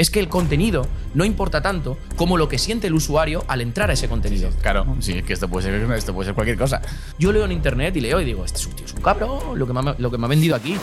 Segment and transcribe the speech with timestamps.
[0.00, 3.90] es que el contenido no importa tanto como lo que siente el usuario al entrar
[3.90, 4.48] a ese contenido.
[4.62, 6.80] Claro, sí, es que esto puede ser, esto puede ser cualquier cosa.
[7.18, 9.58] Yo leo en internet y leo y digo, este es un tío, es un cabrón,
[9.58, 10.78] lo que me ha, lo que me ha vendido aquí.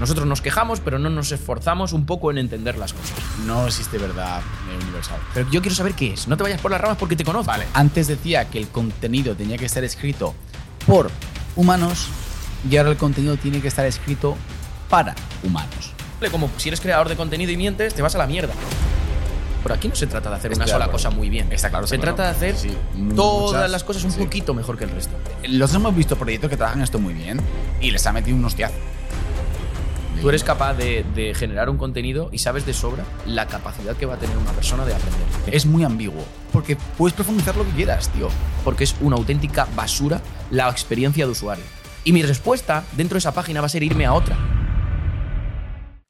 [0.00, 3.18] Nosotros nos quejamos, pero no nos esforzamos un poco en entender las cosas.
[3.44, 4.40] No existe verdad
[4.82, 5.18] universal.
[5.34, 6.28] Pero yo quiero saber qué es.
[6.28, 7.48] No te vayas por las ramas porque te conozco.
[7.48, 10.34] Vale, antes decía que el contenido tenía que estar escrito
[10.86, 11.10] por
[11.56, 12.06] humanos
[12.70, 14.34] y ahora el contenido tiene que estar escrito
[14.88, 15.97] para humanos.
[16.30, 18.52] Como si eres creador de contenido y mientes, te vas a la mierda.
[19.62, 21.52] Por aquí no se trata de hacer Estoy una de sola cosa muy bien.
[21.52, 22.76] Está claro, Se trata de hacer Sí,
[23.16, 24.18] todas muchas- las cosas un sí.
[24.20, 25.16] poquito mejor que el resto.
[25.48, 27.40] Los hemos visto proyectos que trabajan esto muy bien
[27.80, 28.74] y les ha metido un hostiazo.
[30.20, 34.04] Tú eres capaz de, de generar un contenido y sabes de sobra la capacidad que
[34.04, 35.22] va a tener una persona de aprender.
[35.46, 36.24] Es muy ambiguo.
[36.52, 38.28] Porque puedes profundizar lo que quieras, tío.
[38.64, 41.64] Porque es una auténtica basura la experiencia de usuario.
[42.02, 44.36] Y mi respuesta dentro de esa página va a ser irme a otra.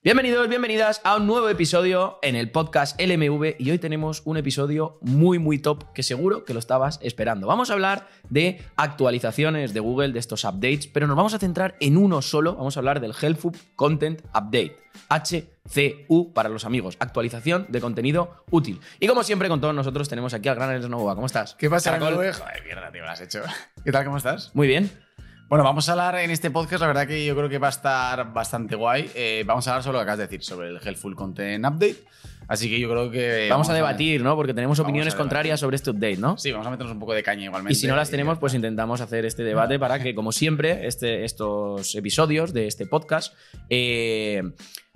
[0.01, 5.01] Bienvenidos, bienvenidas a un nuevo episodio en el podcast LMV y hoy tenemos un episodio
[5.03, 7.49] muy muy top que seguro que lo estabas esperando.
[7.49, 11.75] Vamos a hablar de actualizaciones de Google, de estos updates, pero nos vamos a centrar
[11.81, 14.79] en uno solo, vamos a hablar del Helpful Content Update.
[15.09, 18.81] HCU para los amigos, actualización de contenido útil.
[19.01, 21.17] Y como siempre con todos nosotros tenemos aquí al gran Ernest Novoa.
[21.17, 21.57] ¿Cómo estás?
[21.57, 22.33] ¿Qué pasa, Caracol?
[22.33, 23.43] Joder, mierda, tío, lo has hecho.
[23.85, 24.55] ¿Qué tal, cómo estás?
[24.55, 25.08] Muy bien.
[25.49, 27.71] Bueno, vamos a hablar en este podcast, la verdad que yo creo que va a
[27.71, 29.11] estar bastante guay.
[29.15, 32.05] Eh, vamos a hablar sobre lo que acabas de decir, sobre el Helpful Content Update.
[32.49, 33.47] Así que yo creo que...
[33.49, 34.37] Vamos a debatir, ¿no?
[34.37, 36.37] Porque tenemos Vamos opiniones contrarias sobre este update, ¿no?
[36.37, 37.73] Sí, vamos a meternos un poco de caña igualmente.
[37.73, 41.25] Y si no las tenemos, pues intentamos hacer este debate para que, como siempre, este,
[41.25, 43.35] estos episodios de este podcast
[43.71, 44.43] eh,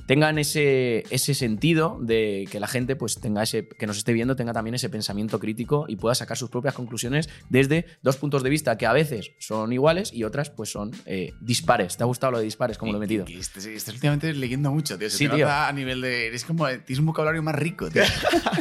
[0.06, 4.36] tengan ese, ese sentido de que la gente, pues, tenga ese, que nos esté viendo,
[4.36, 8.50] tenga también ese pensamiento crítico y pueda sacar sus propias conclusiones desde dos puntos de
[8.50, 11.97] vista que a veces son iguales y otras, pues, son eh, dispares.
[11.97, 13.25] ¿Te ha gustado lo de dispares, como lo he metido?
[13.27, 15.09] Estás, estás últimamente leyendo mucho, tío.
[15.11, 15.44] Se Sí, te tío.
[15.47, 16.27] nota a nivel de...
[16.28, 16.66] Eres como...
[16.66, 18.03] Tienes un vocabulario más rico, tío.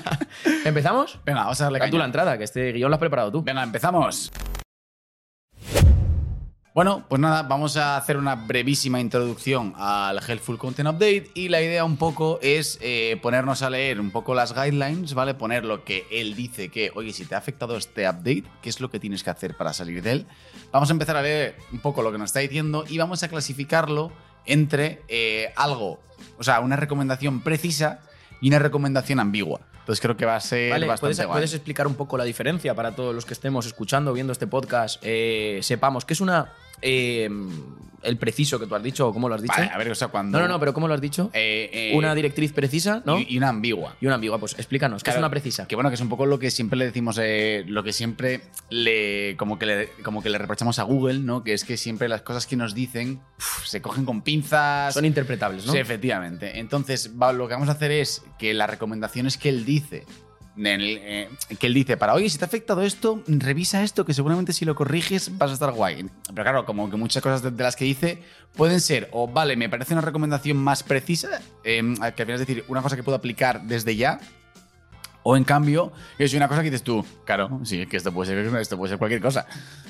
[0.65, 1.19] ¿Empezamos?
[1.25, 2.05] Venga, vamos a darle Da tú la caña.
[2.05, 3.41] entrada, que este guion lo has preparado tú.
[3.43, 4.31] Venga, empezamos.
[6.73, 11.61] Bueno, pues nada, vamos a hacer una brevísima introducción al Helpful Content Update y la
[11.61, 15.33] idea un poco es eh, ponernos a leer un poco las guidelines, ¿vale?
[15.33, 18.79] Poner lo que él dice que, oye, si te ha afectado este update, ¿qué es
[18.79, 20.27] lo que tienes que hacer para salir de él?
[20.71, 23.27] Vamos a empezar a leer un poco lo que nos está diciendo y vamos a
[23.27, 24.13] clasificarlo
[24.45, 25.99] entre eh, algo,
[26.37, 27.99] o sea, una recomendación precisa
[28.39, 29.59] y una recomendación ambigua.
[29.91, 31.35] Entonces creo que va a ser Vale, bastante ¿puedes, guay.
[31.39, 35.01] puedes explicar un poco la diferencia para todos los que estemos escuchando, viendo este podcast?
[35.03, 36.53] eh, sepamos que es una.
[36.81, 37.29] Eh,
[38.03, 39.53] el preciso que tú has dicho, o cómo lo has dicho.
[39.55, 40.37] Vale, a ver, o sea, cuando...
[40.37, 41.29] no, no, no, pero ¿cómo lo has dicho?
[41.33, 43.19] Eh, eh, una directriz precisa, ¿no?
[43.19, 43.95] y, una ambigua.
[44.01, 45.67] Y una ambigua, pues explícanos, ¿qué es Claro, una precisa?
[45.67, 48.41] Que bueno, que es un poco lo que siempre le decimos, eh, lo que siempre
[48.69, 51.43] le como que le como que le reprochamos a Google, ¿no?
[51.43, 54.93] Que es que siempre las cosas que nos dicen uf, se cogen con pinzas.
[54.93, 55.73] Son interpretables, ¿no?
[55.73, 56.59] Sí, efectivamente.
[56.59, 60.05] Entonces, lo que vamos a hacer es que las recomendaciones que él dice,
[60.57, 61.29] eh,
[61.59, 64.65] que él dice para, oye, si te ha afectado esto, revisa esto, que seguramente si
[64.65, 66.09] lo corriges vas a estar guay.
[66.27, 68.21] Pero claro, como que muchas cosas de, de las que dice
[68.55, 71.81] pueden ser, o vale, me parece una recomendación más precisa, eh,
[72.15, 74.19] que al final es decir, una cosa que puedo aplicar desde ya.
[75.23, 78.59] O en cambio, es una cosa que dices tú, claro, sí, que esto puede ser,
[78.59, 79.45] esto puede ser cualquier cosa.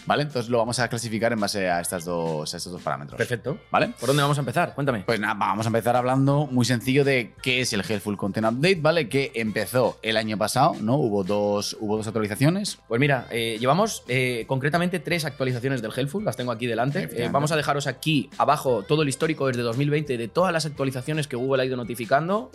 [0.06, 0.24] ¿Vale?
[0.24, 3.18] Entonces lo vamos a clasificar en base a, estas dos, a estos dos parámetros.
[3.18, 3.58] Perfecto.
[3.70, 3.94] ¿Vale?
[4.00, 4.74] ¿Por dónde vamos a empezar?
[4.74, 5.04] Cuéntame.
[5.06, 8.80] Pues nada, vamos a empezar hablando muy sencillo de qué es el Helpful Content Update,
[8.82, 9.08] ¿vale?
[9.08, 10.96] Que empezó el año pasado, ¿no?
[10.96, 12.80] Hubo dos, hubo dos actualizaciones.
[12.88, 17.10] Pues mira, eh, llevamos eh, concretamente tres actualizaciones del Helpful, las tengo aquí delante.
[17.14, 21.28] Eh, vamos a dejaros aquí abajo todo el histórico desde 2020 de todas las actualizaciones
[21.28, 22.52] que Google ha ido notificando,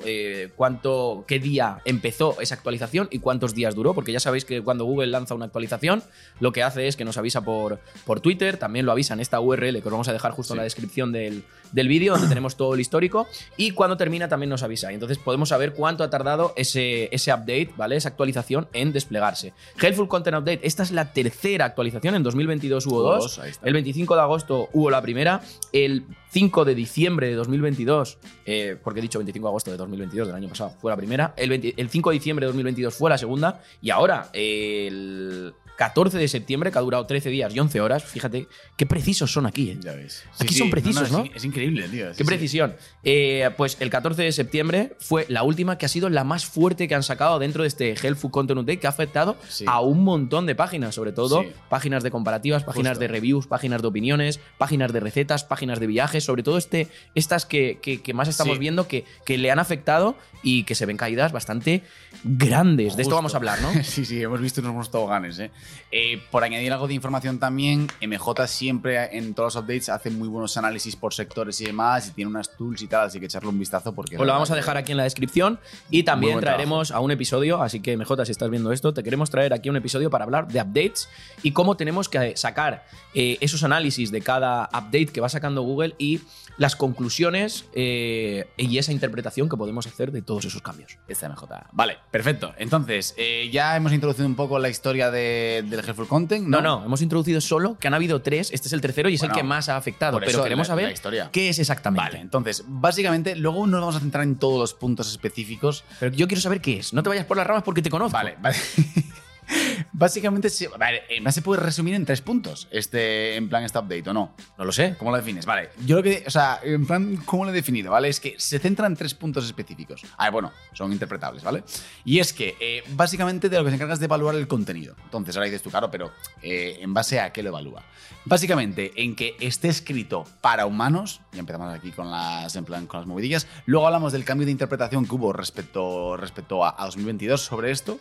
[0.56, 2.65] cuánto, qué día empezó esa actualización
[3.10, 6.02] y cuántos días duró, porque ya sabéis que cuando Google lanza una actualización,
[6.40, 9.40] lo que hace es que nos avisa por, por Twitter, también lo avisa en esta
[9.40, 12.56] URL que os vamos a dejar justo en la descripción del, del vídeo, donde tenemos
[12.56, 14.90] todo el histórico, y cuando termina también nos avisa.
[14.90, 17.96] Y entonces podemos saber cuánto ha tardado ese, ese update, ¿vale?
[17.96, 19.52] Esa actualización en desplegarse.
[19.80, 23.40] Helpful Content Update, esta es la tercera actualización, en 2022 hubo dos.
[23.62, 29.00] El 25 de agosto hubo la primera, el 5 de diciembre de 2022, eh, porque
[29.00, 31.74] he dicho 25 de agosto de 2022 del año pasado, fue la primera, el, 20
[31.76, 36.70] el 5 de diciembre de 2022 fue la segunda, y ahora el 14 de septiembre,
[36.72, 39.78] que ha durado 13 días y 11 horas, fíjate qué precisos son aquí, ¿eh?
[39.80, 40.24] Ya ves.
[40.38, 41.24] Aquí son precisos, ¿no?
[41.24, 42.06] Es, es increíble, tío.
[42.12, 42.24] Sí, Qué sí.
[42.24, 42.76] precisión.
[43.04, 46.88] Eh, pues el 14 de septiembre fue la última que ha sido la más fuerte
[46.88, 49.64] que han sacado dentro de este Helpful Content Update que ha afectado Sí.
[49.68, 51.48] a un montón de páginas, sobre todo Sí.
[51.68, 53.00] páginas de comparativas, páginas Justo.
[53.00, 57.44] de reviews, páginas de opiniones, páginas de recetas, páginas de viajes, sobre todo este, estas
[57.46, 58.60] que, que- que más estamos Sí.
[58.60, 61.82] viendo que, que le han afectado y que se ven caídas bastante
[62.24, 62.96] grandes.
[62.96, 63.70] De esto vamos a hablar, ¿no?
[63.84, 65.50] sí, sí, hemos visto unos buenos toboganes, ¿eh?
[65.92, 70.28] Eh, por añadir algo de información también, MJ siempre en todos los updates hace muy
[70.28, 73.48] buenos análisis por sectores y demás, y tiene unas tools y tal, así que echarle
[73.48, 74.16] un vistazo porque...
[74.16, 75.58] Pues lo vamos a dejar aquí en la descripción
[75.90, 79.30] y también traeremos a un episodio, así que MJ, si estás viendo esto, te queremos
[79.30, 81.08] traer aquí un episodio para hablar de updates
[81.42, 82.84] y cómo tenemos que sacar
[83.14, 86.20] eh, esos análisis de cada update que va sacando Google y
[86.58, 90.98] las conclusiones eh, y esa interpretación que podemos hacer de todos esos cambios.
[91.06, 91.46] Esta MJ.
[91.72, 92.54] Vale, perfecto.
[92.58, 93.14] Entonces,
[93.50, 96.46] ya hemos introducido un poco la historia de- del Helpful Content.
[96.46, 99.20] No, no, hemos introducido solo que han habido tres, este es el tercero y es
[99.20, 101.28] Bueno, el que más ha afectado, pero queremos la- la saber historia.
[101.32, 102.02] qué es exactamente.
[102.10, 105.84] Vale, entonces, básicamente, luego nos vamos a centrar en todos los puntos específicos.
[106.00, 108.12] Pero yo quiero saber qué es, no te vayas por las ramas porque te conozco.
[108.16, 108.56] Vale, vale.
[109.92, 110.48] Básicamente,
[110.78, 114.12] vale, eh, más se puede resumir en tres puntos, este, en plan, este update, ¿o
[114.12, 114.34] no?
[114.58, 114.94] No lo sé.
[114.98, 115.46] ¿Cómo lo defines?
[115.46, 117.90] Vale, yo lo que, o sea, en plan, ¿cómo lo he definido?
[117.90, 118.08] ¿Vale?
[118.08, 120.02] Es que se centra en tres puntos específicos.
[120.16, 121.64] A ver, bueno, son interpretables, ¿vale?
[122.04, 124.94] Y es que, eh, básicamente, de lo que se encarga es de evaluar el contenido.
[125.04, 127.82] Entonces, ahora dices tú, claro, pero eh, ¿en base a qué lo evalúa?
[128.24, 133.00] Básicamente, en que esté escrito para humanos, y empezamos aquí con las, en plan, con
[133.00, 137.40] las movidillas, luego hablamos del cambio de interpretación que hubo respecto, respecto a, a 2022
[137.40, 137.98] sobre esto,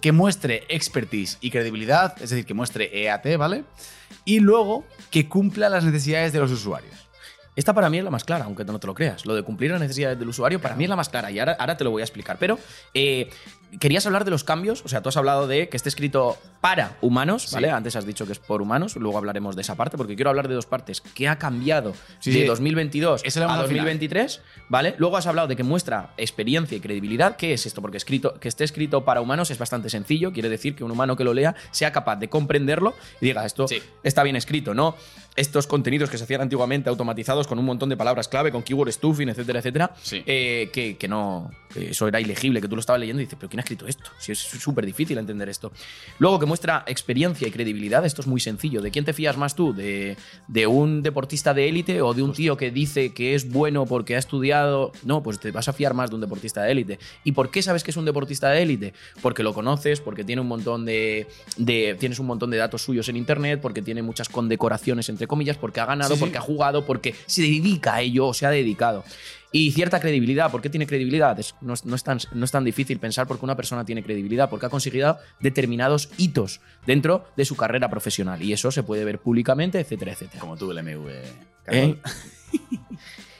[0.00, 3.64] que muestre expertise y credibilidad, es decir, que muestre EAT, ¿vale?
[4.24, 7.04] Y luego que cumpla las necesidades de los usuarios.
[7.56, 9.26] Esta para mí es la más clara, aunque no te lo creas.
[9.26, 11.76] Lo de cumplir las necesidades del usuario para mí es la más clara y ahora,
[11.76, 12.36] te lo voy a explicar.
[12.38, 12.58] Pero
[12.94, 13.30] eh,
[13.80, 16.96] querías hablar de los cambios, o sea, tú has hablado de que esté escrito para
[17.00, 17.68] humanos, ¿vale?
[17.68, 17.72] Sí.
[17.74, 20.48] Antes has dicho que es por humanos, luego hablaremos de esa parte, porque quiero hablar
[20.48, 21.00] de dos partes.
[21.00, 22.44] ¿Qué ha cambiado Sí, de sí.
[22.46, 23.84] 2022 Eso lo a vamos al final.
[23.84, 24.40] 2023?
[24.68, 24.94] ¿Vale?
[24.98, 27.36] Luego has hablado de que muestra experiencia y credibilidad.
[27.36, 27.82] ¿Qué es esto?
[27.82, 31.16] Porque escrito, que esté escrito para humanos es bastante sencillo, quiere decir que un humano
[31.16, 33.66] que lo lea sea capaz de comprenderlo y diga, esto
[34.02, 34.94] está bien escrito, ¿no?
[35.36, 38.92] Estos contenidos que se hacían antiguamente automatizados con un montón de palabras clave, con keyword
[38.92, 43.00] stuffing, etcétera, etcétera, eh, que, que no, que eso era ilegible, que tú lo estabas
[43.00, 44.10] leyendo y dices, pero ¿quién ha escrito esto?
[44.18, 45.72] Si es súper difícil entender esto.
[46.18, 48.80] Luego que muestra experiencia y credibilidad, esto es muy sencillo.
[48.82, 49.72] ¿De quién te fías más tú?
[49.74, 50.16] ¿De,
[50.48, 54.16] de un deportista de élite o de un tío que dice que es bueno porque
[54.16, 54.92] ha estudiado?
[55.04, 56.98] No, pues te vas a fiar más de un deportista de élite.
[57.24, 58.94] ¿Y por qué sabes que es un deportista de élite?
[59.22, 61.26] Porque lo conoces, porque tiene un montón de,
[61.56, 65.56] de- tienes un montón de datos suyos en internet, porque tiene muchas condecoraciones entre comillas,
[65.56, 66.20] porque ha ganado, Sí, sí.
[66.20, 69.04] porque ha jugado, porque se dedica a ello o se ha dedicado.
[69.56, 70.50] Y cierta credibilidad.
[70.50, 71.38] ¿Por qué tiene credibilidad?
[71.38, 73.84] Es- no, es, no es tan, no es tan difícil pensar por qué una persona
[73.84, 78.42] tiene credibilidad, porque ha conseguido determinados hitos dentro de su carrera profesional.
[78.42, 80.40] Y eso se puede ver públicamente, etcétera, etcétera.
[80.40, 81.08] Como tú, el MV.
[81.68, 81.96] ¿Eh?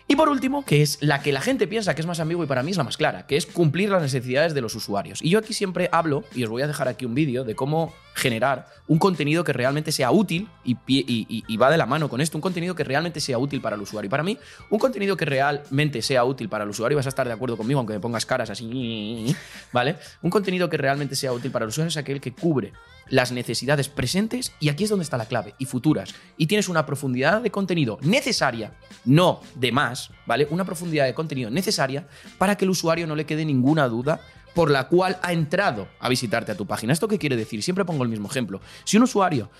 [0.06, 2.46] Y por último, que es la que la gente piensa que es más ambigua y
[2.48, 5.22] para mí es la más clara, que es cumplir las necesidades de los usuarios.
[5.22, 7.94] Y yo aquí siempre hablo, y os voy a dejar aquí un vídeo, de cómo
[8.14, 12.42] generar un contenido que realmente sea útil y, va de la mano con esto, un
[12.42, 14.06] contenido que realmente sea útil para el usuario.
[14.06, 14.38] Y para mí,
[14.70, 17.78] un contenido que realmente sea útil para el usuario, vas a estar de acuerdo conmigo,
[17.78, 19.34] aunque me pongas caras así,
[19.72, 19.96] ¿vale?
[20.22, 22.72] Un contenido que realmente sea útil para el usuario es aquel que cubre
[23.08, 26.14] las necesidades presentes y aquí es donde está la clave, y futuras.
[26.36, 28.74] Y tienes una profundidad de contenido necesaria,
[29.04, 30.46] no de más, ¿vale?
[30.50, 32.06] Una profundidad de contenido necesaria
[32.38, 34.20] para que el usuario no le quede ninguna duda
[34.54, 36.92] por la cual ha entrado a visitarte a tu página.
[36.92, 37.62] ¿Esto qué quiere decir?
[37.62, 38.60] Siempre pongo el mismo ejemplo.
[38.84, 39.50] Si un usuario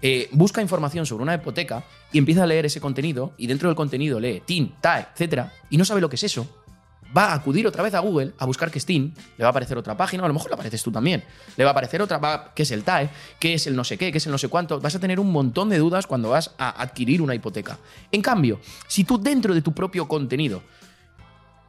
[0.00, 3.76] eh, busca información sobre una hipoteca y empieza a leer ese contenido y dentro del
[3.76, 6.46] contenido lee TIN, TAE, etcétera, y no sabe lo que es eso,
[7.16, 9.50] va a acudir otra vez a Google a buscar qué es TIN, le va a
[9.50, 11.22] aparecer otra página, o a lo mejor le apareces tú también,
[11.56, 13.96] le va a aparecer otra, va, qué es el TAE, qué es el no sé
[13.98, 16.30] qué, qué es el no sé cuánto, vas a tener un montón de dudas cuando
[16.30, 17.78] vas a adquirir una hipoteca.
[18.10, 20.62] En cambio, si tú dentro de tu propio contenido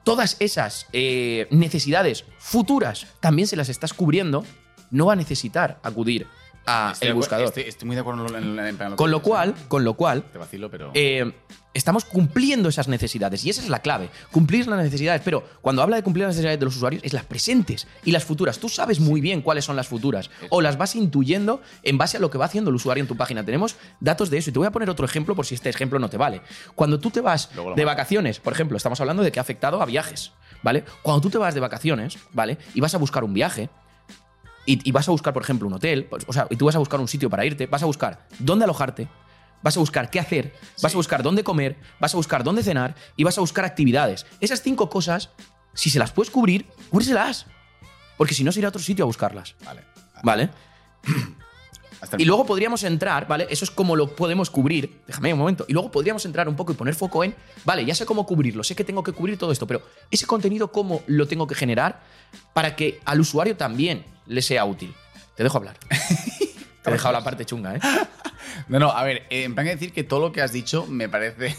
[0.03, 4.45] todas esas eh, necesidades futuras también se las estás cubriendo,
[4.91, 6.27] no va a necesitar acudir
[6.65, 7.47] a Estoy el buscador.
[7.47, 9.93] Estoy, estoy muy de acuerdo en, en- en plan que Con lo cual, con lo
[9.95, 10.91] cual, Te vacilo, pero.
[10.93, 11.31] eh,
[11.73, 15.95] estamos cumpliendo esas necesidades y esa es la clave, cumplir las necesidades, pero cuando habla
[15.95, 18.59] de cumplir las necesidades de los usuarios es las presentes y las futuras.
[18.59, 22.19] Tú sabes muy bien cuáles son las futuras o las vas intuyendo en base a
[22.19, 23.43] lo que va haciendo el usuario en tu página.
[23.43, 25.97] Tenemos datos de eso y te voy a poner otro ejemplo por si este ejemplo
[25.97, 26.41] no te vale.
[26.75, 29.81] Cuando tú te vas lo de vacaciones, por ejemplo, estamos hablando de que ha afectado
[29.81, 30.83] a viajes, ¿vale?
[31.01, 32.59] Cuando tú te vas de vacaciones, ¿vale?
[32.75, 33.69] Y vas a buscar un viaje,
[34.65, 36.79] y, y vas a buscar, por ejemplo, un hotel, o sea, y tú vas a
[36.79, 39.07] buscar un sitio para irte, vas a buscar dónde alojarte,
[39.63, 42.95] vas a buscar qué hacer, vas a buscar dónde comer, vas a buscar dónde cenar
[43.15, 44.25] y vas a buscar actividades.
[44.39, 45.29] Esas cinco cosas,
[45.73, 47.47] si se las puedes cubrir, cúbreselas.
[48.17, 49.55] Porque si no, se irá a otro sitio a buscarlas.
[49.65, 49.81] Vale.
[50.21, 50.49] ¿Vale?
[52.17, 53.47] Y luego podríamos entrar, ¿vale?
[53.49, 55.01] Eso es como lo podemos cubrir.
[55.07, 55.65] Déjame un momento.
[55.69, 58.61] Y luego podríamos entrar un poco y poner foco en, vale, ya sé cómo cubrirlo,
[58.63, 62.03] sé que tengo que cubrir todo esto, pero ese contenido, ¿cómo lo tengo que generar
[62.53, 64.93] para que al usuario también le sea útil?
[65.35, 65.77] Te dejo hablar.
[66.83, 67.79] Te he dejado la parte chunga, ¿eh?
[68.67, 70.85] No, no, a ver, eh, en plan de decir que todo lo que has dicho
[70.85, 71.55] me parece.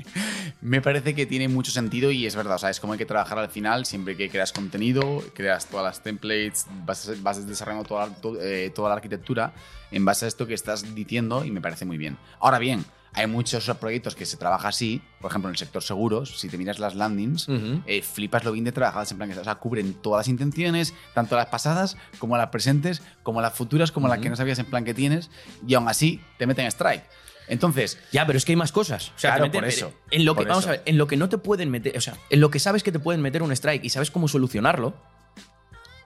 [0.60, 2.56] me parece que tiene mucho sentido y es verdad.
[2.56, 5.84] O sea, es como hay que trabajar al final, siempre que creas contenido, creas todas
[5.84, 9.52] las templates, vas, vas desarrollando toda, to- eh, toda la arquitectura
[9.90, 12.16] en base a esto que estás diciendo y me parece muy bien.
[12.40, 12.84] Ahora bien,
[13.18, 16.56] hay muchos proyectos que se trabaja así, por ejemplo, en el sector seguros, si te
[16.56, 17.46] miras las landings,
[17.86, 20.94] eh, flipas lo bien de trabajadas, en plan que o sea, cubren todas las intenciones,
[21.14, 24.66] tanto las pasadas como las presentes, como las futuras, como las que no sabías en
[24.66, 25.30] plan que tienes,
[25.66, 27.04] y aún así te meten strike.
[27.48, 29.08] Entonces, Ya, pero es que hay más cosas.
[29.08, 30.68] O sea, Claro, meten- por eso, En lo que, vamos eso.
[30.68, 32.82] a ver, en lo que no te pueden meter, o sea, en lo que sabes
[32.82, 34.94] que te pueden meter un strike y sabes cómo solucionarlo,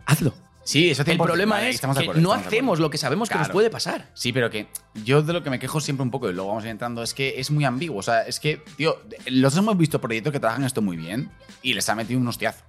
[0.07, 0.35] hazlo.
[0.65, 3.35] Sí, eso El 100%, problema vale, es que acuerdo, no hacemos lo que sabemos que
[3.37, 3.53] nos Claro.
[3.55, 4.11] puede pasar.
[4.15, 4.67] Sí, pero que
[5.05, 7.03] yo de lo que me quejo siempre un poco, y luego vamos a ir entrando,
[7.03, 7.99] es que es muy ambiguo.
[7.99, 11.31] O sea, es que, tío, los hemos visto proyectos que trabajan esto muy bien
[11.63, 12.65] y les ha metido un hostiazo.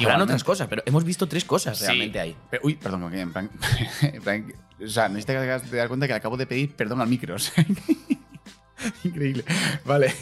[0.00, 0.32] Igualmente.
[0.34, 1.84] otras cosas, pero hemos visto tres cosas Sí.
[1.86, 2.36] realmente ahí.
[2.52, 3.50] Pero- uy, perdón, en plan,
[4.02, 7.08] en plan- O sea, necesito que te dar cuenta que acabo de pedir perdón al
[7.08, 7.34] micro.
[7.34, 7.66] o sea,
[9.04, 9.44] Increíble.
[9.84, 10.14] Vale.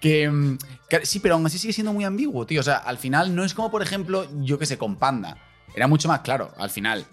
[0.00, 0.56] Que, mm,
[0.88, 2.60] que- sí, pero aún así sigue siendo muy ambiguo, tío.
[2.60, 5.36] O sea, al final no es como, por ejemplo, yo que sé, con Panda.
[5.74, 7.04] Era mucho más claro, al final.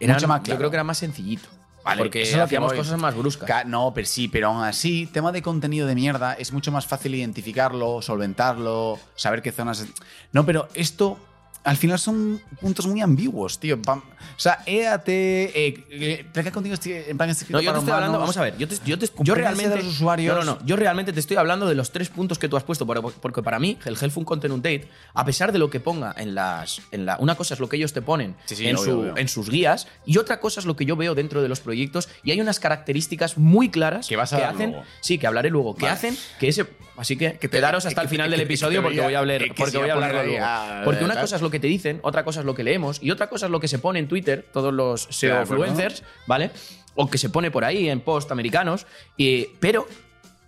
[0.00, 0.58] Eran- mucho más Yo claro.
[0.58, 1.48] creo que era más sencillito.
[1.84, 3.46] Vale, porque eso hacíamos cosas más bruscas.
[3.48, 6.86] Ca- No, pero sí, pero aún así, tema de contenido de mierda, es mucho más
[6.86, 9.86] fácil identificarlo, solventarlo, saber qué zonas.
[10.32, 11.18] No, pero esto
[11.62, 13.80] al final son puntos muy ambiguos, tío.
[13.82, 18.18] Pam- O sea, EAT, eh, eh, placa contigo en plan No, yo te estoy hablando,
[18.18, 19.76] vamos a ver, yo, te- yo, te- yo realmente.
[19.76, 20.34] de los usuarios.
[20.36, 22.62] No, no, no, yo realmente te estoy hablando de los tres puntos que tú has
[22.64, 26.34] puesto, porque, para mí, el Helpful Content Update, a pesar de lo que ponga en
[26.34, 26.80] las.
[26.92, 29.00] En la, una cosa es lo que ellos te ponen Sí, sí, en, obvio, su-
[29.00, 29.16] obvio.
[29.16, 32.08] en sus guías, y otra cosa es lo que yo veo dentro de los proyectos,
[32.22, 34.70] y hay unas características muy claras Que vas a dar hacen.
[34.70, 34.86] luego.
[35.00, 35.94] Sí, que hablaré luego, que Vale.
[35.94, 36.66] hacen que ese.
[36.96, 39.18] Así que, te- quedaros hasta que el final que del que episodio porque voy a-
[39.20, 40.84] hablar, que- que porque voy a ahí luego.
[40.84, 43.10] Porque una cosa es lo que te dicen, otra cosa es lo que leemos, y
[43.10, 46.50] otra cosa es lo que se pone en Twitter, todos los SEO influencers, ¿vale?
[46.94, 48.86] O que se pone por ahí en post americanos.
[49.16, 49.86] y- pero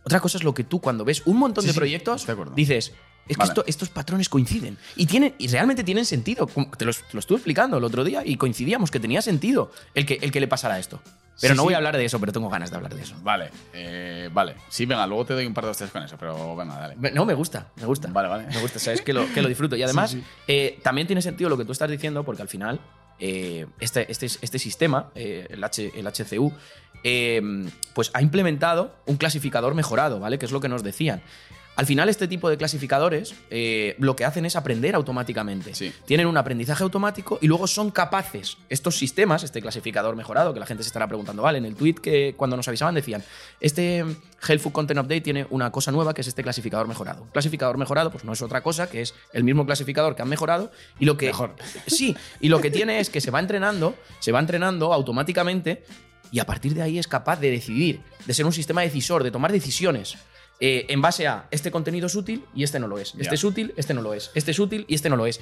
[0.05, 2.93] otra cosa es lo que tú, cuando ves un montón Sí, de sí, proyectos, dices.
[3.29, 3.51] Es que Vale.
[3.51, 4.77] esto- estos patrones coinciden.
[4.97, 6.49] Y, tienen, y realmente tienen sentido.
[6.77, 10.33] Te lo estuve explicando el otro día y coincidíamos que tenía sentido el que, el
[10.33, 11.01] que le pasara esto.
[11.41, 13.17] Pero Sí, no voy a hablar de eso, pero tengo ganas de hablar de eso.
[13.23, 14.55] Vale, eh, vale.
[14.69, 17.11] Sí, venga, luego te doy un par de hostias con eso, pero venga, dale.
[17.13, 18.09] No, me gusta, me gusta.
[18.13, 18.47] Vale, vale.
[18.47, 19.75] Me gusta, sabes que lo, que lo disfruto.
[19.75, 20.25] Y además, Sí, sí.
[20.47, 22.81] eh, también tiene sentido lo que tú estás diciendo, porque al final,
[23.19, 26.53] eh, este, este, este sistema, eh, el, H- el HCU,
[27.05, 27.41] eh,
[27.95, 30.39] pues ha implementado un clasificador mejorado, ¿vale?
[30.39, 31.23] Que es lo que nos decían.
[31.75, 35.75] Al final, este tipo de clasificadores eh, lo que hacen es aprender automáticamente.
[35.75, 35.93] Sí.
[36.05, 40.67] Tienen un aprendizaje automático y luego son capaces, estos sistemas, este clasificador mejorado, que la
[40.67, 43.25] gente se estará preguntando, vale, en el tweet que cuando nos avisaban decían,
[43.61, 44.05] este
[44.47, 47.23] Helpful Content Update tiene una cosa nueva que es este clasificador mejorado.
[47.23, 50.29] Un clasificador mejorado, pues no es otra cosa que es el mismo clasificador que han
[50.29, 51.27] mejorado y lo que.
[51.27, 51.55] Mejor.
[51.87, 55.85] Sí, y lo que tiene es que se va entrenando, se va entrenando automáticamente
[56.31, 59.31] y a partir de ahí es capaz de decidir, de ser un sistema decisor, de
[59.31, 60.17] tomar decisiones.
[60.65, 63.17] Eh, en base a este contenido es útil y este no lo es.
[63.19, 64.31] Este es útil, este no lo es.
[64.33, 65.41] Este es útil y este no lo es.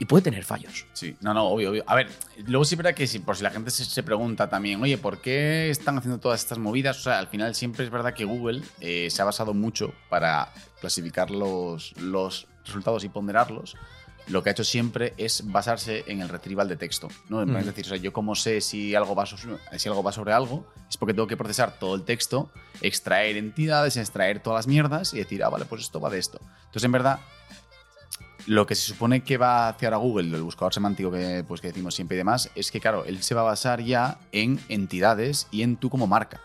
[0.00, 0.84] Y puede tener fallos.
[0.94, 1.84] Sí, no, no, obvio, obvio.
[1.86, 2.08] A ver,
[2.44, 5.20] luego sí verdad que si, por si la gente se, se pregunta también, oye, ¿por
[5.20, 6.98] qué están haciendo todas estas movidas?
[6.98, 10.52] O sea, al final siempre es verdad que Google eh, se ha basado mucho para
[10.80, 13.76] clasificar los, los resultados y ponderarlos.
[14.30, 17.08] Lo que ha hecho siempre es basarse en el retrieval de texto.
[17.28, 17.44] ¿no?
[17.44, 17.56] Mm.
[17.56, 19.36] Es decir, o sea, yo como sé si algo, va so-
[19.76, 23.96] si algo va sobre algo, es porque tengo que procesar todo el texto, extraer entidades,
[23.96, 26.38] extraer todas las mierdas y decir, ah, vale, pues esto va de esto.
[26.66, 27.20] Entonces, en verdad,
[28.46, 31.60] lo que se supone que va a hacer a Google, el buscador semántico que, pues,
[31.60, 34.58] que decimos siempre y demás, es que, claro, él se va a basar ya en
[34.68, 36.40] entidades y en tú como marca.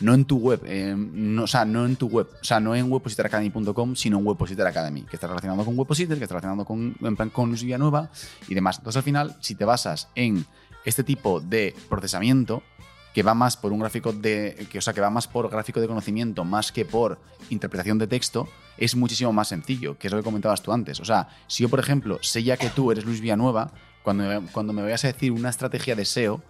[0.00, 2.74] No en tu web, eh, no, o sea, no en tu web, o sea, no
[2.74, 6.94] en webpositoracademy.com, sino en Webpositor Academy, que está relacionado con Webpositor, que está relacionado con,
[7.00, 8.10] en plan, Villanueva
[8.46, 8.78] y demás.
[8.78, 10.46] Entonces, al final, si te basas en
[10.84, 12.62] este tipo de procesamiento,
[13.12, 14.68] que va más por un gráfico de.
[14.70, 17.18] Que, o sea, que va más por gráfico de conocimiento más que por
[17.50, 21.00] interpretación de texto, es muchísimo más sencillo, que es lo que comentabas tú antes.
[21.00, 23.72] O sea, si yo, por ejemplo, sé ya que tú eres Luis Villanueva,
[24.04, 26.40] cuando cuando me vayas a decir una estrategia de SEO,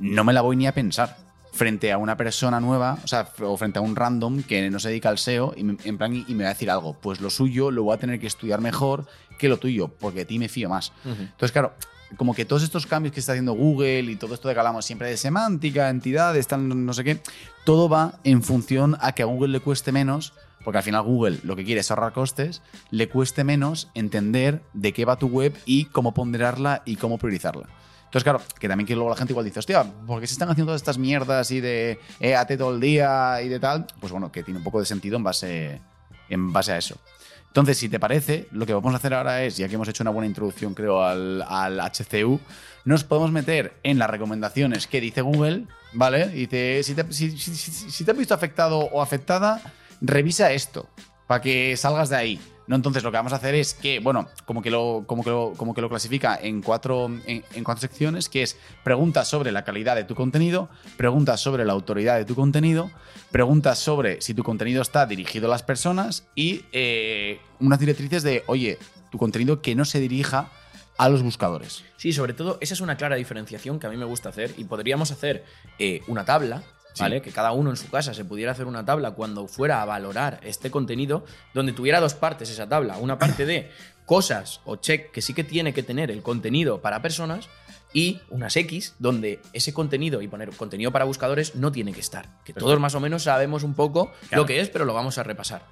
[0.00, 1.16] no me la voy ni a pensar
[1.52, 4.88] frente a una persona nueva, o sea, o frente a un random que no se
[4.88, 6.94] dedica al SEO y me, en plan, y me va a decir algo.
[6.94, 9.06] Pues lo suyo lo voy a tener que estudiar mejor
[9.38, 10.92] que lo tuyo, porque de ti me fío más.
[11.04, 11.74] Entonces, claro,
[12.16, 14.84] como que todos estos cambios que está haciendo Google y todo esto de que hablamos
[14.84, 17.20] siempre de semántica, entidades, tal, no sé qué,
[17.64, 20.32] todo va en función a que a Google le cueste menos,
[20.64, 24.92] porque al final Google lo que quiere es ahorrar costes, le cueste menos entender de
[24.92, 27.68] qué va tu web y cómo ponderarla y cómo priorizarla.
[28.12, 30.50] Entonces, claro, que también que luego la gente igual dice, hostia, ¿por qué se están
[30.50, 33.86] haciendo todas estas mierdas y de EAT todo el día y de tal?
[34.00, 35.80] Pues bueno, que tiene un poco de sentido en base,
[36.28, 36.98] en base a eso.
[37.46, 40.02] Entonces, si te parece, lo que vamos a hacer ahora es, ya que hemos hecho
[40.04, 41.40] una buena introducción, creo, al,
[41.80, 42.38] HCU,
[42.84, 45.64] nos podemos meter en las recomendaciones que dice Google,
[45.94, 46.28] ¿vale?
[46.28, 49.62] Dice, si te, si- si te has visto afectado o afectada,
[50.02, 50.86] revisa esto
[51.26, 52.40] para que salgas de ahí.
[52.66, 55.56] No, entonces lo que vamos a hacer es que, bueno, como que lo, como que
[55.56, 59.64] como que lo clasifica en cuatro, en, en cuatro secciones, que es preguntas sobre la
[59.64, 62.90] calidad de tu contenido, preguntas sobre la autoridad de tu contenido,
[63.30, 68.44] preguntas sobre si tu contenido está dirigido a las personas y eh, unas directrices de,
[68.46, 68.78] oye,
[69.10, 70.50] tu contenido que no se dirija
[70.98, 71.84] a los buscadores.
[71.96, 74.64] Sí, sobre todo, esa es una clara diferenciación que a mí me gusta hacer y
[74.64, 75.44] podríamos hacer
[75.78, 76.62] eh, una tabla.
[76.94, 77.02] Sí.
[77.02, 77.22] ¿Vale?
[77.22, 80.40] Que cada uno en su casa se pudiera hacer una tabla cuando fuera a valorar
[80.42, 82.98] este contenido, donde tuviera dos partes esa tabla.
[82.98, 83.70] Una parte de
[84.06, 87.48] cosas o check que sí que tiene que tener el contenido para personas
[87.94, 92.28] y unas X donde ese contenido y poner contenido para buscadores no tiene que estar.
[92.44, 94.42] Que todos más o menos sabemos un poco Claro.
[94.42, 95.62] lo que es, pero lo vamos a repasar.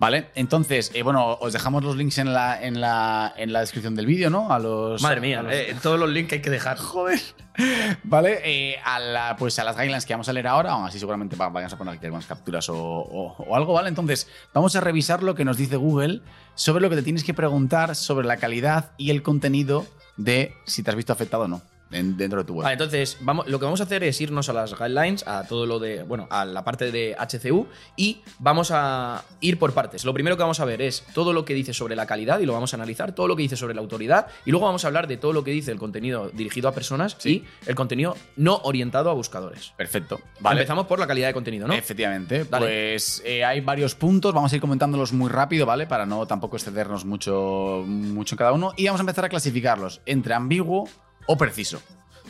[0.00, 0.30] ¿Vale?
[0.36, 4.06] Entonces, eh, bueno, os dejamos los links en la, en la, en la descripción del
[4.06, 4.52] vídeo, ¿no?
[4.52, 5.02] A los.
[5.02, 6.78] Madre mía, los- eh, todos los links hay que dejar.
[6.78, 7.20] Joder.
[8.04, 11.00] Vale, eh, a, la- pues a las guidelines que vamos a leer ahora, aún así
[11.00, 13.88] seguramente va- vayamos a poner aquí algunas capturas o, o- o algo, ¿vale?
[13.88, 16.20] Entonces, vamos a revisar lo que nos dice Google
[16.54, 19.84] sobre lo que te tienes que preguntar sobre la calidad y el contenido
[20.16, 22.64] de si te has visto afectado o no en- dentro de tu web.
[22.64, 25.66] Vale, entonces vamos, lo que vamos a hacer es irnos a las guidelines, a todo
[25.66, 27.66] lo de, bueno, a la parte de HCU
[27.96, 30.04] y vamos a ir por partes.
[30.04, 32.46] Lo primero que vamos a ver es todo lo que dice sobre la calidad y
[32.46, 34.88] lo vamos a analizar, todo lo que dice sobre la autoridad y luego vamos a
[34.88, 37.44] hablar de todo lo que dice el contenido dirigido a personas Sí.
[37.66, 39.72] y el contenido no orientado a buscadores.
[39.76, 40.20] Perfecto.
[40.40, 40.60] Vale.
[40.60, 41.74] Empezamos por la calidad de contenido, ¿no?
[41.74, 42.66] Efectivamente, Dale.
[42.66, 45.86] pues eh, hay varios puntos, vamos a ir comentándolos muy rápido, ¿vale?
[45.86, 48.72] Para no tampoco excedernos mucho, mucho en cada uno.
[48.76, 50.88] Y vamos a empezar a clasificarlos entre ambiguo
[51.28, 51.80] o preciso,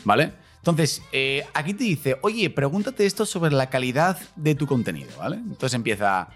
[0.04, 0.32] ¿vale?
[0.58, 5.36] Entonces, eh, aquí te dice, oye, pregúntate esto sobre la calidad de tu contenido, ¿vale?
[5.36, 6.28] Entonces empieza,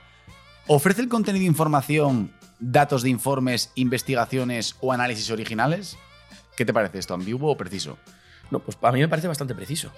[0.68, 5.98] ¿ofrece el contenido información, datos de informes, investigaciones o análisis originales?
[6.56, 7.98] ¿Qué te parece esto, ambiguo o preciso?
[8.50, 9.90] No, pues a mí me parece bastante preciso.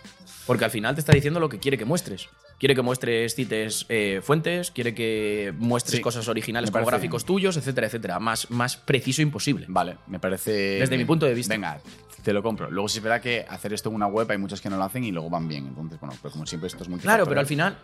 [0.47, 2.29] Porque al final te está diciendo lo que quiere que muestres.
[2.59, 7.57] Quiere que muestres, cites eh, fuentes, quiere que muestres Sí, cosas originales como gráficos tuyos,
[7.57, 8.21] etcétera, etcétera.
[8.21, 9.67] Más, más preciso imposible.
[9.69, 10.53] Vale, me parece.
[10.53, 11.53] Desde mi punto de vista.
[11.53, 11.81] Venga,
[12.25, 12.71] te lo compro.
[12.71, 14.85] Luego sí es verdad que hacer esto en una web hay muchos que no lo
[14.85, 15.67] hacen y luego van bien.
[15.69, 17.79] Entonces, bueno, pero como siempre esto es muy Claro, pero al final,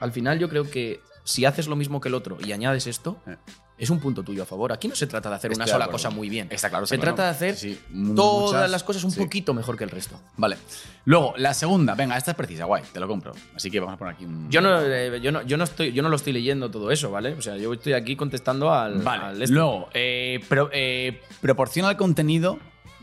[0.00, 3.16] al final yo creo que si haces lo mismo que el otro y añades esto,
[3.26, 3.34] Eh.
[3.78, 4.72] es un punto tuyo a favor.
[4.72, 6.46] Aquí no se trata de hacer Estoy una de sola cosa muy bien.
[6.50, 6.86] Está claro.
[6.86, 7.14] Se claro.
[7.16, 9.18] trata de hacer Sí, sí, mu- todas muchas- las cosas un sí.
[9.20, 10.20] poquito mejor que el resto.
[10.36, 10.56] Vale.
[11.04, 11.94] Luego, la segunda.
[11.96, 13.32] Venga, esta es precisa, guay, te lo compro.
[13.56, 14.48] Así que vamos a poner aquí un.
[14.50, 17.10] Yo no, eh, yo, no, yo, no estoy, yo no lo estoy leyendo todo eso,
[17.10, 17.32] ¿vale?
[17.34, 18.98] O sea, yo estoy aquí contestando al.
[19.02, 19.24] Vale.
[19.24, 19.52] al este.
[19.54, 22.58] Luego, eh, pro- eh, proporciona el contenido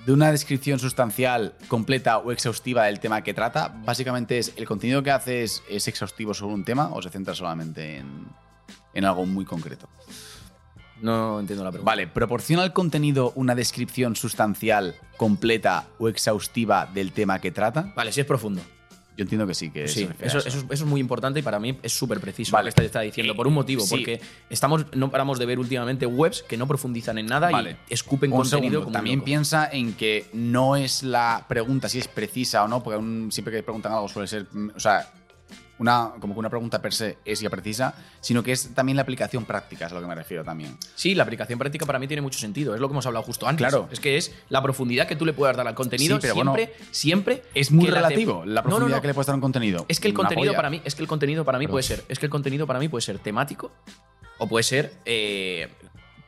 [0.05, 3.73] de una descripción sustancial, completa o exhaustiva del tema que trata.
[3.85, 7.97] Básicamente es el contenido que haces es exhaustivo sobre un tema o se centra solamente
[7.97, 8.27] en,
[8.93, 9.87] en algo muy concreto.
[11.01, 11.91] No entiendo la pregunta.
[11.91, 17.91] Vale, proporciona el contenido una descripción sustancial, completa o exhaustiva del tema que trata.
[17.95, 18.61] Vale, sí es profundo.
[19.15, 21.43] Yo entiendo que sí, que Sí, se eso, eso es, eso es muy importante y
[21.43, 22.63] para mí es súper preciso Vale.
[22.63, 23.89] lo que está, está diciendo, por un motivo, sí.
[23.91, 27.77] porque estamos, no paramos de ver últimamente webs que no profundizan en nada Vale.
[27.89, 29.25] y escupen Un contenido como también loco.
[29.25, 33.53] piensa en que no es la pregunta si es precisa o no, porque un- siempre
[33.53, 35.07] que preguntan algo suele ser, mm, o sea,
[35.79, 39.01] una, como que una pregunta per se es ya precisa, sino que es también la
[39.01, 40.77] aplicación práctica, es a lo que me refiero también.
[40.95, 43.47] Sí, la aplicación práctica para mí tiene mucho sentido, es lo que hemos hablado justo
[43.47, 43.67] antes.
[43.67, 43.87] Claro.
[43.91, 46.65] Es que es la profundidad que tú le puedas dar al contenido Sí, pero siempre,
[46.65, 49.01] bueno, siempre Es muy la relativo la no, profundidad no.
[49.01, 49.85] que le puedes dar a un contenido.
[49.87, 50.57] Es que el contenido polla.
[50.57, 52.79] para mí, es que el contenido para mí puede ser, es que el contenido para
[52.79, 53.71] mí puede ser temático
[54.37, 55.69] o puede ser eh,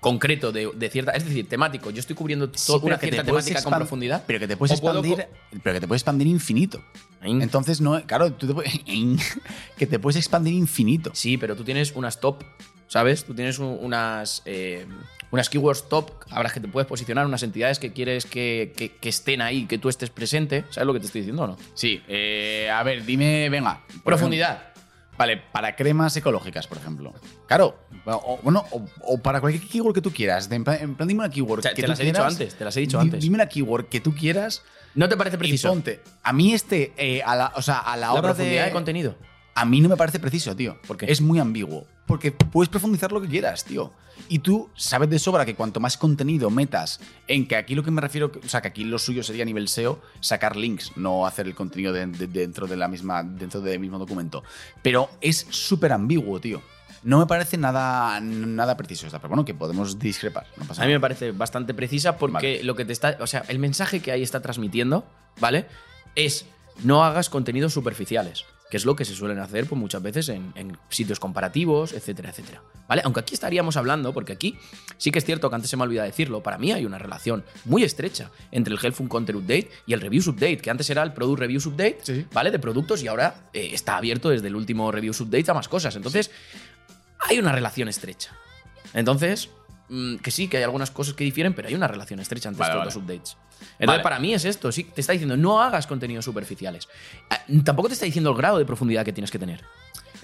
[0.05, 1.89] concreto de, de cierta, es decir, temático.
[1.89, 4.23] Yo estoy cubriendo Sí, toda una te cierta temática con profundidad.
[4.27, 5.27] Pero que te puedes puedo expandir,
[5.63, 6.83] pero que te puedes expandir infinito.
[7.23, 8.71] Entonces no, claro, tú te puedes,
[9.77, 11.09] que te puedes expandir infinito.
[11.15, 12.43] Sí, pero tú tienes unas top,
[12.87, 13.25] ¿sabes?
[13.25, 14.85] Tú tienes un- unas, eh,
[15.31, 19.09] unas keywords top, habrás que te puedes posicionar, unas entidades que quieres que, que- que
[19.09, 20.65] estén ahí, que tú estés presente.
[20.69, 21.57] ¿Sabes lo que te estoy diciendo o no?
[21.73, 23.81] Sí, eh, a ver, dime, venga.
[24.03, 24.74] Profundidad.
[25.17, 27.13] Vale, para cremas ecológicas, por ejemplo.
[27.47, 30.49] Claro, o, bueno, o, o para cualquier keyword que tú quieras.
[30.49, 32.34] De en, plan, en plan, dime una keyword que te tú las he dicho quieras.
[32.34, 33.21] antes, te las he dicho Di- antes.
[33.21, 35.69] Dime una keyword que tú quieras ¿No te parece y preciso?
[35.69, 36.01] ponte.
[36.23, 39.15] A mí este, eh, a la, o sea, a la, la hora de contenido.
[39.57, 40.77] A mí no me parece preciso, tío.
[40.85, 41.09] ¿Por qué?
[41.11, 41.87] Es muy ambiguo.
[42.05, 43.93] Porque puedes profundizar lo que quieras, tío.
[44.27, 47.91] Y tú sabes de sobra que cuanto más contenido metas, en que aquí lo que
[47.91, 51.25] me refiero, o sea, que aquí lo suyo sería a nivel SEO, sacar links, no
[51.25, 54.43] hacer el contenido de- de- dentro de la misma, dentro del mismo documento.
[54.81, 56.61] Pero es súper ambiguo, tío.
[57.03, 60.47] No me parece nada, nada preciso esta, pero bueno, que podemos discrepar.
[60.57, 62.63] No pasa A mí me parece bastante precisa porque Vale.
[62.63, 63.17] lo que te está.
[63.21, 65.05] O sea, el mensaje que ahí está transmitiendo,
[65.39, 65.67] ¿vale?
[66.15, 66.45] Es
[66.83, 68.43] no hagas contenidos superficiales.
[68.75, 72.31] Que es lo que se suelen hacer pues, muchas veces en, en sitios comparativos, etcétera,
[72.31, 72.61] etcétera.
[72.89, 73.03] ¿Vale?
[73.05, 74.57] Aunque aquí estaríamos hablando, porque aquí
[74.97, 77.45] sí que es cierto que antes se me olvidado decirlo, para mí hay una relación
[77.63, 81.13] muy estrecha entre el Helpful Content Update y el Reviews Update, que antes era el
[81.13, 82.25] Product Reviews Update, Sí.
[82.33, 82.51] ¿vale?
[82.51, 85.95] De productos y ahora eh, está abierto desde el último Reviews Update a más cosas.
[85.95, 86.29] Entonces,
[87.21, 88.35] hay una relación estrecha.
[88.93, 89.47] Entonces,
[89.89, 92.59] mm, que sí, que hay algunas cosas que difieren, pero hay una relación estrecha entre
[92.61, 93.09] Vale, estos vale.
[93.09, 93.37] dos updates.
[93.55, 94.03] Entonces, Vale.
[94.03, 96.87] para mí es esto, sí, te está diciendo, no hagas contenidos superficiales.
[97.29, 99.63] Ah, Tampoco te está diciendo el grado de profundidad que tienes que tener.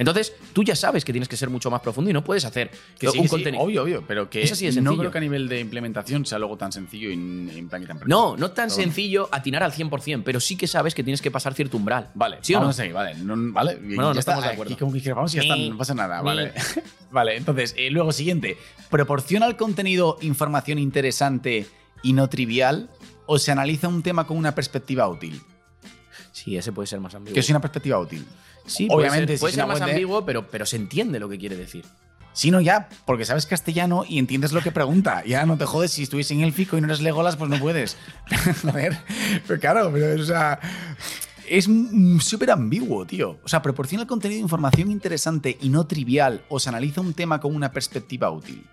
[0.02, 2.72] Entonces, tú ya sabes que tienes que ser mucho más profundo y no puedes hacer
[3.00, 3.64] Que un sí, que sí, contenido.
[3.64, 6.40] obvio, obvio, pero que Es así de no creo que a nivel de implementación sea
[6.40, 8.84] luego tan sencillo y plan que tan No, no tan Pero bueno.
[8.94, 12.10] sencillo atinar al 100%, pero sí que sabes que tienes que pasar cierto umbral.
[12.16, 12.62] Vale, ¿Sí o no?
[12.62, 13.16] vamos a seguir, vale.
[13.16, 14.74] No, vale, y no ya estamos de acuerdo.
[14.74, 16.52] Aquí como que vamos y ya está, no pasa nada, vale.
[17.12, 18.58] vale, entonces, eh, luego siguiente.
[18.90, 21.68] ¿Proporciona el contenido información interesante
[22.04, 22.90] y no trivial?
[23.28, 25.42] ¿O se analiza un tema con una perspectiva útil?
[26.32, 27.34] Sí, ese puede ser más ambiguo.
[27.34, 28.26] ¿Qué es una perspectiva útil?
[28.66, 31.28] Sí, Obviamente, puede ser, si puede es ser más ambiguo, pero, pero se entiende lo
[31.30, 31.86] que quiere decir.
[32.34, 35.24] Sí, no, ya, porque sabes castellano y entiendes lo que pregunta.
[35.26, 37.98] Ya no te jodes, si estuviese en élfico y no eres Legolas, pues no puedes.
[38.68, 38.98] A ver,
[39.48, 40.60] pero claro, pero o sea.
[41.50, 41.68] Es
[42.20, 43.38] súper ambiguo, tío.
[43.44, 47.14] O sea, proporciona el contenido de información interesante y no trivial o se analiza un
[47.14, 48.66] tema con una perspectiva útil.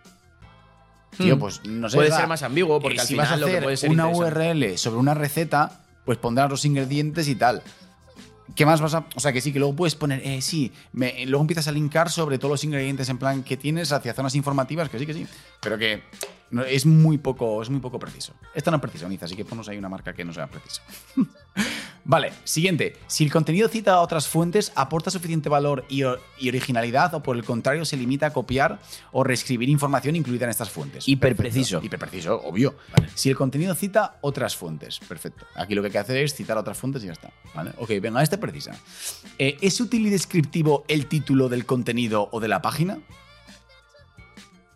[1.16, 1.40] Tío, Hmm.
[1.40, 1.96] pues no sé.
[1.96, 3.76] puede ser más ambiguo, porque eh, al si final vas a lo que hacer puede
[3.76, 4.06] ser una.
[4.06, 7.62] URL sobre una receta, pues pondrás los ingredientes y tal.
[8.54, 9.04] ¿Qué más vas a.?
[9.14, 10.26] O sea, que sí, que luego puedes poner.
[10.26, 14.14] Eh, sí, luego empiezas a linkar sobre todos los ingredientes en plan que tienes hacia
[14.14, 15.26] zonas informativas, que sí, que sí.
[15.60, 16.02] Pero que
[16.66, 18.32] es muy poco es muy poco preciso.
[18.54, 20.80] Esto no es preciso, Niza, así que ponnos ahí una marca que no sea precisa.
[22.04, 22.96] vale, siguiente.
[23.06, 27.44] Si el contenido cita a otras fuentes, ¿aporta suficiente valor y, originalidad o por el
[27.44, 28.78] contrario se limita a copiar
[29.12, 31.06] o reescribir información incluida en estas fuentes?
[31.08, 31.80] Hiperpreciso.
[31.82, 32.74] Hiperpreciso, obvio.
[33.14, 35.46] Si el contenido cita otras fuentes, perfecto.
[35.54, 37.30] Aquí lo que hay que hacer es citar otras fuentes y ya está.
[37.54, 37.72] ¿vale?
[37.78, 38.74] Ok, venga, este precisa.
[39.38, 42.98] Eh, ¿Es útil y descriptivo el título del contenido o de la página?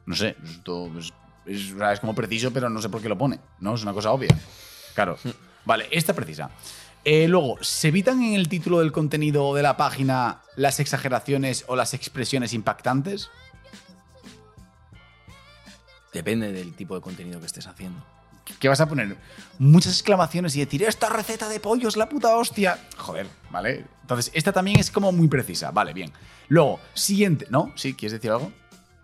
[0.05, 1.13] No sé, esto es,
[1.47, 3.39] es- como preciso, pero no sé por qué lo pone.
[3.61, 3.75] ¿No?
[3.75, 4.37] Es una cosa obvia.
[4.95, 5.17] Claro.
[5.65, 6.51] Vale, esta precisa.
[7.05, 11.65] Eh, luego, ¿se evitan en el título del contenido o de la página las exageraciones
[11.67, 13.31] o las expresiones impactantes?
[16.13, 18.05] Depende del tipo de contenido que estés haciendo.
[18.59, 19.17] que vas a poner
[19.59, 22.79] muchas exclamaciones y decir, esta receta de pollo es la puta hostia.
[22.99, 23.87] Joder, ¿vale?
[24.03, 25.71] Entonces, esta también es como muy precisa.
[25.71, 26.13] Vale, bien.
[26.49, 27.47] Luego, siguiente.
[27.51, 27.73] ¿No?
[27.77, 27.95] ¿Sí?
[27.95, 28.53] ¿Quieres decir algo?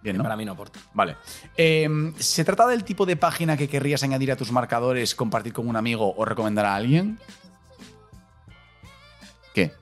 [0.02, 0.22] Bien, ¿no?
[0.22, 0.78] Para mí no aporta.
[0.94, 1.16] Vale.
[1.56, 5.68] Eh, ¿Se trata del tipo de página que querrías añadir a tus marcadores, compartir con
[5.68, 7.18] un amigo o recomendar a alguien?
[9.54, 9.72] ¿Qué?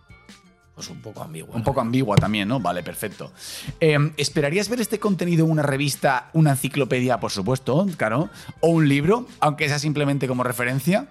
[0.75, 1.55] Pues un poco ambiguo.
[1.55, 1.65] Un ¿no?
[1.65, 2.61] poco ambigua también, ¿no?
[2.61, 3.33] Vale, perfecto.
[3.81, 8.89] Eh, ¿Esperarías ver este contenido en una revista, una enciclopedia, por supuesto, claro, o un
[8.89, 11.09] libro, aunque sea simplemente como referencia?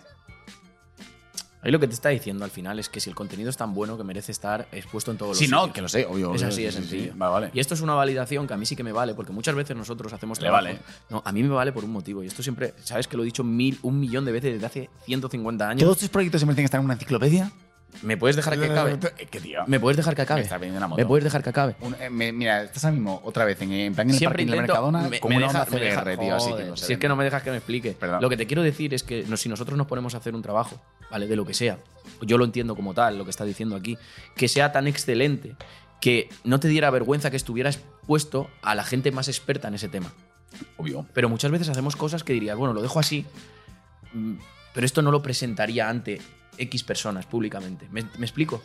[1.66, 3.74] Ahí lo que te está diciendo al final es que si el contenido es tan
[3.74, 5.74] bueno que merece estar expuesto en todos los Sí, no, sitios.
[5.76, 6.34] que lo sé, obvio.
[6.36, 6.90] Es así de sí, sí, sí.
[6.92, 7.14] sencillo.
[7.18, 7.50] Vale, vale.
[7.54, 9.76] Y esto es una validación que a mí sí que me vale, porque muchas veces
[9.76, 10.64] nosotros hacemos Le trabajo.
[10.64, 10.80] vale.
[11.10, 12.24] No, a mí me vale por un motivo.
[12.24, 14.90] Y esto siempre, sabes que lo he dicho mil, un millón de veces desde hace
[15.06, 15.82] 150 años.
[15.82, 17.52] ¿Todos tus proyectos se merecen estar en una enciclopedia?
[18.02, 18.98] ¿Me puedes dejar que acabe?
[19.32, 19.64] ¿Qué tío?
[19.68, 20.42] ¿Me puedes dejar que acabe?
[20.42, 21.00] Me está vendiendo una moto.
[21.02, 21.76] ¿Me puedes dejar que acabe?
[21.82, 24.46] Un- eh, me- mira, estás ahora mismo otra vez en, en plan en el Siempre
[24.46, 24.62] parking.
[24.62, 26.78] Mercadona me- con me una deja- Honda me deja- CBR, tío, así que joder, no
[26.78, 27.92] se si es que no me dejas que me explique.
[27.94, 28.22] Perdón.
[28.22, 30.42] Lo que te quiero decir es que no- si nosotros nos ponemos a hacer un
[30.42, 30.82] trabajo,
[31.12, 31.28] ¿vale?
[31.28, 31.78] De lo que sea,
[32.22, 33.98] yo lo entiendo como tal, lo que está diciendo aquí,
[34.36, 35.56] que sea tan excelente
[36.02, 39.88] que no te diera vergüenza que estuvieras puesto a la gente más experta en ese
[39.88, 40.12] tema.
[40.78, 41.06] Obvio.
[41.14, 43.26] Pero muchas veces hacemos cosas que dirías, bueno, lo dejo así,
[44.14, 44.34] mm,
[44.74, 46.22] pero esto no lo presentaría ante
[46.58, 47.88] X personas públicamente.
[47.92, 48.62] ¿Me, explico?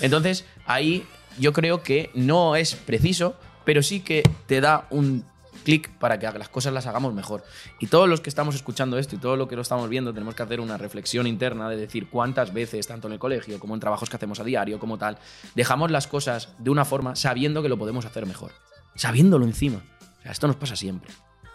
[0.00, 1.06] Entonces, ahí
[1.38, 5.24] yo creo que no es preciso, pero sí que te da un
[5.64, 7.44] clic para que las cosas las hagamos mejor.
[7.80, 10.34] Y todos los que estamos escuchando esto y todo lo que lo estamos viendo, tenemos
[10.34, 13.80] que hacer una reflexión interna de decir cuántas veces, tanto en el colegio como en
[13.80, 15.18] trabajos que hacemos a diario, como tal,
[15.54, 18.52] dejamos las cosas de una forma sabiendo que lo podemos hacer mejor.
[18.94, 19.82] Sabiéndolo encima.
[20.24, 21.10] Esto nos pasa siempre.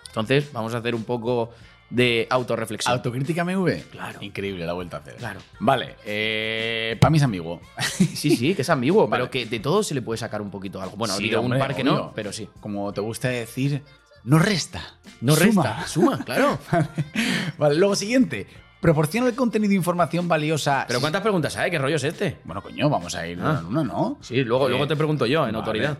[0.07, 1.51] Entonces, vamos a hacer un poco
[1.89, 2.93] de autorreflexión.
[2.93, 3.89] ¿Autocrítica MV?
[3.91, 4.19] Claro.
[4.21, 5.15] Increíble la vuelta a hacer.
[5.15, 5.39] Claro.
[5.59, 7.61] Vale, eh, para mí es ambiguo.
[7.79, 9.23] Sí, sí, que es ambiguo, Vale.
[9.23, 10.95] pero que de todo se le puede sacar un poquito algo.
[10.97, 11.93] Bueno, Sí, hombre, un par que obvio.
[11.95, 12.47] no, pero sí.
[12.59, 13.81] Como te gusta decir,
[14.23, 14.81] no resta.
[15.21, 15.63] No suma.
[15.63, 16.59] resta, suma, claro.
[17.57, 18.47] Vale, luego siguiente.
[18.81, 20.85] Proporciona el contenido e información valiosa.
[20.87, 21.69] Pero ¿cuántas preguntas hay?
[21.69, 22.37] ¿Qué rollo es este?
[22.45, 23.49] Bueno, coño, vamos a ir Ah.
[23.49, 24.17] una en una, ¿no?
[24.21, 25.57] Sí, luego, Eh, luego te pregunto yo, en vale.
[25.57, 25.97] autoridad.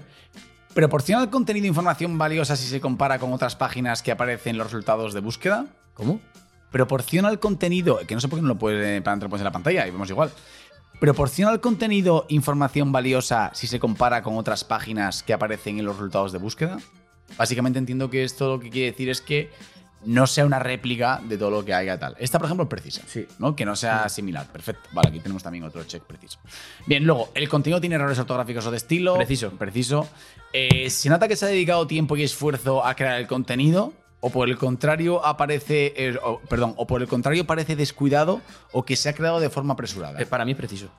[0.73, 4.57] ¿Proporciona el contenido e información valiosa si se compara con otras páginas que aparecen en
[4.59, 5.65] los resultados de búsqueda?
[5.95, 6.21] ¿Cómo?
[6.71, 9.51] Proporciona el contenido, que no sé por qué no lo puede para pones en la
[9.51, 10.31] pantalla y vemos igual.
[10.99, 15.95] Proporciona el contenido información valiosa si se compara con otras páginas que aparecen en los
[15.95, 16.77] resultados de búsqueda.
[17.37, 19.49] Básicamente entiendo que esto lo que quiere decir es que
[20.05, 22.15] no sea una réplica de todo lo que haya tal.
[22.19, 23.01] Esta, por ejemplo, es precisa.
[23.05, 23.27] Sí.
[23.37, 23.55] ¿no?
[23.55, 24.47] Que no sea similar.
[24.47, 24.89] Perfecto.
[24.93, 26.39] Vale, aquí tenemos también otro check preciso.
[26.85, 29.15] Bien, luego, ¿el contenido tiene errores ortográficos o de estilo?
[29.15, 29.51] Preciso.
[29.51, 30.07] Preciso.
[30.53, 33.93] Eh, ¿Se nota que se ha dedicado tiempo y esfuerzo a crear el contenido?
[34.21, 35.93] ¿O por el contrario aparece.
[35.95, 38.41] eh, o- perdón, o por el contrario parece descuidado
[38.73, 40.21] o que se ha creado de forma apresurada?
[40.21, 40.89] Eh, para mí preciso.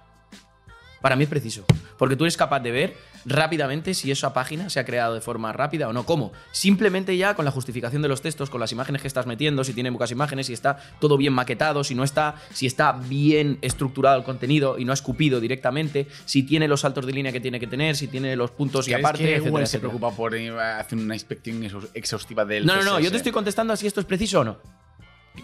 [1.01, 1.65] Para mí es preciso.
[1.99, 2.95] Porque tú eres capaz de ver
[3.27, 6.05] rápidamente si esa página se ha creado de forma rápida o no.
[6.07, 6.33] ¿Cómo?
[6.53, 9.73] Simplemente ya con la justificación de los textos, con las imágenes que estás metiendo, si
[9.75, 14.17] tiene pocas imágenes, si está todo bien maquetado, si no está, si está bien estructurado
[14.19, 17.61] el contenido y no ha escupido directamente, si tiene los saltos de línea que tiene
[17.61, 19.91] que tener, si tiene los puntos y ¿Crees aparte, que etcétera, Google se etcétera.
[19.91, 23.33] preocupa por eh, hacer una inspección exhaus- exhaustiva del No, no, no, yo te estoy
[23.33, 24.80] contestando a si esto es preciso o no.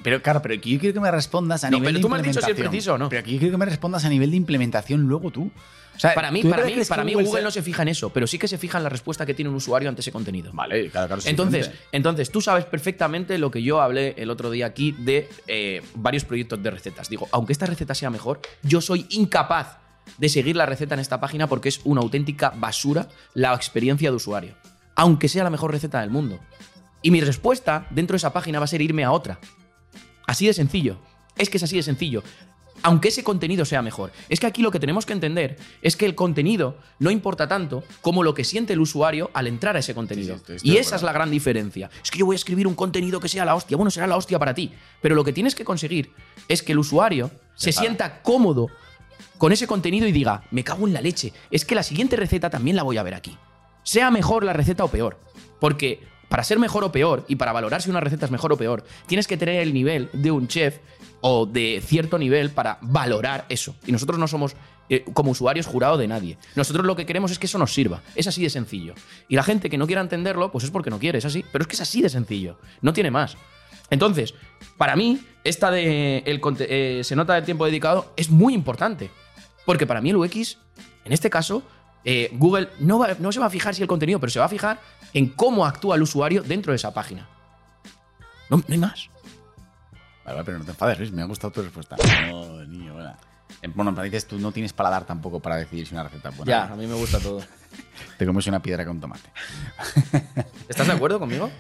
[0.03, 2.17] Pero claro, pero yo quiero que me respondas a No, nivel pero de tú me
[2.17, 3.09] has dicho si es preciso o no.
[3.09, 5.51] Pero aquí yo quiero que me respondas a nivel de implementación luego tú.
[5.95, 7.81] O sea, Para mí, ¿tú de para mí, para mí Google se- no se fija
[7.83, 10.03] en eso, pero sí que se fija en la respuesta que tiene un usuario ante
[10.03, 10.51] ese contenido.
[10.53, 11.21] Vale, claro, claro.
[11.21, 15.27] es Entonces, entonces, tú sabes perfectamente lo que yo hablé el otro día aquí de
[15.47, 17.09] eh, varios proyectos de recetas.
[17.09, 19.79] Digo, aunque esta receta sea mejor, yo soy incapaz
[20.19, 24.17] de seguir la receta en esta página porque es una auténtica basura la experiencia de
[24.17, 24.55] usuario.
[24.97, 26.39] Aunque sea la mejor receta del mundo.
[27.03, 29.39] Y mi respuesta dentro de esa página va a ser irme a otra.
[30.27, 30.99] Así de sencillo.
[31.37, 32.23] Es que es así de sencillo.
[32.83, 34.13] Aunque ese contenido sea mejor.
[34.29, 37.83] Es que aquí lo que tenemos que entender es que el contenido no importa tanto
[38.03, 40.39] como lo que siente el usuario al entrar a ese contenido.
[40.47, 41.91] Sí, sí, y esa es la gran diferencia.
[42.03, 43.77] Es que yo voy a escribir un contenido que sea la hostia.
[43.77, 44.73] Bueno, será la hostia para ti.
[45.01, 46.13] Pero lo que tienes que conseguir
[46.49, 48.69] es que el usuario se, sienta cómodo
[49.39, 51.33] con ese contenido y diga, me cago en la leche.
[51.51, 53.37] Es que la siguiente receta también la voy a ver aquí.
[53.83, 55.19] Sea mejor la receta o peor.
[55.61, 58.57] Porque para ser mejor o peor y para valorar si una receta es mejor o
[58.57, 60.79] peor, tienes que tener el nivel de un chef
[61.21, 63.75] o de cierto nivel para valorar eso.
[63.87, 64.55] Y nosotros no somos,
[64.89, 66.39] eh, como usuarios, jurado de nadie.
[66.55, 68.03] Nosotros lo que queremos es que eso nos sirva.
[68.15, 68.95] Es así de sencillo.
[69.29, 71.45] Y la gente que no quiera entenderlo, pues es porque no quiere, es así.
[71.53, 72.59] Pero es que es así de sencillo.
[72.81, 73.37] No tiene más.
[73.91, 74.35] Entonces,
[74.77, 79.11] para mí, esta de el eh, se nota el tiempo dedicado es muy importante.
[79.65, 80.59] Porque para mí el UX,
[81.05, 81.63] en este caso,
[82.07, 84.47] eh, Google no, va- no se va a fijar si el contenido, pero se va
[84.47, 84.81] a fijar
[85.13, 87.29] en cómo actúa el usuario dentro de esa página.
[88.49, 89.11] No, no hay más.
[90.25, 91.13] Vale, vale, pero no te enfades, Luis.
[91.13, 91.97] Me ha gustado tu respuesta.
[92.31, 93.15] No, niño, bueno.
[93.63, 96.37] Eh, Bueno, pero dices tú no tienes paladar tampoco para decidir si una receta es
[96.37, 96.51] buena.
[96.51, 97.41] Ya, a mí me gusta todo.
[98.19, 99.29] Te comes una piedra con tomate.
[100.69, 101.51] ¿Estás de acuerdo conmigo?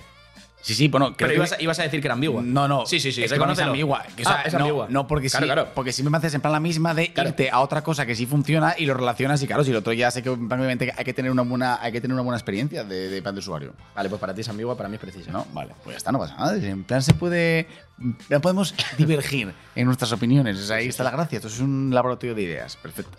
[0.66, 1.14] Sí, sí, bueno.
[1.14, 2.42] creo Pero que- ibas a, ibas a decir que era ambigua.
[2.42, 2.86] No, no.
[2.86, 3.22] Sí, sí, sí.
[3.22, 4.02] Es que es ambigua.
[4.16, 4.88] Que, o sea, Ah, es no, ambigua.
[4.90, 5.68] No, porque Claro, sí, claro.
[5.76, 7.28] porque siempre me haces en plan la misma de Claro.
[7.28, 9.92] irte a otra cosa que sí funciona y lo relacionas y claro, si el otro
[9.92, 12.82] ya sé que obviamente hay que tener una buena, hay que tener una buena experiencia
[12.82, 13.74] de, de plan de usuario.
[13.94, 15.30] Vale, pues para ti es ambigua, para mí es precisa.
[15.30, 15.46] ¿No?
[15.52, 16.56] Vale, pues ya está, no pasa nada.
[16.56, 17.68] En plan se puede.
[18.28, 20.58] Ya podemos divergir en nuestras opiniones.
[20.58, 21.36] O sea, ahí está la gracia.
[21.36, 22.76] Esto es un laboratorio de ideas.
[22.76, 23.16] Perfecto.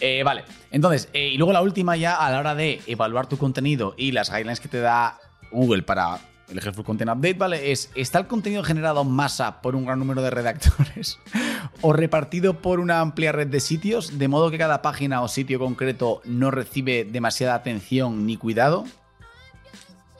[0.00, 3.36] Eh, vale, entonces, eh, y luego la última ya a la hora de evaluar tu
[3.36, 5.18] contenido y las guidelines que te da
[5.50, 6.18] Google para
[6.50, 7.72] elegir Full Content Update, ¿vale?
[7.72, 11.18] Es, ¿está el contenido generado en masa por un gran número de redactores
[11.80, 15.58] o repartido por una amplia red de sitios, de modo que cada página o sitio
[15.58, 18.84] concreto no recibe demasiada atención ni cuidado?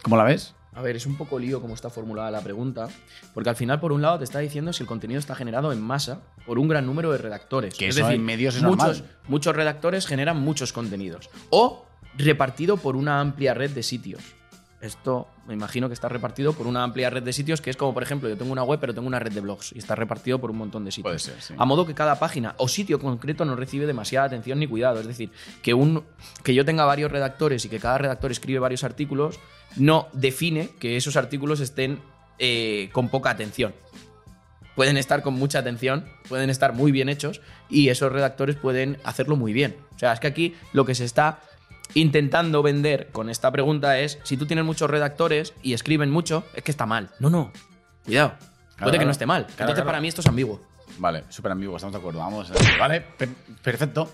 [0.02, 0.54] ¿Cómo la ves?
[0.74, 2.88] A ver, es un poco lío cómo está formulada la pregunta,
[3.34, 5.80] porque al final, por un lado, te está diciendo si el contenido está generado en
[5.80, 7.74] masa por un gran número de redactores.
[7.74, 9.16] Que es eso decir, en medios es muchos, normal.
[9.26, 11.30] muchos redactores generan muchos contenidos.
[11.50, 11.84] O
[12.16, 14.22] repartido por una amplia red de sitios.
[14.80, 17.92] Esto me imagino que está repartido por una amplia red de sitios, que es como,
[17.92, 20.38] por ejemplo, yo tengo una web, pero tengo una red de blogs y está repartido
[20.38, 21.02] por un montón de sitios.
[21.02, 21.54] Puede ser, sí.
[21.58, 25.00] A modo que cada página o sitio concreto no recibe demasiada atención ni cuidado.
[25.00, 26.04] Es decir, que, un,
[26.44, 29.40] que yo tenga varios redactores y que cada redactor escribe varios artículos
[29.76, 32.00] no define que esos artículos estén
[32.38, 33.74] eh, con poca atención.
[34.74, 39.34] Pueden estar con mucha atención, pueden estar muy bien hechos y esos redactores pueden hacerlo
[39.36, 39.76] muy bien.
[39.96, 41.40] O sea, es que aquí lo que se está
[42.00, 46.62] intentando vender con esta pregunta es, si tú tienes muchos redactores y escriben mucho, es
[46.62, 47.10] que está mal.
[47.20, 47.52] No, no.
[48.04, 48.34] Cuidado.
[48.78, 49.44] Puede que no esté mal.
[49.46, 50.60] Claro, Entonces, para mí esto es ambiguo.
[50.98, 52.20] Vale, súper ambiguo, estamos de acuerdo.
[52.20, 52.50] Vamos.
[52.78, 53.28] Vale, per-
[53.62, 54.10] perfecto.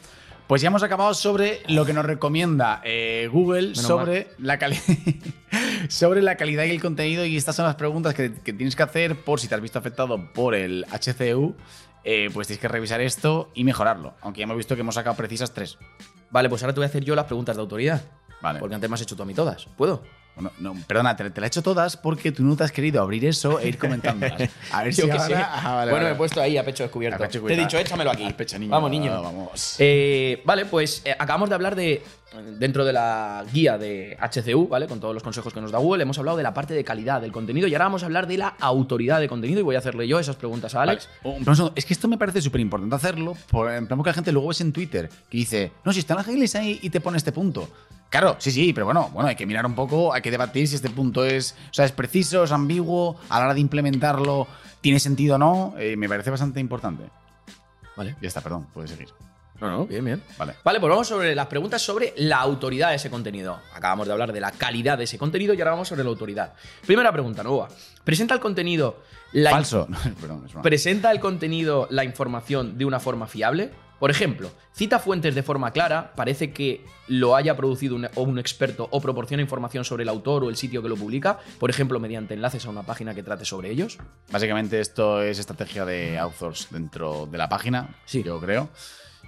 [0.47, 4.79] Pues ya hemos acabado sobre lo que nos recomienda eh, Google Menos sobre la, cali-
[5.89, 7.25] sobre la calidad y el contenido.
[7.25, 9.79] Y estas son las preguntas que, que tienes que hacer por si te has visto
[9.79, 11.55] afectado por el HCU.
[12.05, 14.15] Eh, pues tienes que revisar esto y mejorarlo.
[14.21, 15.79] Aunque ya hemos visto que hemos sacado precisas tres.
[16.31, 18.03] Vale, pues ahora te voy a hacer yo las preguntas de autoridad.
[18.43, 18.61] Vale.
[18.61, 19.67] Porque antes me has hecho tú a mí todas.
[19.77, 20.03] ¿Puedo?
[20.37, 23.01] Bueno, no, perdona, te, te la he hecho todas porque tú no te has querido
[23.01, 24.51] abrir eso e ir comentándolas.
[24.73, 25.35] A ver si Yo qué ahora- sé.
[25.37, 26.05] Ah, vale, bueno, vale.
[26.07, 27.23] me he puesto ahí a pecho descubierto.
[27.23, 28.33] A pecho Te he dicho, échamelo aquí.
[28.33, 28.73] Pecho, niño.
[28.73, 29.23] Vamos, niño.
[29.23, 29.77] Vamos.
[29.79, 32.03] Eh, vale, pues eh, acabamos de hablar de.
[32.59, 34.89] Dentro de la guía de HCU, ¿vale?
[34.89, 37.21] Con todos los consejos que nos da Google, hemos hablado de la parte de calidad
[37.21, 39.79] del contenido y ahora vamos a hablar de la autoridad de contenido y voy a
[39.79, 41.09] hacerle yo esas preguntas a Alex.
[41.23, 41.37] Vale.
[41.39, 44.15] Un segundo, es que esto me parece súper importante hacerlo, por, en plan porque la
[44.15, 47.01] gente luego ves en Twitter que dice, no, si están las guidelines ahí y te
[47.01, 47.69] pone este punto.
[48.11, 50.77] Claro, sí, sí, pero bueno, bueno, hay que mirar un poco, hay que debatir si
[50.77, 54.47] este punto es, o sea, es preciso, es ambiguo, a la hora de implementarlo,
[54.81, 57.05] tiene sentido o no, eh, me parece bastante importante.
[57.97, 58.17] Vale.
[58.21, 59.09] Ya está, perdón, puedes seguir.
[59.61, 60.23] No, no, bien, bien.
[60.37, 60.55] Vale.
[60.65, 63.61] Vale, pues vamos sobre las preguntas sobre la autoridad de ese contenido.
[63.73, 66.55] Acabamos de hablar de la calidad de ese contenido y ahora vamos sobre la autoridad.
[66.87, 67.69] Primera pregunta, Nueva.
[68.03, 69.01] ¿Presenta el contenido
[69.33, 69.87] la Falso.
[70.21, 70.55] Perdón, es.
[70.63, 73.71] ¿Presenta el contenido la información de una forma fiable?
[73.99, 78.39] Por ejemplo, cita fuentes de forma clara, parece que lo haya producido un, o un
[78.39, 82.01] experto o proporciona información sobre el autor o el sitio que lo publica, por ejemplo,
[82.01, 83.99] mediante enlaces a una página que trate sobre ellos.
[84.31, 88.23] Básicamente esto es estrategia de outsource dentro de la página, Sí.
[88.23, 88.69] yo creo.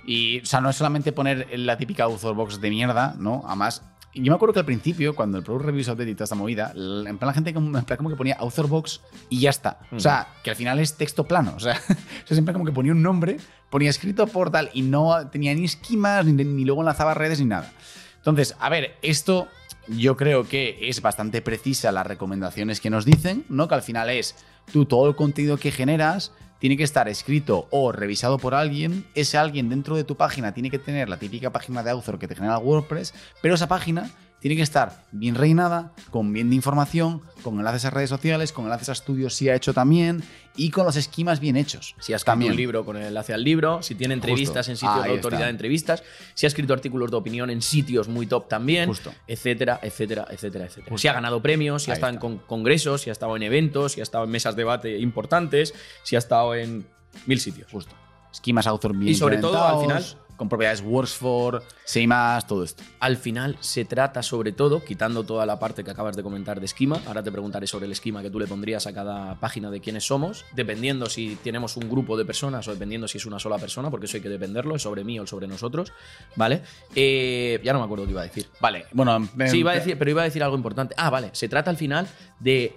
[0.05, 3.43] Y, o sea, no es solamente poner la típica author box de mierda, ¿no?
[3.47, 3.83] Además,
[4.23, 6.73] yo me acuerdo que al principio, cuando el Product Reviews Update y toda esta movida,
[6.75, 9.81] en plan la gente como, que ponía author box y ya está.
[9.93, 11.53] O sea, que al final es texto plano.
[11.57, 13.39] O sea, o sea, siempre como que ponía un nombre,
[13.71, 17.47] ponía escrito por tal y no tenía ni esquemas, ni, ni luego enlazaba redes, ni
[17.47, 17.73] nada.
[18.17, 19.49] Entonces, a ver, esto
[19.89, 23.69] yo creo que es bastante precisa las recomendaciones que nos dicen, ¿no?
[23.69, 24.35] Que al final es
[24.73, 29.07] tú todo el contenido que generas tiene que estar escrito o revisado por alguien.
[29.15, 32.29] Ese alguien dentro de tu página tiene que tener la típica página de author que
[32.29, 34.11] te genera WordPress, pero esa página
[34.49, 38.67] tiene que estar bien reinada, con bien de información, con enlaces a redes sociales, con
[38.67, 40.23] enlaces a estudios si ha hecho también
[40.55, 41.97] y con los esquemas bien hechos.
[41.99, 44.71] Si ha escrito un libro con el enlace al libro, si tiene entrevistas Justo.
[44.71, 45.47] en sitios Ahí de autoridad está.
[45.47, 46.05] de entrevistas,
[46.35, 49.13] si ha escrito artículos de opinión en sitios muy top también, Justo.
[49.27, 50.87] etcétera, etcétera, etcétera, etcétera.
[50.91, 50.99] Justo.
[50.99, 53.93] Si ha ganado premios, si ha estado en con- congresos, si ha estado en eventos,
[53.93, 56.87] si ha estado en mesas de debate importantes, si ha estado en
[57.27, 57.69] mil sitios.
[57.73, 57.97] Justo.
[58.33, 60.05] Esquemas author bien Y sobre todo, al final-
[60.37, 61.63] con propiedades Wordsfor,
[62.07, 62.83] más todo esto.
[63.01, 66.67] Al final se trata sobre todo, quitando toda la parte que acabas de comentar de
[66.67, 69.81] esquema, ahora te preguntaré sobre el esquema que tú le pondrías a cada página de
[69.81, 73.59] quiénes somos, dependiendo si tenemos un grupo de personas o dependiendo si es una sola
[73.59, 75.93] persona, porque eso hay que dependerlo, es sobre mí o sobre nosotros,
[76.37, 76.63] ¿vale?
[76.95, 78.47] Eh, ya no me acuerdo qué iba a decir.
[78.61, 80.95] Vale, bueno, em- Sí, iba a decir, pero iba a decir algo importante.
[80.99, 82.07] Ah, vale, se trata al final
[82.41, 82.77] de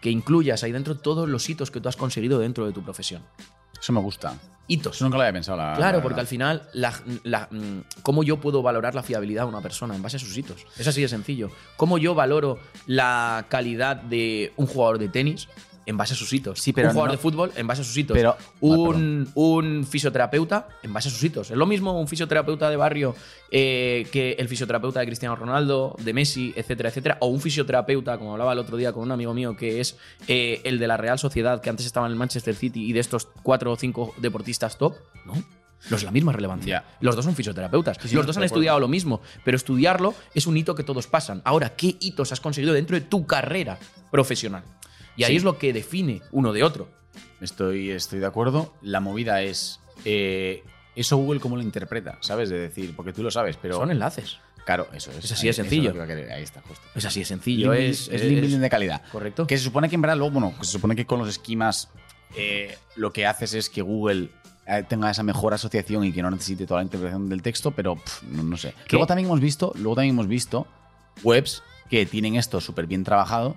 [0.00, 3.22] que incluyas ahí dentro todos los hitos que tú has conseguido dentro de tu profesión.
[3.80, 4.34] Eso me gusta.
[4.66, 5.00] Hitos.
[5.02, 5.58] Nunca lo había pensado.
[5.58, 9.42] La, Claro, la porque al final, la- la- mm, ¿cómo yo puedo valorar la fiabilidad
[9.42, 10.64] de una persona en base a sus hitos?
[10.78, 11.50] Es así de sencillo.
[11.76, 15.48] ¿Cómo yo valoro la calidad de un jugador de tenis
[15.86, 16.60] en base a sus hitos?
[16.60, 18.16] Sí, pero un jugador no- de fútbol en base a sus hitos.
[18.16, 21.50] Pero- un, un fisioterapeuta en base a sus hitos.
[21.50, 23.14] Es lo mismo un fisioterapeuta de barrio
[23.50, 27.18] eh, que el fisioterapeuta de Cristiano Ronaldo, de Messi, etcétera, etcétera.
[27.20, 29.96] O un fisioterapeuta, como hablaba el otro día con un amigo mío, que es
[30.28, 33.00] eh, el de la Real Sociedad, que antes estaba en el Manchester City y de
[33.00, 34.94] estos cuatro o cinco deportistas top.
[35.26, 35.34] No.
[35.90, 36.82] No es la misma relevancia.
[37.00, 37.98] Los dos son fisioterapeutas.
[38.02, 41.42] Sí, los dos han estudiado lo mismo, pero estudiarlo es un hito que todos pasan.
[41.44, 43.78] Ahora, ¿qué hitos has conseguido dentro de tu carrera
[44.10, 44.62] profesional?
[45.16, 45.36] Y ahí Sí.
[45.36, 46.88] es lo que define uno de otro.
[47.40, 48.74] Estoy, estoy de acuerdo.
[48.82, 49.80] La movida es.
[50.04, 50.62] eh,
[50.96, 52.50] eso Google cómo lo interpreta, ¿sabes?
[52.50, 53.76] De decir, porque tú lo sabes, pero.
[53.76, 54.38] Son enlaces.
[54.64, 55.24] Claro, eso es.
[55.24, 55.92] Es así de sencillo.
[55.92, 56.32] lo que.
[56.32, 56.86] Ahí está, justo.
[56.94, 57.72] Es así de sencillo.
[57.74, 59.02] Link Es, es link building de calidad.
[59.12, 59.46] Correcto.
[59.46, 61.90] Que se supone que en verdad, luego, bueno, se supone que con los esquemas
[62.36, 64.30] eh, lo que haces es que Google
[64.66, 67.96] eh, tenga esa mejor asociación y que no necesite toda la interpretación del texto, pero
[67.96, 68.72] pff, no, no sé.
[68.86, 68.92] ¿Qué?
[68.96, 70.66] Luego también hemos visto, luego también hemos visto
[71.22, 73.56] webs que tienen esto súper bien trabajado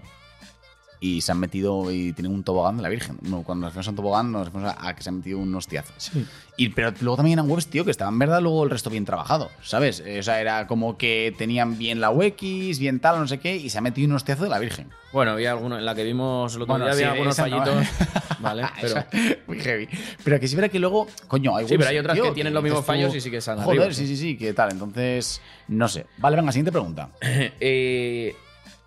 [0.99, 3.17] y se han metido y tienen un tobogán de la Virgen.
[3.43, 5.53] Cuando nos referimos a un tobogán nos referimos a, a que se han metido un
[5.55, 5.93] hostiazo.
[5.97, 6.25] Sí.
[6.57, 9.51] Y, pero luego también eran webs, tío, que estaban verdad luego el resto bien trabajado,
[9.62, 10.01] ¿sabes?
[10.03, 13.55] Eh, o sea, era como que tenían bien la UX, bien tal, no sé qué,
[13.55, 14.89] y se ha metido un hostiazo de la Virgen.
[15.13, 17.43] Bueno, había alguno en la que vimos el otro Bueno, había sí, algunos no.
[17.43, 17.88] fallitos.
[18.39, 19.05] vale, pero.
[19.45, 19.88] Muy heavy.
[20.23, 22.53] Pero que sí verá que luego, coño, hay Sí, pero hay otras tío, que tienen
[22.53, 24.17] los mismos tú, fallos y sí que salen Joder, arriba, sí, sí.
[24.17, 24.71] sí, sí, ¿qué tal?
[24.71, 26.07] Entonces, no sé.
[26.17, 27.10] Vale, venga, siguiente pregunta.
[27.60, 28.36] Eh,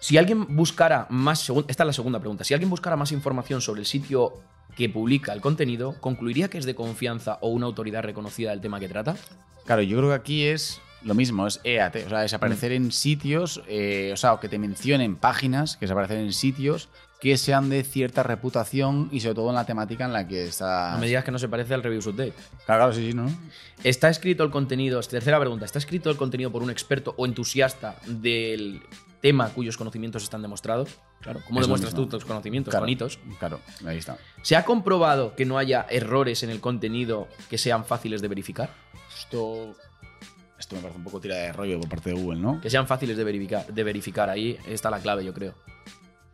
[0.01, 1.49] si alguien buscara más.
[1.69, 2.43] Esta es la segunda pregunta.
[2.43, 4.35] Si alguien buscara más información sobre el sitio
[4.77, 8.81] que publica el contenido, ¿concluiría que es de confianza o una autoridad reconocida del tema
[8.81, 9.17] que trata?
[9.67, 12.93] Claro, yo creo que aquí es lo mismo, es EAT, o sea, es aparecer en
[12.93, 16.89] sitios, eh, o sea, o que te mencionen páginas, que es aparecer en sitios
[17.21, 20.93] que sean de cierta reputación y sobre todo en la temática en la que está.
[20.93, 22.33] No me digas que no se parece al Reviews Update.
[22.65, 23.31] Claro, claro, sí, sí, ¿no?
[23.85, 24.99] ¿Está escrito el contenido?
[25.03, 25.67] Tercera pregunta.
[25.67, 28.81] ¿Está escrito el contenido por un experto o entusiasta del
[29.21, 30.91] tema cuyos conocimientos están demostrados?
[31.21, 31.41] Claro.
[31.47, 32.73] ¿Cómo demuestras tú tus conocimientos?
[32.73, 33.19] Claro, hitos.
[33.39, 34.19] Claro, ahí está.
[34.43, 38.71] ¿Se ha comprobado que no haya errores en el contenido que sean fáciles de verificar?
[39.17, 39.75] Esto.
[40.59, 42.61] Esto me parece un poco tira de rollo por parte de Google, ¿no?
[42.61, 43.67] Que sean fáciles de verificar.
[43.67, 44.29] De verificar.
[44.29, 45.55] Ahí está la clave, yo creo.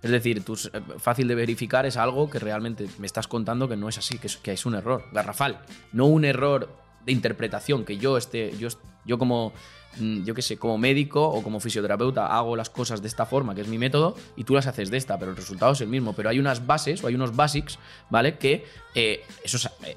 [0.03, 3.77] Es decir, tus- eh, fácil de verificar es algo que realmente me estás contando que
[3.77, 5.61] no es así, que es, que es un error garrafal.
[5.92, 6.68] No un error
[7.05, 8.57] de interpretación, que yo esté.
[8.59, 8.68] Yo,
[9.05, 9.53] yo como.
[9.98, 13.54] Mm, Yo qué sé, como médico o como fisioterapeuta hago las cosas de esta forma,
[13.54, 15.88] que es mi método, y tú las haces de esta, pero el resultado es el
[15.88, 16.12] mismo.
[16.14, 17.78] Pero hay unas bases o hay unos basics,
[18.11, 18.38] ¿vale?
[18.38, 19.96] Que eh, eso es, eh,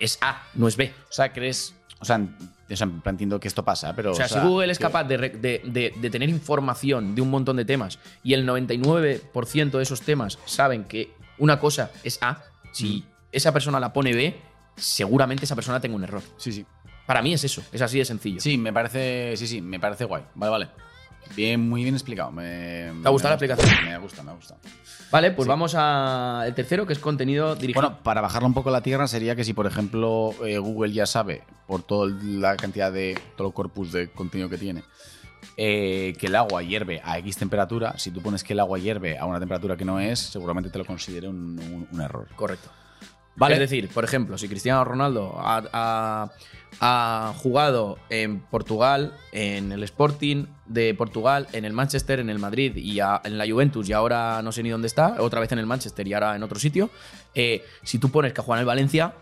[0.00, 0.92] es A, no es B.
[1.08, 1.74] O sea, crees.
[2.00, 2.20] O sea,
[3.06, 4.12] entiendo que esto pasa, pero.
[4.12, 7.56] O sea, si Google es capaz de, de- de- de tener información de un montón
[7.56, 12.42] de temas y el 99% de esos temas saben que una cosa es A,
[12.72, 14.36] si esa persona la pone B,
[14.76, 16.22] seguramente esa persona tenga un error.
[16.36, 16.66] Sí, sí.
[17.08, 18.38] Para mí es eso, es así de sencillo.
[18.38, 19.34] Sí, me parece.
[19.38, 20.22] Sí, sí, me parece guay.
[20.34, 20.68] Vale, vale.
[21.34, 22.30] Bien, muy bien explicado.
[22.30, 23.84] Me, ¿Te ha gustado la me aplicación?
[23.86, 24.56] Me gusta, me gusta.
[25.10, 25.48] Vale, pues Sí.
[25.48, 27.80] vamos al tercero, que es contenido dirigido.
[27.80, 30.92] Bueno, para bajarlo un poco a la tierra sería que si, por ejemplo, eh, Google
[30.92, 34.84] ya sabe, por toda la cantidad de, todo el corpus de contenido que tiene,
[35.56, 39.16] eh, que el agua hierve a X temperatura, si tú pones que el agua hierve
[39.18, 42.28] a una temperatura que no es, seguramente te lo considere un, un- un error.
[42.36, 42.68] Correcto.
[43.36, 43.54] Vale.
[43.54, 46.30] Es decir, por ejemplo, si Cristiano Ronaldo ha, ha-
[46.80, 52.76] ha jugado en Portugal, en el Sporting de Portugal, en el Manchester, en el Madrid
[52.76, 55.58] y a- en la Juventus y ahora no sé ni dónde está, otra vez en
[55.58, 56.90] el Manchester y ahora en otro sitio,
[57.34, 59.14] eh, si tú pones que juega en el Valencia,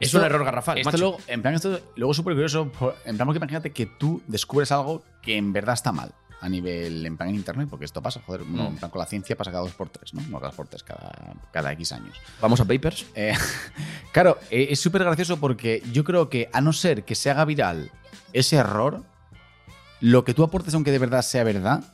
[0.00, 0.78] es Esto- un error garrafal.
[0.78, 0.98] Esto macho.
[0.98, 2.70] luego, en plan, esto luego es súper curioso,
[3.04, 6.12] en plan, porque imagínate que tú descubres algo que en verdad está mal
[6.42, 8.72] a nivel, en plan, en internet, porque esto pasa, joder, bueno, Mm.
[8.72, 10.20] en plan, con la ciencia pasa cada dos por tres, ¿no?
[10.22, 12.16] No cada dos por tres, cada, cada X años.
[12.40, 13.06] Vamos a Papers.
[13.14, 13.32] Eh,
[14.12, 17.44] claro, eh, es súper gracioso porque yo creo que a no ser que se haga
[17.44, 17.90] viral
[18.32, 19.02] ese error,
[20.00, 21.84] lo que tú aportes, aunque de verdad sea verdad,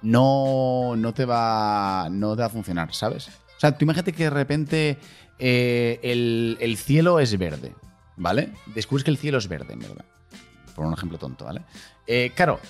[0.00, 3.28] no, no, te, va, no te va a funcionar, ¿sabes?
[3.28, 4.98] O sea, tú imagínate que de repente
[5.40, 7.74] eh, el, el cielo es verde,
[8.16, 8.52] ¿vale?
[8.66, 10.04] Descubres que el cielo es verde, en verdad.
[10.76, 11.62] Por un ejemplo tonto, ¿vale?
[12.06, 12.60] Eh, claro,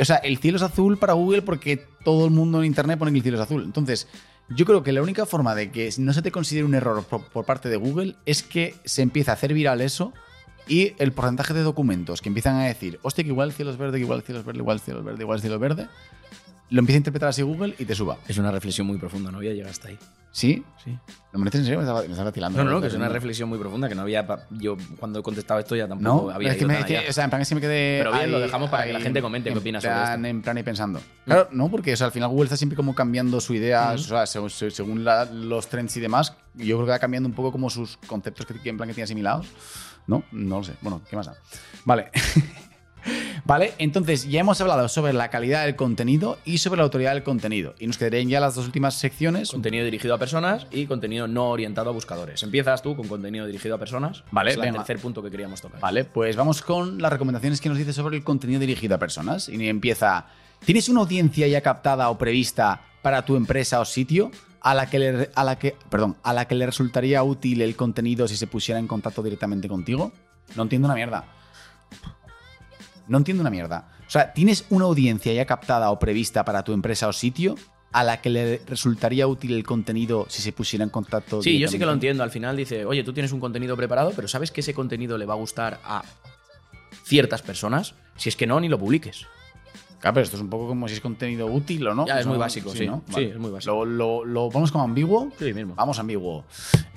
[0.00, 3.12] o sea, el cielo es azul para Google porque todo el mundo en Internet pone
[3.12, 3.64] que el cielo es azul.
[3.64, 4.08] Entonces,
[4.48, 7.44] yo creo que la única forma de que no se te considere un error por,
[7.44, 10.12] parte de Google es que se empiece a hacer viral eso
[10.68, 13.78] y el porcentaje de documentos que empiezan a decir, hostia, que igual el cielo es
[13.78, 15.60] verde, igual el cielo es verde, igual el cielo es verde, igual el cielo es
[15.60, 15.88] verde,
[16.70, 18.18] lo empieza a interpretar así Google y te suba.
[18.28, 19.98] Es una reflexión muy profunda, no había llegado hasta ahí.
[20.32, 20.64] ¿Sí?
[20.82, 20.98] Sí.
[21.32, 21.78] ¿No me lo dices en serio?
[21.78, 22.58] Me estaba vacilando.
[22.58, 24.26] No, no, no, que es una reflexión muy profunda que no había.
[24.50, 27.24] Yo cuando he contestado esto ya tampoco No, había es que me, que- o sea,
[27.24, 27.98] en plan que me quedé.
[28.00, 30.26] Pero bien, ahí- lo dejamos para que la gente comente qué opina sobre esto.
[30.26, 31.00] En plan y pensando.
[31.26, 33.98] Claro, no, porque o sea, al final Google está siempre como cambiando su idea, o
[33.98, 36.34] sea, según, según la- los trends y demás.
[36.54, 38.94] Yo creo que va cambiando un poco como sus conceptos que, que en plan que
[38.94, 39.46] tiene asimilados.
[40.06, 40.24] ¿No?
[40.32, 40.72] No lo sé.
[40.80, 41.34] Bueno, ¿qué más da?
[41.84, 42.10] Vale.
[43.44, 47.24] Vale, entonces ya hemos hablado sobre la calidad del contenido y sobre la autoridad del
[47.24, 47.74] contenido.
[47.78, 49.50] Y nos quedarían ya las dos últimas secciones.
[49.50, 52.42] Contenido dirigido a personas y contenido no orientado a buscadores.
[52.42, 54.22] Empiezas tú con contenido dirigido a personas.
[54.30, 55.80] Vale, es el tercer punto que queríamos tocar.
[55.80, 59.48] Vale, pues vamos con las recomendaciones que nos dice sobre el contenido dirigido a personas.
[59.48, 60.26] Y empieza,
[60.64, 64.30] ¿tienes una audiencia ya captada o prevista para tu empresa o sitio
[64.60, 67.74] a la que le, a la que, perdón, a la que le resultaría útil el
[67.74, 70.12] contenido si se pusiera en contacto directamente contigo?
[70.54, 71.24] No entiendo una mierda.
[73.08, 73.88] No entiendo una mierda.
[74.06, 77.56] O sea, ¿tienes una audiencia ya captada o prevista para tu empresa o sitio
[77.92, 81.68] a la que le resultaría útil el contenido si se pusiera en contacto Sí, yo
[81.68, 82.22] sí que lo entiendo.
[82.22, 85.26] Al final dice, oye, tú tienes un contenido preparado, pero ¿sabes que ese contenido le
[85.26, 86.02] va a gustar a
[87.04, 87.94] ciertas personas?
[88.16, 89.26] Si es que no, ni lo publiques.
[90.02, 92.04] Claro, pero esto es un poco como si es contenido útil o no.
[92.06, 92.86] Ya, es muy básico, sí.
[92.86, 93.02] ¿no?
[93.14, 93.84] Sí, es muy básico.
[93.84, 95.30] Lo, lo- lo- ¿Vamos como ambiguo?
[95.38, 95.74] Sí, mismo.
[95.76, 96.44] Vamos ambiguo.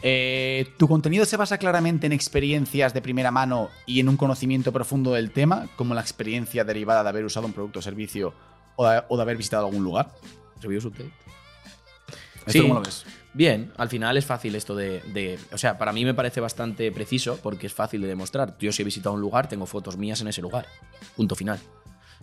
[0.01, 4.73] Eh, ¿Tu contenido se basa claramente en experiencias de primera mano y en un conocimiento
[4.73, 8.33] profundo del tema, como la experiencia derivada de haber usado un producto o servicio
[8.75, 10.09] o de, o de haber visitado algún lugar?
[10.61, 11.11] Reviews update.
[12.39, 12.61] ¿Esto Sí.
[12.61, 13.05] cómo lo ves?
[13.33, 16.91] Bien, al final es fácil esto de, de- O sea, para mí me parece bastante
[16.91, 18.55] preciso porque es fácil de demostrar.
[18.59, 20.65] Yo si he visitado un lugar, tengo fotos mías en ese lugar.
[21.15, 21.59] Punto final.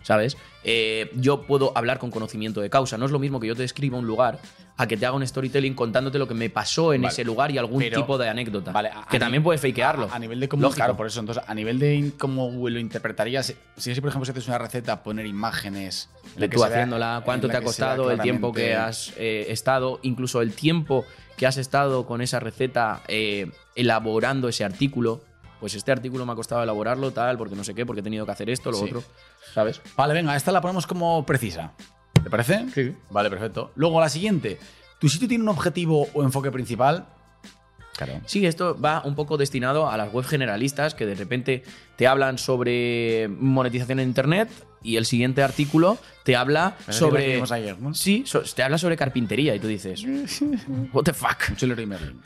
[0.03, 0.36] ¿Sabes?
[0.64, 2.96] Eh, yo puedo hablar con conocimiento de causa.
[2.98, 4.38] No es lo mismo que yo te escriba un lugar
[4.76, 7.12] a que te haga un storytelling contándote lo que me pasó en Vale.
[7.12, 8.72] ese lugar y algún Pero- tipo de anécdota.
[8.72, 10.09] Vale, a- que a también puedes fakearlo.
[10.11, 10.62] A, a nivel de cómo.
[10.62, 10.76] Lógico.
[10.76, 11.20] Claro, por eso.
[11.20, 15.03] Entonces, a nivel de cómo lo interpretarías, si, si, por ejemplo, si haces una receta,
[15.03, 16.09] poner imágenes.
[16.36, 20.40] de tú vea- haciéndola, cuánto te ha costado, el tiempo que has eh, estado, incluso
[20.42, 21.05] el tiempo
[21.36, 25.22] que has estado con esa receta eh, elaborando ese artículo.
[25.62, 28.26] Pues este artículo me ha costado elaborarlo, tal, porque no sé qué, porque he tenido
[28.26, 28.86] que hacer esto, lo Sí.
[28.86, 29.04] otro.
[29.54, 29.80] ¿Sabes?
[29.96, 31.70] Vale, venga, esta la ponemos como precisa.
[32.20, 32.66] ¿Te parece?
[32.74, 32.96] Sí.
[33.10, 33.70] Vale, perfecto.
[33.76, 34.58] Luego la siguiente.
[34.98, 37.06] ¿Tu sitio tiene un objetivo o enfoque principal?
[37.96, 38.14] Claro.
[38.26, 41.62] Sí, esto va un poco destinado a las webs generalistas que de repente
[41.94, 44.48] te hablan sobre monetización en internet
[44.82, 47.40] y el siguiente artículo te habla sobre.
[47.52, 47.94] Ayer, ¿no?
[47.94, 50.02] Sí, so- te habla sobre carpintería y tú dices,
[50.92, 51.38] what the fuck.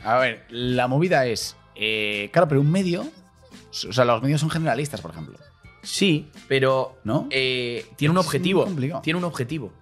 [0.04, 1.54] A ver, la movida es.
[1.74, 3.06] eh, claro, pero un medio.
[3.84, 5.38] O sea, los medios son generalistas, por ejemplo.
[5.82, 7.28] Sí, pero ¿No?
[7.30, 8.66] eh, tiene un objetivo.
[9.02, 9.72] Tiene un objetivo.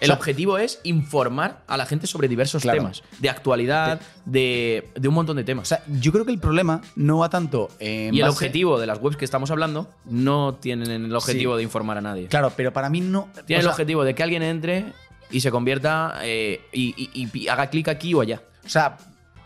[0.00, 2.78] El sea- objetivo es informar a la gente sobre diversos Claro.
[2.78, 5.62] temas, de actualidad, de, de un montón de temas.
[5.62, 8.12] O sea, yo creo que el problema no va tanto en.
[8.14, 11.58] y el objetivo de las webs que estamos hablando no tienen el objetivo Sí.
[11.58, 12.26] de informar a nadie.
[12.26, 13.28] Claro, pero para mí no.
[13.46, 14.92] Tiene o sea, el objetivo de que alguien entre
[15.30, 18.42] y se convierta eh, y, y- y haga clic aquí o allá.
[18.66, 18.98] O sea,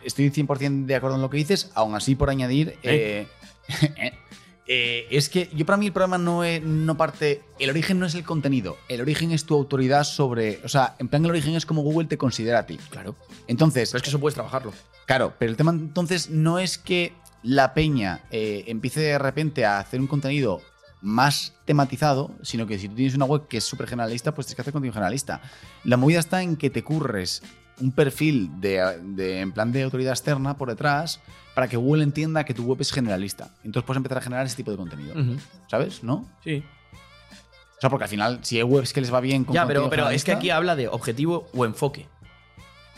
[0.02, 2.70] estoy 100% de acuerdo en lo que dices, aún así por añadir...
[2.70, 3.26] eh, eh,
[4.66, 7.42] es que yo para mí el problema no, es- no parte...
[7.58, 10.60] El origen no es el contenido, el origen es tu autoridad sobre...
[10.64, 12.78] O sea, en plan el origen es como Google te considera a ti.
[12.90, 13.16] Claro.
[13.48, 14.72] Entonces, Pero es que eso puedes trabajarlo.
[15.06, 17.12] claro, pero el tema entonces no es que
[17.42, 20.60] la peña eh, empiece de repente a hacer un contenido
[21.02, 24.56] más tematizado, sino que si tú tienes una web que es súper generalista, pues tienes
[24.56, 25.40] que hacer contenido generalista.
[25.84, 27.42] La movida está en que te curres
[27.80, 31.20] un perfil de, de- en plan de autoridad externa por detrás
[31.54, 33.50] para que Google entienda que tu web es generalista.
[33.64, 35.14] Entonces puedes empezar a generar ese tipo de contenido.
[35.68, 36.02] ¿Sabes?
[36.04, 36.28] ¿No?
[36.44, 36.62] Sí.
[37.76, 39.88] O sea, porque al final, si hay webs que les va bien con Ya, pero,
[39.88, 42.06] pero es que aquí habla de objetivo o enfoque.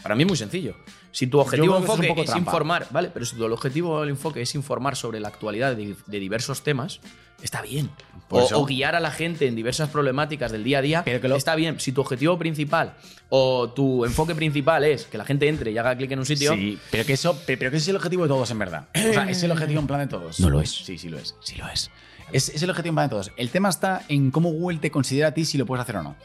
[0.02, 0.74] Para mí es muy sencillo.
[1.12, 3.10] Si tu objetivo es enfoque es, informar, ¿vale?
[3.12, 7.00] Pero si tu objetivo el enfoque es informar sobre la actualidad de, de diversos temas,
[7.42, 7.90] está bien.
[8.30, 11.36] O, guiar a la gente en diversas problemáticas del día a día, Pero que lo-
[11.36, 11.78] está bien.
[11.80, 12.94] Si tu objetivo principal
[13.28, 16.54] o tu enfoque principal es que la gente entre y haga clic en un sitio,
[16.54, 18.88] Sí, pero que eso, pero que ese es el objetivo de todos, en verdad.
[18.94, 20.40] O sea, es el objetivo en plan de todos.
[20.40, 20.70] No lo es.
[20.70, 21.34] Sí, sí lo es.
[21.42, 21.90] Sí lo es.
[22.32, 23.32] Es, es el objetivo en plan de todos.
[23.36, 26.02] El tema está en cómo Google te considera a ti si lo puedes hacer o
[26.02, 26.16] no.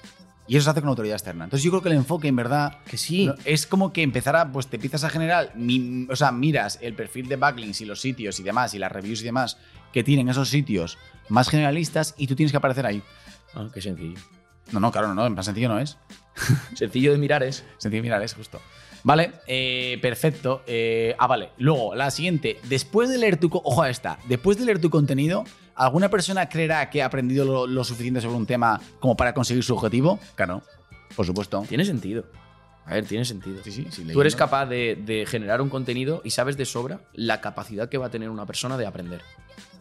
[0.48, 1.44] Y eso se hace con autoridad externa.
[1.44, 3.26] Entonces yo creo que el enfoque, en verdad, Que sí.
[3.26, 6.80] no- es como que empezar a, pues te empiezas a generar, mi- o sea, miras
[6.82, 9.58] el perfil de backlinks y los sitios y demás, y las reviews y demás
[9.92, 10.98] que tienen esos sitios
[11.30, 13.02] más generalistas y tú tienes que aparecer ahí.
[13.56, 14.20] Ah, qué sencillo.
[14.72, 15.98] No, no, claro, no, en plan sencillo no es.
[16.76, 17.64] Sencillo de mirar es.
[17.78, 18.62] Sencillo mirar, es justo.
[19.04, 20.64] Vale, eh, perfecto.
[20.68, 21.50] Eh, ah, vale.
[21.58, 22.60] Luego, la siguiente.
[22.64, 23.50] Después de leer tu...
[23.54, 24.20] Ojo a esta.
[24.28, 25.46] Después de leer tu contenido,
[25.78, 29.64] ¿alguna persona creerá que ha aprendido lo, lo suficiente sobre un tema como para conseguir
[29.64, 30.20] su objetivo?
[30.36, 30.62] Claro,
[31.16, 31.64] por supuesto.
[31.68, 32.26] Tiene sentido.
[32.86, 33.62] A ver, tiene sentido.
[33.64, 34.06] Sí, sí, sí.
[34.06, 37.98] Tú eres capaz de, de generar un contenido y sabes de sobra la capacidad que
[37.98, 39.22] va a tener una persona de aprender.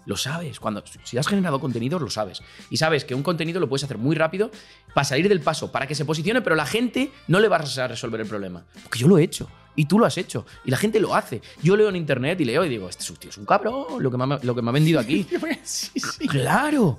[0.06, 0.60] Lo sabes.
[0.60, 2.42] Cuando, si has generado contenidos, lo sabes.
[2.70, 4.50] Y sabes que un contenido lo puedes hacer muy rápido
[4.94, 7.88] para salir del paso, para que se posicione, pero la gente no le vas a
[7.88, 8.64] resolver el problema.
[8.82, 9.48] Porque yo lo he hecho.
[9.76, 10.46] Y tú lo has hecho.
[10.64, 11.42] Y la gente lo hace.
[11.62, 14.10] Yo leo en internet y leo y digo, este es tío, es un cabrón, lo
[14.10, 15.26] que me ha, lo que me ha vendido aquí.
[15.62, 16.26] sí, sí.
[16.26, 16.98] Claro.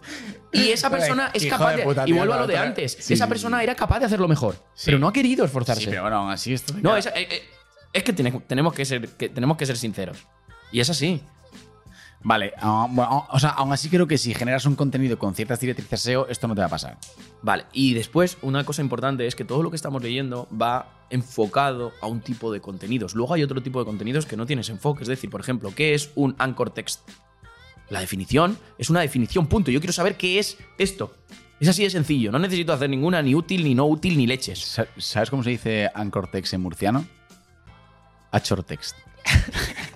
[0.54, 2.98] Y esa persona es capaz de puta, y vuelvo a lo de antes.
[3.00, 4.56] Sí, esa persona era capaz de hacerlo mejor.
[4.86, 5.82] Pero no ha querido esforzarse.
[5.82, 6.74] Sí, pero bueno, así esto...
[6.82, 7.42] No, es, eh, eh,
[7.94, 10.18] es que tiene- tenemos que, ser, que tenemos que ser sinceros.
[10.72, 11.22] Y es así.
[12.24, 15.60] Vale, ah, bueno, o sea, aún así creo que si generas un contenido con ciertas
[15.60, 16.98] directrices SEO, esto no te va a pasar.
[17.42, 21.94] Vale, y después una cosa importante es que todo lo que estamos leyendo va enfocado
[22.02, 23.16] a un tipo de contenidos.
[23.16, 25.04] Luego hay otro tipo de contenidos que no tienes enfoque.
[25.04, 27.08] Es decir, por ejemplo, ¿qué es un anchor text?
[27.90, 29.72] La definición es una definición, punto.
[29.72, 31.16] Yo quiero saber qué es esto.
[31.62, 32.32] Es así de sencillo.
[32.32, 34.60] No necesito hacer ninguna ni útil, ni no útil, ni leches.
[34.60, 37.06] Sa- ¿Sabes cómo se dice anchor text en murciano?
[38.32, 38.98] Achor text.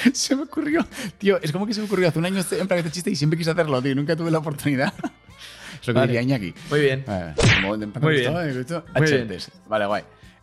[0.12, 0.86] se me ocurrió.
[1.18, 3.16] Tío, es como que se me ocurrió hace un año en plan este chiste y
[3.16, 3.94] siempre quise hacerlo, tío.
[3.94, 4.92] Nunca tuve la oportunidad.
[5.80, 6.12] es lo que Vale.
[6.12, 6.54] diría Iñaki.
[6.70, 7.04] Muy bien.
[7.06, 8.36] Eh, como plan Muy bien.
[8.58, 9.38] esto, Muy bien.
[9.68, 10.02] Vale, guay.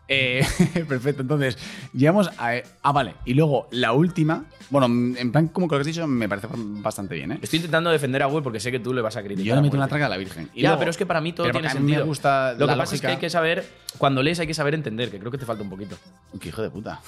[0.10, 0.46] Eh,
[0.88, 1.58] perfecto, entonces,
[1.94, 2.54] llegamos a.
[2.82, 3.16] Ah, vale.
[3.26, 4.46] Y luego la última.
[4.70, 4.86] Bueno,
[5.18, 7.40] en plan, como que lo que has dicho, me parece bastante bien, ¿eh?
[7.42, 9.46] Estoy intentando defender a Google porque sé que tú le vas a criticar.
[9.46, 10.50] Yo le meto una traga a la Virgen.
[10.54, 12.00] Y ya, luego- pero es que para mí todo tiene sentido.
[12.00, 13.10] me gusta Lo que pasa es que lógica.
[13.10, 13.66] hay que saber,
[13.98, 15.98] cuando lees hay que saber entender, que creo que te falta un poquito.
[16.40, 17.02] Qué hijo de puta.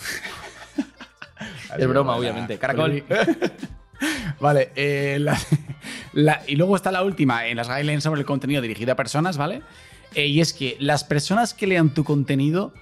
[1.77, 2.57] Es broma, obviamente.
[2.57, 3.03] Caracol.
[4.39, 5.37] Vale, eh, la-
[6.13, 9.37] la- y luego está la última en las guidelines sobre el contenido dirigido a personas,
[9.37, 9.61] ¿vale?
[10.15, 12.73] Eh, y es que las personas que lean tu contenido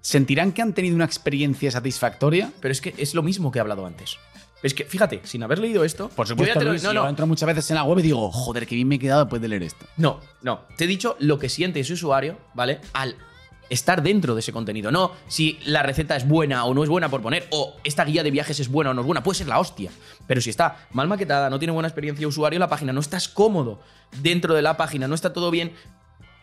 [0.00, 2.50] sentirán que han tenido una experiencia satisfactoria.
[2.60, 4.16] Pero es que es lo mismo que he hablado antes.
[4.62, 6.08] Es que, fíjate, sin haber leído esto.
[6.08, 7.98] Por yo supuesto, ya te lo- Luis, no, yo entro muchas veces en la web
[7.98, 9.84] y digo, joder, qué bien me he quedado después de leer esto.
[9.98, 10.62] no, no.
[10.76, 12.80] Te he dicho lo que siente ese usuario, ¿vale?
[12.94, 13.16] Al
[13.70, 14.90] estar dentro de ese contenido.
[14.90, 18.22] No si la receta es buena o no es buena por poner, o esta guía
[18.22, 19.22] de viajes es buena o no es buena.
[19.22, 19.90] Puede ser la hostia.
[20.26, 23.28] Pero si está mal maquetada, no tiene buena experiencia de usuario, la página no estás
[23.28, 23.80] cómodo
[24.22, 25.72] dentro de la página, no está todo bien.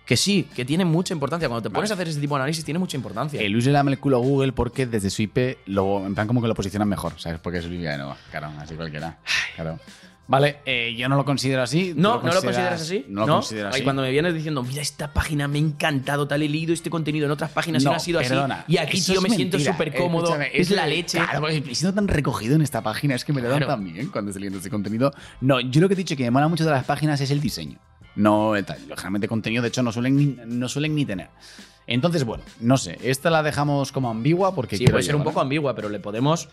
[0.05, 1.47] Que sí, que tiene mucha importancia.
[1.47, 3.39] Cuando te pones a hacer ese tipo de análisis, tiene mucha importancia.
[3.39, 6.28] El Luis le dame el culo a Google porque desde su IP, lo, en plan
[6.28, 7.39] como que lo posicionan mejor, ¿sabes?
[7.39, 8.17] Porque es Olivia de Nova.
[8.30, 9.19] Claro, así cualquiera.
[9.55, 9.80] Claro.
[10.32, 11.94] Vale, eh, yo no lo considero así.
[11.94, 13.06] ¿Tú No, ¿no lo consideras así?
[13.10, 13.82] No lo considero así.
[13.82, 16.90] Y cuando me vienes diciendo, mira, esta página me ha encantado, tal, he leído este
[16.90, 18.72] contenido en otras páginas y no ha sido perdona, así.
[18.74, 20.34] Y aquí, tío, es me siento súper cómodo.
[20.40, 21.18] Es eso la leche.
[21.18, 23.74] Claro, he sido tan recogido en esta página, es que me lo dan Claro.
[23.74, 25.14] tan bien cuando estoy leyendo ese contenido.
[25.42, 27.42] No, yo lo que he dicho que me mola mucho de las páginas es el
[27.42, 27.78] diseño.
[28.16, 28.78] No, el tal.
[28.80, 31.28] Generalmente contenido, de hecho, no suelen ni, no suelen ni tener.
[31.88, 35.24] Entonces, bueno, no sé, esta la dejamos como ambigua porque Sí, puede ser yo, un
[35.26, 35.32] ¿vale?
[35.34, 36.48] poco ambigua, pero le podemos.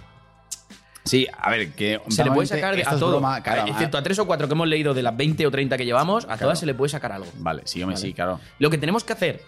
[1.08, 3.10] Sí, a ver, que Se le puede sacar a todo.
[3.12, 5.76] broma, claro, excepto a tres o cuatro que hemos leído de las 20 o 30
[5.76, 6.40] que llevamos, a Claro.
[6.42, 7.30] todas se le puede sacar algo.
[7.38, 8.06] Vale, sí, hombre, Vale.
[8.06, 8.40] sí, claro.
[8.58, 9.42] Lo que tenemos que hacer,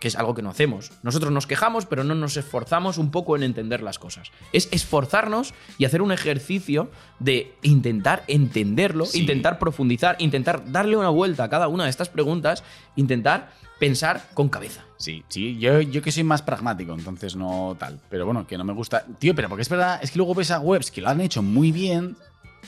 [0.00, 3.36] que es algo que no hacemos, nosotros nos quejamos, pero no nos esforzamos un poco
[3.36, 4.30] en entender las cosas.
[4.52, 9.20] Es esforzarnos y hacer un ejercicio de intentar entenderlo, Sí.
[9.20, 12.62] intentar profundizar, intentar darle una vuelta a cada una de estas preguntas,
[12.96, 14.85] intentar pensar con cabeza.
[14.98, 18.00] Sí, sí, yo, yo que soy más pragmático, entonces no tal.
[18.08, 19.04] Pero bueno, que no me gusta.
[19.18, 21.42] Tío, pero porque es verdad, es que luego ves a webs que lo han hecho
[21.42, 22.16] muy bien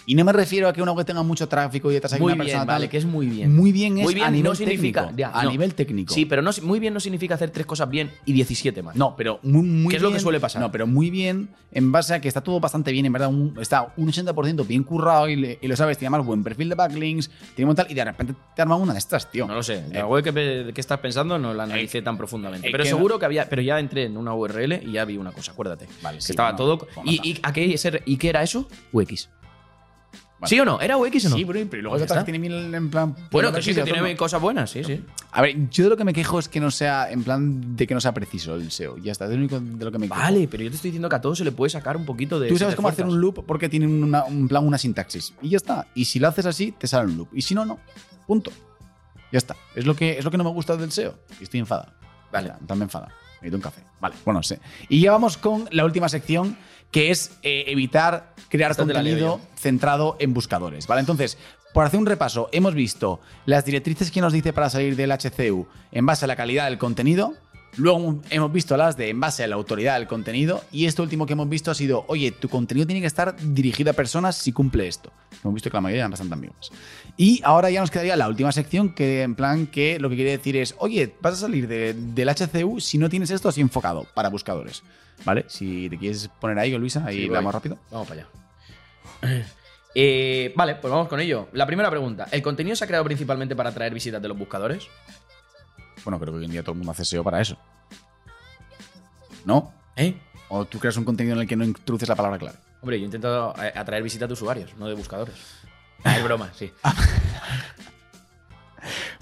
[0.06, 2.32] Y no me refiero a que una web tenga mucho tráfico y detrás hay Muy
[2.32, 2.90] una bien, persona vale, tal.
[2.90, 3.54] que es muy bien.
[3.54, 5.00] Muy bien es Muy bien a nivel no significa.
[5.06, 5.18] técnico.
[5.18, 5.50] ya, a no.
[5.50, 6.14] nivel técnico.
[6.14, 8.96] Sí, pero no, muy bien no significa hacer tres cosas bien y 17 más.
[8.96, 10.60] No, pero muy, muy ¿Qué es lo que suele pasar?
[10.62, 13.28] No, pero muy bien en base a que está todo bastante bien, en verdad.
[13.28, 16.68] un- está un 80% bien currado y, le- y lo sabes, tiene más buen perfil
[16.70, 19.46] de backlinks, tiene un tal, y de repente te arma una de estas, tío.
[19.46, 19.74] No lo sé.
[19.78, 22.68] Eh, La web que, que estás pensando no la analicé tan profundamente.
[22.68, 23.48] eh, pero seguro que había.
[23.48, 25.86] Pero ya entré en una URL y ya vi una cosa, acuérdate.
[26.02, 26.78] Vale, Que sí, estaba bueno, todo.
[26.78, 27.74] pues ¿Y, y, a qué,
[28.06, 28.66] ¿Y qué era eso?
[28.92, 29.28] UX.
[30.40, 30.48] Vale.
[30.48, 30.80] ¿Sí o no?
[30.80, 31.36] ¿Era UX o no?
[31.36, 32.18] Sí, pero, pero luego Pues ya otras está.
[32.24, 33.16] que tiene mil en plan.
[33.30, 34.16] Bueno, que sí, que tiene no.
[34.16, 35.04] cosas buenas, sí, sí.
[35.32, 37.86] A ver, yo de lo que me quejo es que no sea, en plan, de
[37.88, 38.98] que no sea preciso el SEO.
[38.98, 40.20] Ya está, es lo único de lo que me quejo.
[40.20, 42.38] Vale, pero yo te estoy diciendo que a todos se le puede sacar un poquito
[42.38, 42.48] de.
[42.48, 45.34] Tú sabes cómo hacer un loop porque tiene una- un plan, una sintaxis.
[45.42, 45.88] Y ya está.
[45.94, 47.28] Y si lo haces así, te sale un loop.
[47.32, 47.80] Y si no, no.
[48.26, 48.52] Punto.
[49.32, 49.56] Ya está.
[49.74, 51.14] Es lo que, es lo que no me gusta del SEO.
[51.40, 51.92] Y estoy enfadado.
[52.32, 52.50] Vale.
[52.66, 53.08] También enfada.
[53.40, 53.82] Necesito un café.
[54.00, 54.60] Vale, bueno, sé.
[54.88, 56.56] Y ya vamos con la última sección,
[56.90, 60.86] que es eh, evitar crear contenido centrado en buscadores.
[60.86, 61.36] Vale, entonces,
[61.74, 65.66] por hacer un repaso, hemos visto las directrices que nos dice para salir del HCU
[65.92, 67.34] en base a la calidad del contenido.
[67.76, 70.64] Luego hemos visto las de en base a la autoridad del contenido.
[70.72, 73.90] Y esto último que hemos visto ha sido, oye, tu contenido tiene que estar dirigido
[73.90, 75.12] a personas si cumple esto.
[75.44, 76.70] Hemos visto que la mayoría eran bastante ambiguas.
[77.18, 80.30] Y ahora ya nos quedaría la última sección, que en plan que lo que quiere
[80.32, 84.06] decir es, oye, vas a salir de- del HCU si no tienes esto así enfocado
[84.14, 84.82] para buscadores.
[85.24, 85.44] ¿Vale?
[85.48, 87.78] Si te quieres poner ahí, Luisa, ahí Sí, vamos rápido.
[87.90, 89.44] Vamos para allá.
[90.00, 91.48] Eh, vale, pues vamos con ello.
[91.54, 92.28] La primera pregunta.
[92.30, 94.86] ¿El contenido se ha creado principalmente para atraer visitas de los buscadores?
[96.04, 97.56] Bueno, creo que hoy en día todo el mundo hace SEO para eso.
[99.44, 99.72] ¿No?
[99.96, 100.16] ¿Eh?
[100.50, 102.58] O tú creas un contenido en el que no introduces la palabra clave.
[102.80, 105.34] Hombre, yo intento eh, atraer visitas de usuarios, no de buscadores.
[106.04, 106.70] Ah, es broma, sí.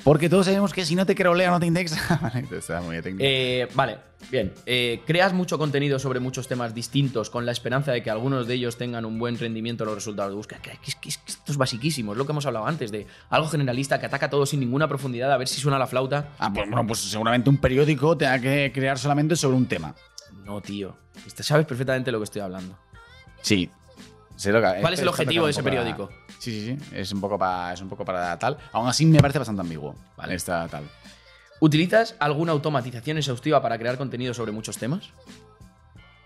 [0.06, 2.20] Porque todos sabemos que si no te crolea no te indexa.
[2.52, 3.24] Está muy técnico.
[3.26, 3.98] Eh, vale,
[4.30, 4.54] bien.
[4.64, 8.54] Eh, creas mucho contenido sobre muchos temas distintos con la esperanza de que algunos de
[8.54, 10.60] ellos tengan un buen rendimiento en los resultados de búsqueda.
[10.62, 13.48] Que, que- que- que esto es basiquísimo, es lo que hemos hablado antes, de algo
[13.48, 16.28] generalista que ataca todo sin ninguna profundidad a ver si suena la flauta.
[16.38, 19.92] Ah, pues bueno, pues seguramente un periódico tenga que crear solamente sobre un tema.
[20.44, 20.96] No, tío.
[21.26, 22.78] Usted sabes perfectamente de lo que estoy hablando.
[23.42, 23.68] Sí.
[24.36, 26.10] Sé lo que- ¿Cuál es el objetivo de ese periódico?
[26.38, 26.96] Sí, sí, sí.
[26.96, 28.56] Es un poco para, es un poco para tal.
[28.72, 29.94] Aún así me parece bastante ambiguo.
[30.16, 30.34] Vale.
[30.34, 30.84] Está tal.
[31.60, 35.10] ¿Utilizas alguna automatización exhaustiva para crear contenido sobre muchos temas?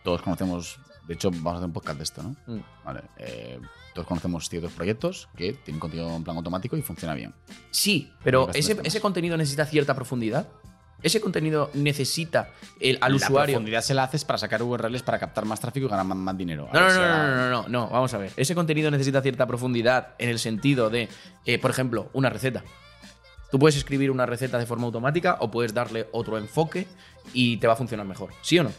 [0.02, 2.36] Todos conocemos, de hecho, vamos a hacer un podcast de esto, ¿no?
[2.46, 2.60] Mm.
[2.84, 3.02] Vale.
[3.18, 3.60] eh,
[3.94, 7.34] todos conocemos ciertos proyectos que tienen contenido en plan automático y funciona bien.
[7.70, 10.48] Sí, pero ese, ese contenido necesita cierta profundidad.
[11.02, 13.54] Ese contenido necesita el, al la usuario.
[13.54, 16.36] profundidad se la haces para sacar URLs para captar más tráfico y ganar más, más
[16.36, 16.68] dinero.
[16.72, 18.32] No, no, no, no, no, no, no, no, vamos a ver.
[18.36, 21.08] Ese contenido necesita cierta profundidad en el sentido de,
[21.46, 22.62] eh, por ejemplo, una receta.
[23.50, 26.86] Tú puedes escribir una receta de forma automática o puedes darle otro enfoque
[27.32, 28.30] y te va a funcionar mejor.
[28.42, 28.70] ¿Sí o no?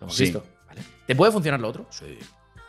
[0.00, 0.24] Lo hemos Sí.
[0.24, 0.44] visto.
[0.68, 0.82] ¿vale?
[1.06, 1.86] ¿Te puede funcionar lo otro?
[1.90, 2.18] Sí.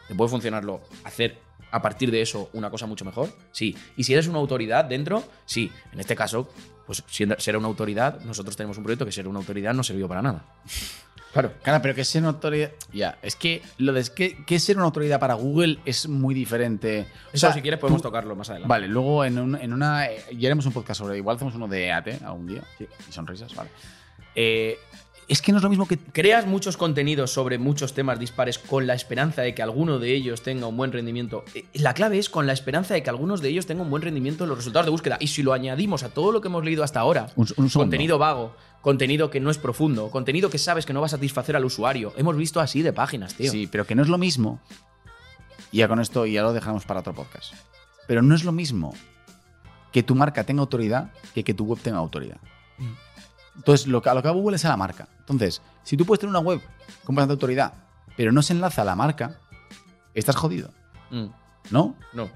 [0.07, 1.39] ¿Te puede funcionar lo hacer
[1.72, 3.30] a partir de eso una cosa mucho mejor?
[3.51, 3.76] Sí.
[3.97, 5.72] Y si eres una autoridad dentro, sí.
[5.91, 6.49] En este caso,
[6.86, 10.07] pues siendo- ser una autoridad, nosotros tenemos un proyecto que ser una autoridad no sirvió
[10.07, 10.43] para nada.
[11.34, 11.53] Claro.
[11.63, 12.72] Claro, pero que ser una autoridad.
[12.91, 17.07] Ya, es que lo de que, que ser una autoridad para Google es muy diferente.
[17.28, 18.67] O Eso, si quieres, podemos tocarlo más adelante.
[18.67, 20.07] Vale, luego en, un- en una.
[20.07, 21.15] eh, Ya haremos un podcast sobre.
[21.15, 22.63] Igual hacemos uno de EAT algún día.
[22.78, 22.86] Sí.
[23.07, 23.69] Y sonrisas, vale.
[24.36, 24.78] Eh,
[25.32, 25.97] es que no es lo mismo que.
[25.97, 30.43] Creas muchos contenidos sobre muchos temas dispares con la esperanza de que alguno de ellos
[30.43, 31.43] tenga un buen rendimiento.
[31.55, 34.03] Eh, La clave es con la esperanza de que algunos de ellos tengan un buen
[34.03, 35.17] rendimiento en los resultados de búsqueda.
[35.19, 37.79] Y si lo añadimos a todo lo que hemos leído hasta ahora, Un, un segundo.
[37.79, 41.55] contenido vago, contenido que no es profundo, contenido que sabes que no va a satisfacer
[41.55, 42.13] al usuario.
[42.17, 43.51] Hemos visto así de páginas, tío.
[43.51, 44.59] Sí, pero que no es lo mismo.
[45.71, 47.53] Y ya con esto ya lo dejamos para otro podcast.
[48.07, 48.93] Pero no es lo mismo
[49.93, 52.38] que tu marca tenga autoridad que que tu web tenga autoridad.
[52.77, 52.91] Mm.
[53.55, 55.07] Entonces, lo que, a lo que va Google es a la marca.
[55.19, 56.61] Entonces, si tú puedes tener una web
[57.03, 57.73] con bastante autoridad,
[58.17, 59.39] pero no se enlaza a la marca,
[60.13, 60.69] estás jodido.
[61.09, 61.25] Mm,
[61.69, 61.95] ¿No?
[62.13, 62.29] no,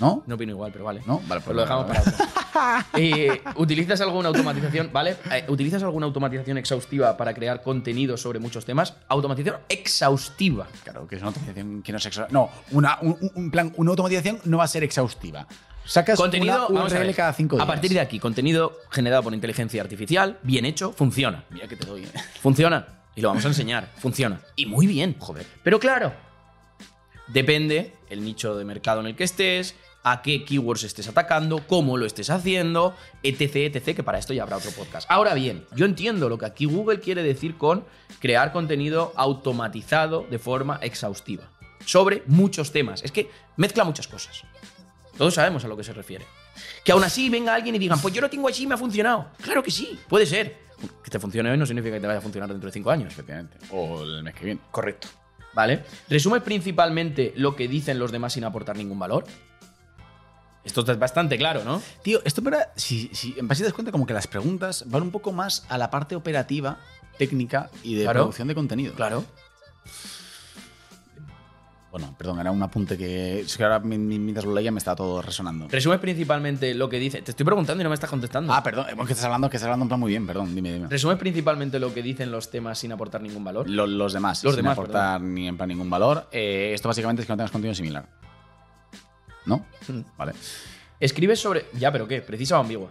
[0.00, 0.22] ¿No?
[0.26, 1.02] no opino igual, pero vale.
[1.06, 1.20] ¿No?
[1.28, 2.12] Vale, Pues lo dejamos para otro.
[2.94, 5.16] Eh, ¿Utilizas alguna automatización, vale?
[5.32, 8.94] Eh, ¿Utilizas alguna automatización exhaustiva para crear contenido sobre muchos temas?
[9.08, 10.66] Automatización exhaustiva.
[10.84, 12.40] Claro, que es una automatización que no es exhaustiva.
[12.40, 15.46] No, una, un, un- un plan, una automatización no va a ser exhaustiva.
[15.84, 17.14] Sacas Contenido, una vamos a ver.
[17.14, 17.64] cada cinco días.
[17.64, 21.44] A partir de aquí, contenido generado por inteligencia artificial, bien hecho, funciona.
[21.50, 22.04] Mira que te doy.
[22.04, 22.12] ¿eh?
[22.40, 22.86] Funciona.
[23.14, 23.90] Y lo vamos a enseñar.
[23.98, 24.40] Funciona.
[24.56, 25.16] Y muy bien.
[25.18, 25.46] Joder.
[25.62, 26.12] Pero claro,
[27.28, 29.74] depende el nicho de mercado en el que estés,
[30.04, 34.42] a qué keywords estés atacando, cómo lo estés haciendo, etc, etc, que para esto ya
[34.42, 35.08] habrá otro podcast.
[35.10, 37.84] Ahora bien, yo entiendo lo que aquí Google quiere decir con
[38.20, 41.50] crear contenido automatizado de forma exhaustiva
[41.84, 43.02] sobre muchos temas.
[43.02, 44.42] Es que mezcla muchas cosas.
[45.16, 46.26] Todos sabemos a lo que se refiere.
[46.84, 48.78] Que aún así venga alguien y digan, pues yo lo tengo así y me ha
[48.78, 49.28] funcionado.
[49.42, 50.58] Claro que sí, puede ser.
[51.04, 53.12] Que te funcione hoy no significa que te vaya a funcionar dentro de cinco años.
[53.12, 53.56] Efectivamente.
[53.70, 54.60] O el mes que viene.
[54.70, 55.08] Correcto.
[55.54, 55.84] ¿Vale?
[56.08, 59.24] ¿Resumes principalmente lo que dicen los demás sin aportar ningún valor?
[60.64, 61.82] Esto es bastante claro, ¿no?
[62.02, 62.72] Tío, esto para.
[62.76, 65.66] Si, si en base te das cuenta, como que las preguntas van un poco más
[65.68, 66.78] a la parte operativa,
[67.18, 68.20] técnica y de Claro.
[68.20, 68.94] producción de contenido.
[68.94, 69.24] Claro.
[71.92, 73.40] Bueno, perdón, era un apunte que.
[73.40, 75.68] Es que ahora mi- mi- mientras lo leía me estaba todo resonando.
[75.68, 77.20] Resumes principalmente lo que dice.
[77.20, 78.50] Te estoy preguntando y no me estás contestando.
[78.50, 80.72] Ah, perdón, es que estás hablando, que estás hablando en plan muy bien, perdón, dime,
[80.72, 80.88] dime.
[80.88, 83.68] Resumes principalmente lo que dicen los temas sin aportar ningún valor.
[83.68, 86.28] Lo- los demás, Los sin demás, aportar ni en plan ningún valor.
[86.32, 88.08] Eh, esto básicamente es que no tengas contenido similar.
[89.44, 89.66] ¿No?
[89.88, 90.00] Mm.
[90.16, 90.32] Vale.
[90.98, 91.66] Escribes sobre.
[91.74, 92.22] Ya, pero ¿qué?
[92.22, 92.90] ¿Precisa o ambigua?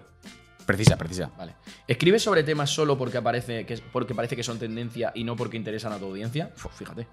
[0.66, 1.32] Precisa, precisa.
[1.40, 1.56] Vale.
[1.88, 5.58] ¿Escribes sobre temas solo porque, aparece, que, porque parece que son tendencia y no porque
[5.58, 6.52] interesan a tu audiencia?
[6.56, 7.08] Uf, fíjate.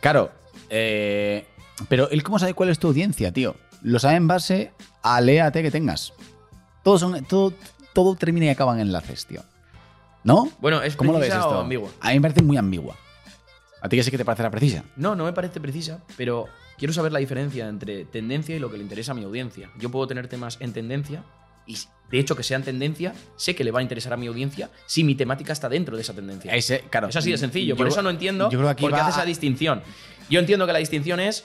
[0.00, 0.30] Claro,
[0.70, 1.46] eh,
[1.88, 3.56] pero él cómo sabe cuál es tu audiencia, tío.
[3.82, 4.72] Lo sabe en base
[5.02, 6.12] al EAT que tengas.
[6.82, 7.52] Todos son, todo,
[7.92, 9.42] todo termina y acaba en enlaces, tío.
[10.22, 10.48] ¿No?
[10.60, 11.60] Bueno, ¿es ¿Cómo lo ves esto?
[11.60, 11.90] ambigua?
[12.00, 12.96] A mí me parece muy ambigua.
[13.82, 14.84] ¿A ti que sé que te parecerá precisa?
[14.96, 16.46] No, no me parece precisa, pero
[16.78, 19.70] quiero saber la diferencia entre tendencia y lo que le interesa a mi audiencia.
[19.78, 21.22] Yo puedo tener temas en tendencia
[21.66, 21.78] y,
[22.10, 25.02] de hecho, que sean tendencia, sé que le va a interesar a mi audiencia si
[25.04, 26.54] mi temática está dentro de esa tendencia.
[26.54, 27.76] Ese, claro, Es así de sencillo.
[27.76, 29.82] Por yo- eso no entiendo yo creo que aquí por qué hace esa distinción.
[30.30, 31.44] Yo entiendo que la distinción es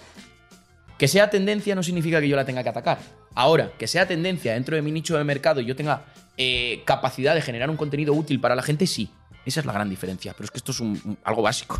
[0.98, 3.00] que sea tendencia no significa que yo la tenga que atacar.
[3.36, 6.06] Ahora, que sea tendencia dentro de mi nicho de mercado y yo tenga
[6.38, 9.10] eh, capacidad de generar un contenido útil para la gente, sí.
[9.46, 10.34] Esa es la gran diferencia.
[10.34, 11.80] Pero es que esto es un- un- algo básico.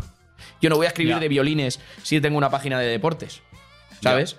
[0.60, 1.18] Yo no voy a escribir Ya.
[1.20, 3.40] de violines si tengo una página de deportes.
[4.02, 4.36] ¿Sabes?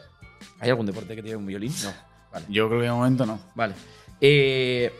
[0.59, 1.73] ¿Hay algún deporte que tiene un violín?
[1.83, 1.93] No.
[2.31, 2.45] Vale.
[2.49, 3.39] Yo creo que de momento no.
[3.55, 3.73] Vale.
[4.19, 4.91] Eh,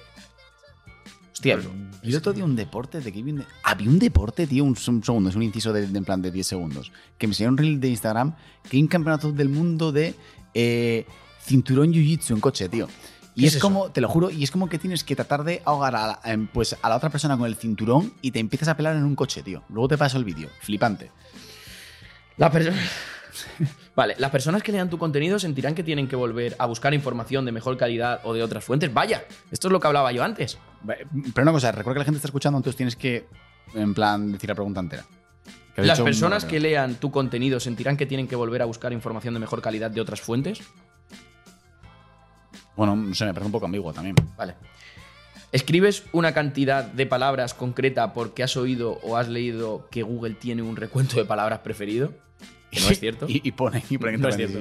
[1.33, 1.71] Hostia, yo
[2.03, 4.77] el otro día un deporte de que vi un de- Había un deporte, tío, un,
[4.87, 6.91] un segundo, es un inciso de, de en plan de 10 segundos.
[7.17, 8.35] Que me enseñó un reel de Instagram
[8.69, 10.13] que hay un campeonato del mundo de
[10.53, 11.05] eh,
[11.43, 12.87] cinturón jiu-jitsu en coche, tío.
[13.33, 15.61] Y ¿Qué es, como, te lo juro, y es como que tienes que tratar de
[15.65, 18.67] ahogar a la, em, pues, a la otra persona con el cinturón y te empiezas
[18.67, 19.63] a pelar en un coche, tío.
[19.69, 20.49] Luego te paso el vídeo.
[20.59, 21.11] Flipante.
[22.37, 22.71] La perso-
[23.95, 27.45] vale, las personas que lean tu contenido sentirán que tienen que volver a buscar información
[27.45, 28.93] de mejor calidad o de otras fuentes.
[28.93, 30.57] Vaya, esto es lo que hablaba yo antes.
[30.85, 33.27] Pero una cosa, recuerda que la gente está escuchando, entonces tienes que,
[33.73, 35.05] en plan, decir la pregunta entera.
[35.77, 39.39] Las personas que lean tu contenido sentirán que tienen que volver a buscar información de
[39.39, 40.61] mejor calidad de otras fuentes.
[42.75, 44.15] Bueno, no sé, me parece un poco ambiguo también.
[44.35, 44.55] Vale.
[45.51, 50.61] Escribes una cantidad de palabras concreta porque has oído o has leído que Google tiene
[50.61, 52.13] un recuento de palabras preferido.
[52.71, 53.25] Que no es cierto.
[53.29, 54.59] y, y pone, y pone No es cierto.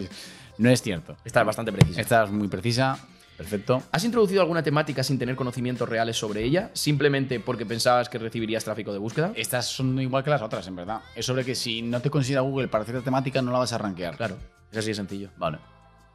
[0.58, 1.16] No es cierto.
[1.24, 2.00] Esta es bastante precisa.
[2.00, 2.98] Esta es muy precisa.
[3.38, 3.82] Perfecto.
[3.90, 8.62] ¿Has introducido alguna temática sin tener conocimientos reales sobre ella, simplemente porque pensabas que recibirías
[8.64, 9.32] tráfico de búsqueda?
[9.34, 11.00] Estas son igual que las otras, en verdad.
[11.16, 13.78] Es sobre que si no te considera Google para cierta temática, no la vas a
[13.78, 14.14] rankear.
[14.18, 14.36] Claro,
[14.70, 15.30] es así de sencillo.
[15.38, 15.56] Vale.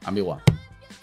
[0.04, 0.44] Ambigua.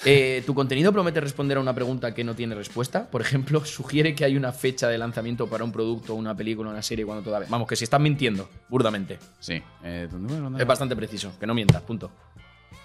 [0.05, 3.09] Eh, ¿Tu contenido promete responder a una pregunta que no tiene respuesta?
[3.11, 6.83] Por ejemplo, sugiere que hay una fecha de lanzamiento para un producto, una película, una
[6.83, 7.49] serie cuando todavía.
[7.51, 9.19] Vamos, que si estás mintiendo, burdamente.
[9.39, 9.63] Sí.
[9.85, 12.11] Eh, ¿dónde- dónde- Es bastante preciso, que no mientas, punto.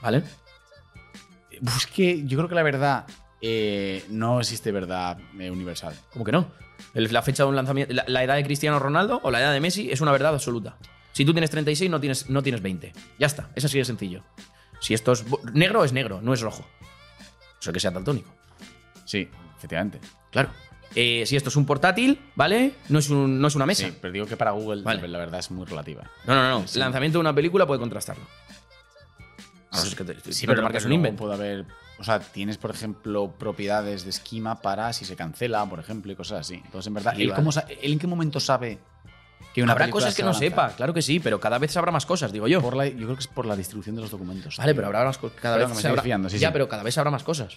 [0.01, 0.23] ¿Vale?
[1.51, 3.05] Es que yo creo que la verdad
[3.41, 5.95] eh, no existe verdad universal.
[6.13, 6.51] ¿Cómo que no?
[6.93, 7.93] La fecha de un lanzamiento.
[7.93, 10.77] La, la edad de Cristiano Ronaldo o la edad de Messi es una verdad absoluta.
[11.13, 12.93] Si tú tienes 36, no tienes, no tienes 20.
[13.17, 14.23] Ya está, es así de sencillo.
[14.79, 16.63] Si esto es negro, es negro, no es rojo.
[17.73, 18.33] Que sea daltónico.
[19.05, 19.99] Sí, efectivamente.
[20.31, 20.49] Claro.
[20.95, 22.73] Eh, si esto es un portátil, ¿vale?
[22.89, 23.85] No es, un- no es una mesa.
[23.87, 25.07] Sí, pero digo que para Google Vale.
[25.07, 26.09] la verdad es muy relativa.
[26.25, 26.67] No, no, no.
[26.67, 26.79] Sí.
[26.79, 28.23] Lanzamiento de una película puede contrastarlo.
[29.71, 31.23] A no ser que te, Sí, te pero, marcas un luego invento.
[31.23, 31.65] puede haber.
[31.99, 36.15] O sea, tienes, por ejemplo, propiedades de esquema para si se cancela, por ejemplo, y
[36.15, 36.55] cosas así.
[36.63, 37.35] Entonces, en verdad, Sí, ¿él, vale.
[37.35, 38.79] cómo sa- él en qué momento sabe
[39.53, 40.49] que una Habrá cosas que no a lanzar?
[40.49, 42.61] sepa, claro que sí, pero cada vez sabrá más cosas, digo yo.
[42.61, 44.57] Por la- yo creo que es por la distribución de los documentos.
[44.57, 44.75] Vale, tío.
[44.77, 45.37] pero habrá más cosas.
[45.41, 46.53] Cada Perdón, vez que me se estoy habrá- desviando, sí, ya, sí.
[46.53, 47.55] pero cada vez habrá más cosas.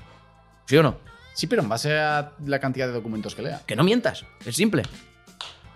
[0.66, 0.96] ¿Sí o no?
[1.34, 3.60] Sí, pero en base a la cantidad de documentos que lea.
[3.66, 4.24] Que no mientas.
[4.44, 4.82] Es simple.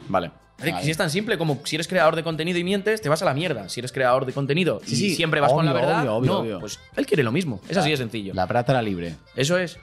[0.08, 0.30] Vale.
[0.58, 0.84] Vale, Vale.
[0.84, 3.24] Si es tan simple como si eres creador de contenido y mientes, te vas a
[3.24, 3.68] la mierda.
[3.68, 6.14] Si eres creador de contenido Sí, y sí, siempre vas con la obvio, verdad, obvio,
[6.16, 6.60] obvio, no, obvio.
[6.60, 7.60] pues él quiere lo mismo.
[7.68, 8.32] Es así de sencillo.
[8.34, 9.16] La plata era libre.
[9.34, 9.78] Eso es.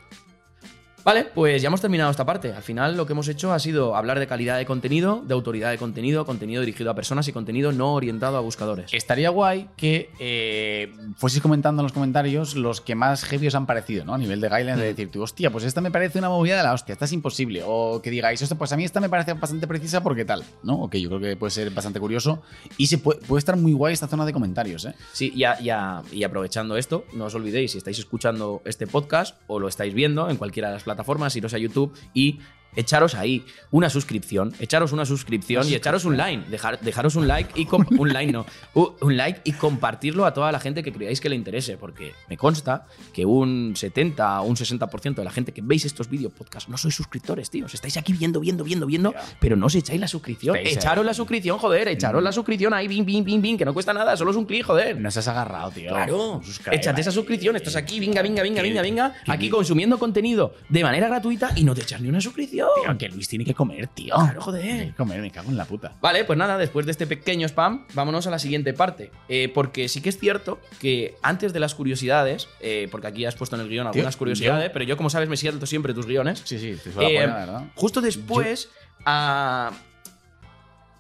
[1.03, 2.53] Vale, pues ya hemos terminado esta parte.
[2.53, 5.71] Al final lo que hemos hecho ha sido hablar de calidad de contenido, de autoridad
[5.71, 8.93] de contenido, contenido dirigido a personas y contenido no orientado a buscadores.
[8.93, 13.65] Estaría guay que eh, fueseis comentando en los comentarios los que más heavy os han
[13.65, 14.13] parecido, ¿no?
[14.13, 16.63] A nivel de guidelines, de decir, tú, hostia, pues esta me parece una movida de
[16.63, 17.63] la hostia, esta es imposible.
[17.65, 20.83] O que digáis, hostia, pues a mí esta me parece bastante precisa porque tal, ¿no?
[20.83, 22.43] Ok, yo creo que puede ser bastante curioso.
[22.77, 24.93] Y se puede, puede estar muy guay esta zona de comentarios, ¿eh?
[25.13, 29.59] Sí, ya, ya, y aprovechando esto, no os olvidéis, si estáis escuchando este podcast o
[29.59, 30.90] lo estáis viendo en cualquiera de las plataformas,
[31.35, 32.39] iros a YouTube y
[32.75, 37.59] echaros ahí una suscripción, echaros una suscripción y echaros un like, dejar, dejaros un like
[37.59, 41.29] y un like no, un like y compartirlo a toda la gente que creáis que
[41.29, 45.61] le interese, porque me consta que un 70 o un 60% de la gente que
[45.61, 47.73] veis estos vídeos podcast no sois suscriptores, tíos.
[47.73, 50.55] Estáis aquí viendo, viendo, viendo, viendo, pero no os echáis la suscripción.
[50.55, 50.81] Estáis ahí.
[50.81, 53.93] Echaros la suscripción, joder, echaros la suscripción ahí, bim, bim, bim, bim, que no cuesta
[53.93, 54.99] nada, solo es un clic, joder.
[54.99, 55.89] No seas agarrado, tío.
[55.89, 56.41] Claro,
[56.71, 61.07] échate esa suscripción, estás aquí, venga, venga, venga, venga, venga, aquí consumiendo contenido de manera
[61.07, 62.60] gratuita y no te echas ni una suscripción.
[62.83, 64.13] Tío, que Luis tiene que comer, tío.
[64.15, 64.87] Claro, Tiene joder.
[64.87, 65.93] que comer, me cago en la puta.
[66.01, 69.11] Vale, pues nada, después de este pequeño spam, vámonos a la siguiente parte.
[69.29, 73.35] Eh, porque sí que es cierto que antes de las curiosidades, eh, porque aquí has
[73.35, 75.93] puesto en el guion algunas Tío, curiosidades, yo- pero yo, como sabes, me siento siempre
[75.93, 76.41] tus guiones.
[76.45, 77.65] Sí, sí, te suelo Eh, verdad.
[77.75, 78.69] Justo después,
[79.05, 79.71] a-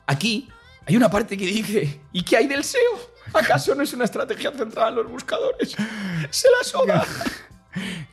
[0.07, 0.47] aquí
[0.85, 3.11] hay una parte que dice: ¿Y qué hay del SEO?
[3.33, 5.75] ¿Acaso no es una estrategia centrada en los buscadores?
[6.31, 7.05] ¡Se la soda!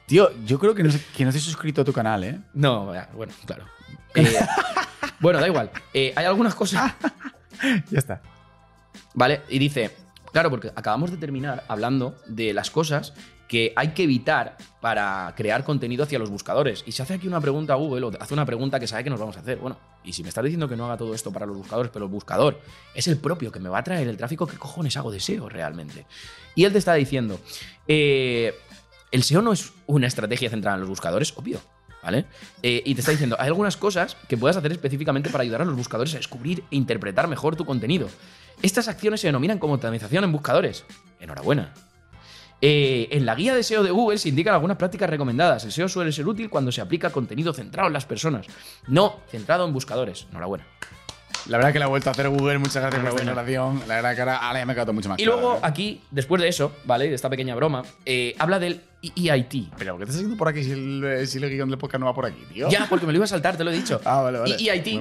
[0.09, 2.41] Tío, yo creo que no, que no has suscrito a tu canal, ¿eh?
[2.55, 3.67] No, bueno, claro.
[4.15, 4.39] Eh,
[5.21, 5.71] bueno, da igual.
[5.93, 6.93] Eh, hay algunas cosas.
[7.91, 8.23] Ya está.
[9.15, 9.43] ¿Vale?
[9.49, 9.91] Y dice,
[10.31, 13.15] claro, porque acabamos de terminar hablando de las cosas
[13.49, 16.85] que hay que evitar para crear contenido hacia los buscadores.
[16.87, 19.11] Y se hace aquí una pregunta a Google, o hace una pregunta que sabe que
[19.11, 19.59] nos vamos a hacer.
[19.59, 22.05] Bueno, y si me estás diciendo que no haga todo esto para los buscadores, pero
[22.05, 22.61] el buscador
[22.95, 25.49] es el propio que me va a traer el tráfico, ¿qué cojones hago de SEO
[25.49, 26.07] realmente?
[26.55, 27.41] Y él te está diciendo,
[27.89, 28.55] eh,
[29.11, 31.61] el SEO no es una estrategia centrada en los buscadores, obvio.
[32.01, 32.27] ¿Vale?
[32.63, 35.65] Eh, y te está diciendo, hay algunas cosas que puedas hacer específicamente para ayudar a
[35.65, 38.09] los buscadores a descubrir e interpretar mejor tu contenido.
[38.63, 40.85] Estas acciones se denominan como optimización en buscadores.
[41.19, 41.75] Enhorabuena.
[42.61, 45.65] Eh, en la guía de SEO de Google se indican algunas prácticas recomendadas.
[45.65, 48.47] El SEO suele ser útil cuando se aplica contenido centrado en las personas,
[48.87, 50.27] no centrado en buscadores.
[50.31, 50.65] Enhorabuena.
[51.47, 52.59] La verdad que la he vuelto a hacer Google.
[52.59, 53.81] Muchas gracias por esta aclaración.
[53.87, 55.61] La verdad que ahora, ahora ya me ha quedado mucho más Y claro, luego ¿eh?
[55.63, 57.09] aquí, después de eso, ¿vale?
[57.09, 59.71] De esta pequeña broma, eh, habla del EIT.
[59.79, 62.15] Pero, ¿qué estás haciendo por aquí si el, si el guion del podcast no va
[62.15, 62.69] por aquí, tío?
[62.69, 64.01] Ya, porque me lo iba a saltar, te lo he dicho.
[64.09, 64.57] Ah, vale, vale.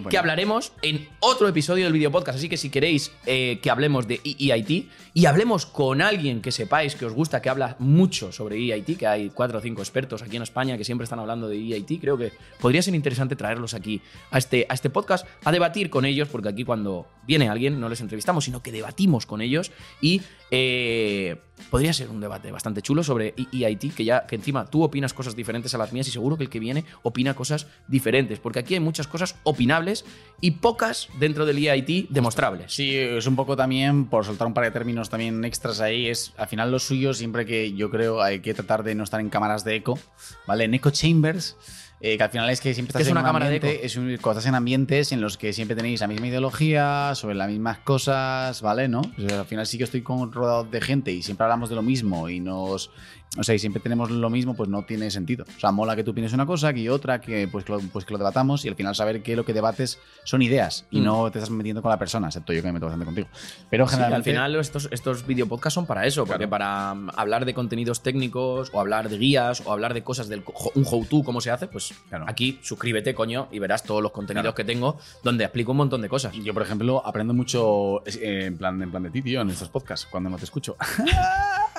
[0.10, 2.38] Que hablaremos en otro episodio del video podcast.
[2.38, 6.96] Así que si queréis eh, que hablemos de EIT y hablemos con alguien que sepáis
[6.96, 10.36] que os gusta, que habla mucho sobre EIT, que hay cuatro o cinco expertos aquí
[10.36, 14.02] en España que siempre están hablando de EIT, creo que podría ser interesante traerlos aquí
[14.32, 17.88] a este, a este podcast a debatir con ellos, porque aquí cuando viene alguien no
[17.88, 19.72] les entrevistamos, sino que debatimos con ellos
[20.02, 20.22] y
[20.52, 21.38] eh,
[21.70, 25.36] podría ser un debate bastante chulo sobre EIT, que ya que encima tú opinas cosas
[25.36, 28.76] diferentes a las mías y seguro que el que viene opina cosas diferentes, porque aquí
[28.76, 30.06] hay muchas cosas opinables
[30.42, 32.74] y pocas dentro del EIT demostrables.
[32.74, 36.34] Sí, es un poco también, por soltar un par de términos también extras ahí, es
[36.38, 39.30] al final lo suyo, siempre que yo creo hay que tratar de no estar en
[39.30, 40.00] cámaras de eco,
[40.46, 40.66] ¿vale?
[40.66, 41.58] En echo chambers,
[42.00, 43.56] eh, que al final es que siempre ¿Qué estás es en una un cámara de
[43.56, 43.86] ambiente- eco?
[43.86, 47.50] Es un, estás en ambientes en los que siempre tenéis la misma ideología, sobre las
[47.50, 48.88] mismas cosas, ¿vale?
[48.88, 49.02] ¿No?
[49.02, 51.76] O sea, al final sí que estoy con rodeado de gente y siempre hablamos de
[51.76, 52.92] lo mismo y nos...
[53.38, 55.46] O sea, y siempre tenemos lo mismo, pues no tiene sentido.
[55.56, 58.06] O sea, mola que tú pienses una cosa, que otra, que pues que lo, pues
[58.06, 61.04] que lo debatamos y al final saber que lo que debates son ideas y Mm.
[61.04, 63.28] no te estás metiendo con la persona, excepto yo que me meto bastante contigo.
[63.70, 64.32] Pero Sí, al generalmente...
[64.32, 66.50] final estos, estos videopodcasts son para eso, porque Claro.
[66.50, 70.44] para mm, hablar de contenidos técnicos o hablar de guías o hablar de cosas del
[70.76, 72.26] un how-to, cómo se hace, pues Claro.
[72.28, 74.56] aquí suscríbete, coño, y verás todos los contenidos Claro.
[74.56, 76.34] que tengo donde explico un montón de cosas.
[76.34, 79.70] Yo, por ejemplo, aprendo mucho eh, en plan, en plan de ti, tío, en estos
[79.70, 80.76] podcasts, cuando no te escucho.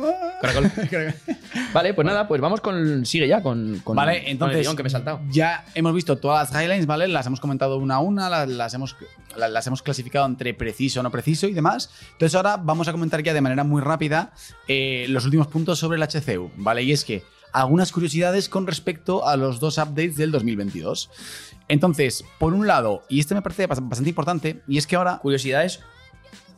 [0.40, 0.70] Caracol.
[1.72, 3.04] Vale, pues nada, pues vamos con.
[3.06, 3.80] Sigue ya con.
[3.84, 5.20] con Vale, con el entonces guion que me he saltado.
[5.30, 7.08] ya hemos visto todas las highlights, ¿vale?
[7.08, 8.96] Las hemos comentado una a una, las, las hemos,
[9.36, 11.90] la- las hemos clasificado entre preciso, no preciso y demás.
[12.12, 14.32] Entonces ahora vamos a comentar ya de manera muy rápida
[14.68, 16.82] eh, los últimos puntos sobre el HCU, ¿vale?
[16.82, 17.22] Y es que
[17.52, 21.10] algunas curiosidades con respecto a los dos updates del 2022.
[21.68, 25.18] Entonces, por un lado, y este me parece bast- bastante importante, y es que ahora
[25.18, 25.80] Curiosidades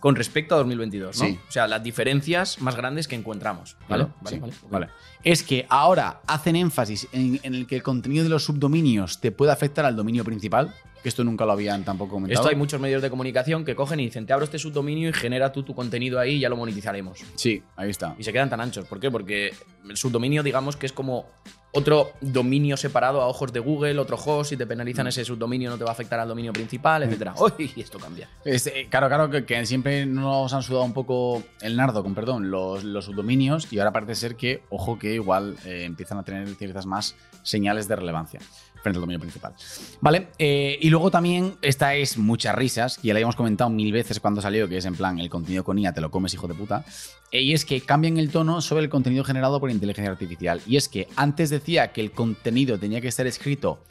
[0.01, 1.27] con respecto a 2022, ¿no?
[1.27, 1.39] Sí.
[1.49, 3.77] O sea, las diferencias más grandes que encontramos.
[3.89, 4.09] ¿Vale?
[4.23, 4.89] Vale, sí, vale, vale.
[5.23, 9.31] Es que ahora hacen énfasis en, en el que el contenido de los subdominios te
[9.31, 12.41] puede afectar al dominio principal, que esto nunca lo habían tampoco comentado.
[12.41, 15.13] Esto hay muchos medios de comunicación que cogen y dicen, te abro este subdominio y
[15.13, 17.21] genera tú tu contenido ahí y ya lo monetizaremos.
[17.35, 18.15] Sí, ahí está.
[18.19, 18.87] Y se quedan tan anchos.
[18.87, 19.11] ¿Por qué?
[19.11, 19.53] Porque
[19.89, 21.27] el subdominio, digamos que es como
[21.73, 25.79] otro dominio separado a ojos de Google, otro host, si te penalizan ese subdominio no
[25.79, 27.35] te va a afectar al dominio principal, etcétera.
[27.39, 27.73] ¡Uy!
[27.77, 28.29] Esto cambia.
[28.45, 28.59] Eh,
[28.91, 32.83] claro, claro, que, que siempre nos han sudado un poco el nardo, con perdón, los,
[32.85, 36.87] los subdominios y ahora parece ser que, ojo, que igual eh, empiezan a tener ciertas
[36.87, 38.41] más señales de relevancia
[38.83, 39.55] frente al dominio principal.
[40.01, 43.93] Vale, eh, y luego también esta es muchas risas, que ya la habíamos comentado mil
[43.93, 46.49] veces cuando salió, que es en plan, el contenido con IA te lo comes, hijo
[46.49, 46.85] de puta,
[47.31, 50.61] eh, y es que cambian el tono sobre el contenido generado por inteligencia artificial.
[50.67, 53.85] Y es que antes decía que el contenido tenía que estar escrito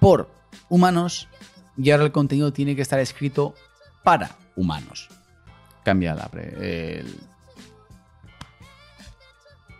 [0.00, 0.30] por
[0.68, 1.28] humanos
[1.76, 3.54] y ahora el contenido tiene que estar escrito
[4.04, 5.08] para humanos.
[5.84, 6.28] Cambia la...
[6.28, 7.16] pre- el-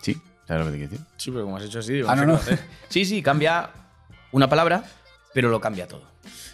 [0.00, 0.16] Sí,
[0.46, 1.06] ¿sabes lo que te quiero decir?
[1.16, 2.38] Sí, pero como has hecho así, digo, Ah, no, no.
[2.88, 3.70] Sí, sí, cambia
[4.32, 4.84] una palabra
[5.34, 6.02] pero lo cambia todo.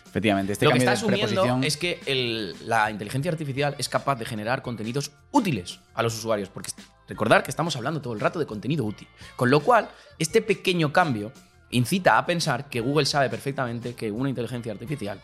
[0.07, 4.17] Efectivamente, este lo que está de asumiendo es que el- la inteligencia artificial es capaz
[4.17, 6.71] de generar contenidos útiles a los usuarios, porque
[7.09, 9.09] recordar que estamos hablando todo el rato de contenido útil.
[9.37, 11.33] Con lo cual, este pequeño cambio
[11.71, 15.21] incita a pensar que Google sabe perfectamente que una inteligencia artificial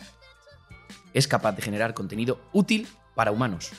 [1.12, 3.70] es capaz de generar contenido útil para humanos.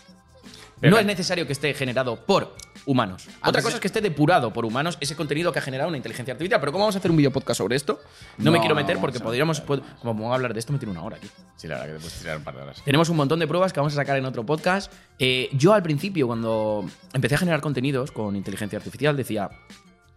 [0.79, 2.55] Pero- no es necesario que esté generado por
[2.85, 3.23] humanos.
[3.27, 5.97] Otra Antes- cosa es que esté depurado por humanos ese contenido que ha generado una
[5.97, 6.59] inteligencia artificial.
[6.59, 7.99] Pero ¿cómo vamos a hacer un video podcast sobre esto?
[8.37, 10.91] No, me quiero meter porque podríamos, pod- como vamos a hablar de esto, me tiro
[10.91, 11.27] una hora aquí.
[11.57, 12.81] Sí, la verdad que te puedes tirar un par de horas.
[12.83, 14.91] Tenemos un montón de pruebas que vamos a sacar en otro podcast.
[15.19, 19.49] Eh, yo al principio, cuando empecé a generar contenidos con inteligencia artificial, decía,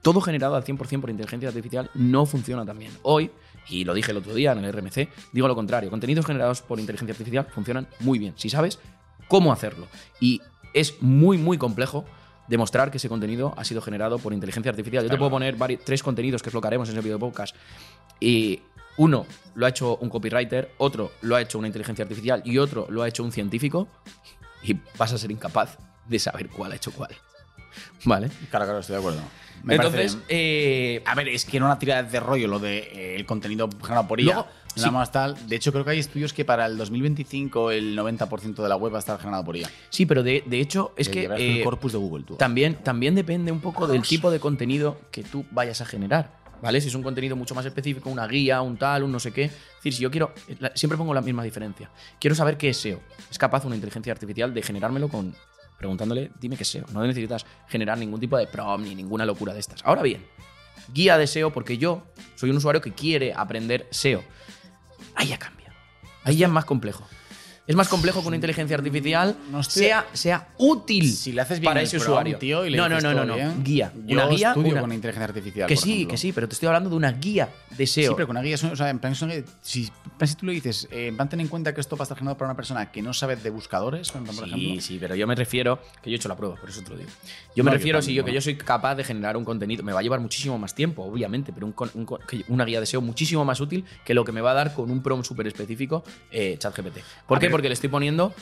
[0.03, 2.93] todo generado al 100% por inteligencia artificial no funciona tan bien.
[3.03, 3.31] Hoy,
[3.69, 6.79] y lo dije el otro día en el RMC, digo lo contrario, contenidos generados por
[6.79, 8.79] inteligencia artificial funcionan muy bien, si sabes
[9.29, 9.87] cómo hacerlo.
[10.21, 10.43] Y
[10.75, 12.05] es muy, muy complejo
[12.49, 15.05] demostrar que ese contenido ha sido generado por inteligencia artificial.
[15.05, 17.19] Yo te puedo poner vari- tres contenidos, que es lo que haremos en ese video
[17.19, 17.55] podcast,
[18.21, 18.61] y
[18.97, 22.87] uno lo ha hecho un copywriter, otro lo ha hecho una inteligencia artificial y otro
[22.91, 23.89] lo ha hecho un científico
[24.63, 27.11] y vas a ser incapaz de saber cuál ha hecho cuál.
[28.05, 28.29] ¿Vale?
[28.51, 29.21] Claro, claro, estoy de acuerdo.
[29.65, 30.27] Me Entonces, parece-
[30.97, 33.69] eh, A ver, es que era una tirada de rollo lo de eh, el contenido
[33.83, 34.27] generado por IA.
[34.27, 34.47] Luego,
[34.77, 34.93] Nada sí.
[34.95, 35.37] más tal.
[35.49, 38.93] De hecho, creo que hay estudios que para el 2025 el 90% de la web
[38.93, 39.69] va a estar generado por IA.
[39.91, 42.37] sí, pero de, de hecho es que eh, el corpus de Google, tú.
[42.37, 46.43] también, también depende un poco del tipo de contenido que tú vayas a generar.
[46.63, 46.81] ¿Vale?
[46.81, 49.45] Si es un contenido mucho más específico, una guía, un tal, un no sé qué.
[49.45, 50.33] Es decir, si yo quiero.
[50.61, 51.91] la- Siempre pongo la misma diferencia.
[52.19, 53.01] Quiero saber qué es SEO.
[53.31, 55.35] Es capaz una inteligencia artificial de generármelo con.
[55.79, 56.87] preguntándole, dime qué es SEO.
[56.95, 59.85] No necesitas generar ningún tipo de prompt ni ninguna locura de estas.
[59.85, 60.25] Ahora bien,
[60.95, 62.03] guía de SEO, porque yo
[62.35, 64.23] soy un usuario que quiere aprender SEO.
[65.15, 65.73] Ahí ya cambia.
[66.25, 67.07] Ahí ya es más complejo.
[67.67, 71.61] Es más complejo que una inteligencia artificial No estoy- sea, sea útil Si le haces
[71.61, 72.37] bien para el ese usuario.
[72.37, 73.35] tío, y le no, no, no, no, todo no.
[73.37, 73.91] bien, Guía.
[74.07, 74.49] Yo una guía.
[74.49, 75.67] estudio una- con inteligencia artificial.
[75.69, 76.11] que por sí, ejemplo.
[76.11, 78.11] que sí, pero te estoy hablando de una guía de SEO.
[78.11, 79.15] Sí, pero con una guía, o sea, en plan,
[79.63, 79.85] si,
[80.23, 82.19] si tú le dices, eh, en plan, ten en cuenta que esto va a estar
[82.19, 84.81] generado para una persona que no sabe de buscadores, por Sí, ejemplo.
[84.83, 86.99] sí, pero yo me refiero, que yo he hecho la prueba, por eso te lo
[86.99, 87.09] digo.
[87.57, 88.27] Yo me No, yo refiero, si también, yo ¿no?
[88.27, 91.03] que yo soy capaz de generar un contenido, me va a llevar muchísimo más tiempo,
[91.03, 92.07] obviamente, pero un con- un
[92.49, 94.91] una guía de SEO muchísimo más útil que lo que me va a dar con
[94.91, 96.99] un prompt súper específico eh, ChatGPT.
[97.27, 97.54] ¿Por A qué?
[97.55, 98.35] Porque le estoy poniendo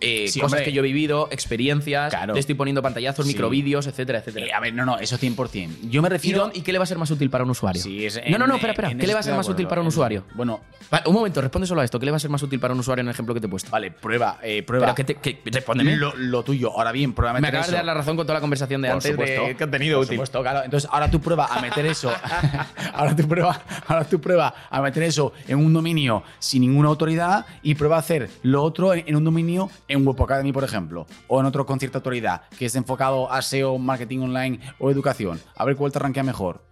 [0.00, 0.64] eh, Sí, cosas hombre.
[0.64, 2.34] que yo he vivido, experiencias, Claro.
[2.34, 3.32] le estoy poniendo pantallazos, Sí.
[3.32, 4.46] microvídeos, etcétera, etcétera.
[4.46, 5.76] Eh, a ver, no, no, eso 100%.
[5.88, 6.50] Yo me ¿Y, refiero.
[6.54, 7.82] y qué le va a ser más útil para un usuario?
[7.82, 8.88] Sí, es no, no, no, espera, espera.
[8.94, 10.24] ¿Qué le va a ser más útil para un En- usuario?
[10.34, 10.60] Bueno,
[11.06, 11.98] un momento, responde solo a esto.
[11.98, 13.46] ¿Qué le va a ser más útil para un usuario en el ejemplo que te
[13.46, 13.70] he puesto?
[13.70, 14.86] vale, prueba, eh, prueba.
[14.86, 15.96] Pero que te, que- respóndeme.
[15.96, 16.70] Lo, lo tuyo.
[16.72, 17.72] Ahora bien, prueba a Me meter acabas eso.
[17.72, 19.42] de dar la razón con toda la conversación de Por antes supuesto.
[19.46, 20.16] de contenido Por útil.
[20.16, 20.62] supuesto, claro.
[20.64, 22.10] Entonces, ahora tú prueba a meter eso.
[22.94, 27.46] ahora tú prueba, ahora tú prueba a meter eso en un dominio sin ninguna autoridad
[27.62, 31.06] y prueba a hacer lo otro en, en un dominio en Web Academy, por ejemplo,
[31.28, 35.40] o en otro con cierta autoridad, que es enfocado a SEO, marketing online o educación.
[35.56, 36.62] A ver cuál te arranquea mejor.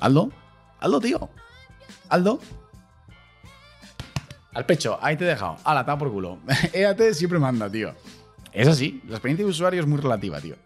[0.00, 0.30] Aldo,
[0.82, 1.30] Aldo, tío.
[2.08, 2.40] Aldo.
[4.52, 5.56] Al pecho, ahí te he dejado.
[5.64, 6.38] La por culo.
[6.72, 7.94] EAT siempre manda, tío.
[8.52, 10.56] Es así, la experiencia de usuario es muy relativa, tío.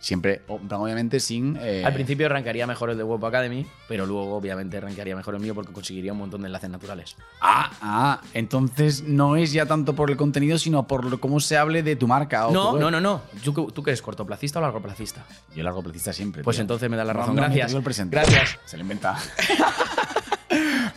[0.00, 1.58] Siempre, obviamente, sin.
[1.60, 5.42] eh, Al principio arrancaría mejor el de Web Academy, pero luego obviamente arrancaría mejor el
[5.42, 7.16] mío porque conseguiría un montón de enlaces naturales.
[7.42, 11.82] Ah, ah, entonces no es ya tanto por el contenido, sino por cómo se hable
[11.82, 12.46] de tu marca.
[12.46, 12.80] o tu No, web.
[12.80, 13.20] no, no, no.
[13.44, 15.22] ¿Tú, qué- ¿Tú qué eres, cortoplacista o largoplacista?
[15.54, 16.42] Yo largo placista siempre.
[16.44, 16.62] Pues tío.
[16.62, 17.36] entonces me da la No, razón.
[17.36, 17.66] no, Gracias.
[17.66, 18.16] te digo el.
[18.22, 18.58] Gracias.
[18.64, 19.18] Se lo inventa.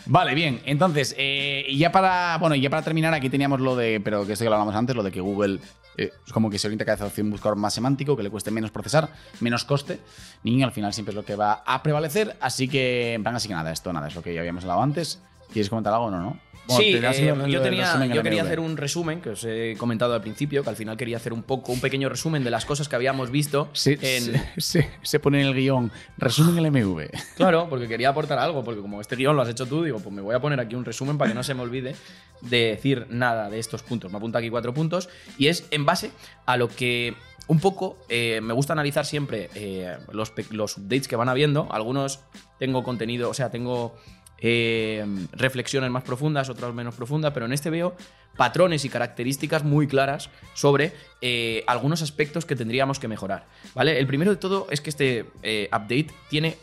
[0.06, 0.62] vale, bien.
[0.66, 2.38] Entonces, eh, ya para.
[2.39, 4.01] Bueno, ya para terminar, aquí teníamos lo de.
[4.04, 5.60] Pero que esto ya lo hablamos antes, lo de que Google
[5.97, 8.30] eh, es como que se orienta cada vez hacia un buscador más semántico, que le
[8.30, 9.99] cueste menos procesar, menos coste.
[10.43, 12.36] Y al final siempre es lo que va a prevalecer.
[12.39, 14.82] Así que, en plan, así que nada, esto nada, es lo que ya habíamos hablado
[14.82, 15.22] antes.
[15.51, 16.20] ¿Quieres comentar algo o no?
[16.20, 16.53] no?
[16.66, 20.22] Bueno, sí, te eh, yo, tenía, quería hacer un resumen que os he comentado al
[20.22, 22.95] principio, que al final quería hacer un poco, un pequeño resumen de las cosas que
[22.95, 25.91] habíamos visto Se, en, se- pone en el guion.
[26.18, 27.09] Resumen el MV.
[27.36, 30.14] Claro, porque quería aportar algo, porque como este guion lo has hecho tú, digo, pues
[30.16, 31.95] me voy a poner aquí un resumen para que no se me olvide
[32.41, 34.11] de decir nada de estos puntos.
[34.11, 36.11] Me apunta aquí cuatro puntos y es en base
[36.45, 37.14] a lo que
[37.47, 41.68] un poco eh, me gusta analizar siempre eh, los, los updates que van habiendo.
[41.72, 42.22] Algunos
[42.57, 43.95] tengo contenido, o sea, tengo
[44.43, 47.95] eh, reflexiones más profundas, otras menos profundas, pero en este veo
[48.35, 53.45] patrones y características muy claras sobre eh, algunos aspectos que tendríamos que mejorar.
[53.73, 53.97] ¿vale?
[53.97, 56.57] El primero de todo es que este eh, update tiene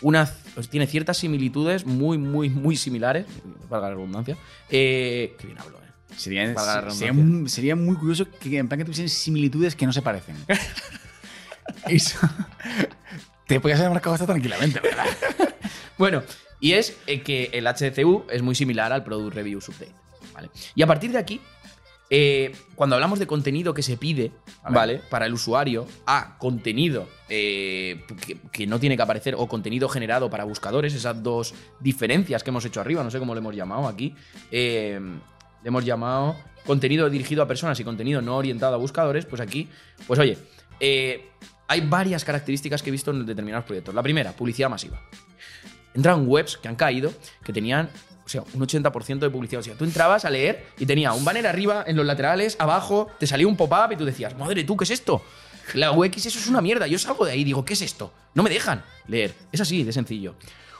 [0.00, 3.26] una, pues, tiene ciertas similitudes muy, muy, muy similares,
[3.68, 4.36] valga la redundancia.
[4.70, 6.14] Eh, qué bien hablo, ¿eh?
[6.16, 9.92] Sería, la sería, muy, sería muy curioso que en plan que tuviesen similitudes que no
[9.92, 10.36] se parecen.
[11.88, 12.18] Eso.
[13.46, 15.06] Te podías haber marcado esto tranquilamente, ¿verdad?
[15.98, 16.22] Bueno,
[16.62, 19.92] y es eh, que el HCU es muy similar al Product Reviews Update.
[20.32, 20.48] ¿vale?
[20.74, 21.40] Y a partir de aquí,
[22.14, 24.32] Eh, cuando hablamos de contenido que se pide,
[24.68, 25.00] Vale.
[25.08, 30.28] Para el usuario, a contenido eh, que, que no tiene que aparecer o contenido generado
[30.28, 33.88] para buscadores, esas dos diferencias que hemos hecho arriba, no sé cómo le hemos llamado
[33.88, 34.14] aquí,
[34.50, 35.00] eh,
[35.62, 36.36] le hemos llamado
[36.66, 39.70] contenido dirigido a personas y contenido no orientado a buscadores, pues aquí,
[40.06, 40.36] pues oye,
[41.66, 43.94] hay varias características que he visto en determinados proyectos.
[43.94, 45.00] La primera, publicidad masiva.
[45.94, 47.12] Entraban webs que han caído
[47.44, 47.90] que tenían,
[48.24, 49.60] o sea, un 80% de publicidad.
[49.60, 53.08] O sea, tú entrabas a leer y tenía un banner arriba, en los laterales, abajo,
[53.18, 55.22] te salía un pop-up y tú decías, madre tú, ¿qué es esto?
[55.74, 56.86] La UX, eso es una mierda.
[56.86, 58.12] Yo salgo de ahí y digo, ¿qué es esto?
[58.34, 59.34] No me dejan leer.
[59.52, 60.34] Es así, de sencillo.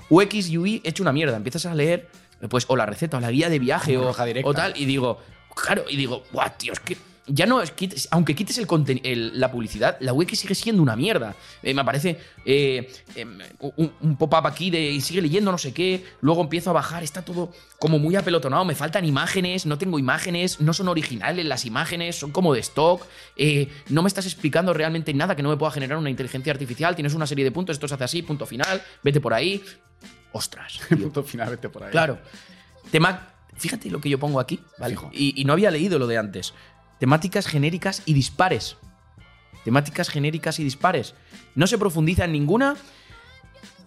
[0.09, 1.37] UX, UI, hecho una mierda.
[1.37, 2.09] Empiezas a leer,
[2.51, 4.13] pues, o la receta, o la guía de viaje, o,
[4.45, 5.19] o tal, y digo,
[5.55, 6.97] claro, y digo, guau, tío, es que
[7.27, 11.37] ya no es quites- aunque quites el la publicidad, la UX sigue siendo una mierda.
[11.63, 15.73] Eh, me aparece eh, em, un, un pop-up aquí de y sigue leyendo no sé
[15.73, 19.99] qué, luego empiezo a bajar, está todo como muy apelotonado, me faltan imágenes, no tengo
[19.99, 23.05] imágenes, no son originales las imágenes, son como de stock,
[23.37, 26.95] eh, no me estás explicando realmente nada que no me pueda generar una inteligencia artificial,
[26.95, 29.63] tienes una serie de puntos, esto se hace así, punto final, vete por ahí.
[30.33, 30.81] Ostras.
[30.89, 31.91] Punto final, vete por ahí.
[31.91, 32.19] Claro.
[32.91, 34.97] Tema, fíjate lo que yo pongo aquí, ¿vale?
[35.13, 36.55] Y no había leído lo de antes.
[37.07, 38.77] Temáticas genéricas y dispares.
[39.65, 41.17] Temáticas genéricas y dispares.
[41.57, 42.77] No se profundiza en ninguna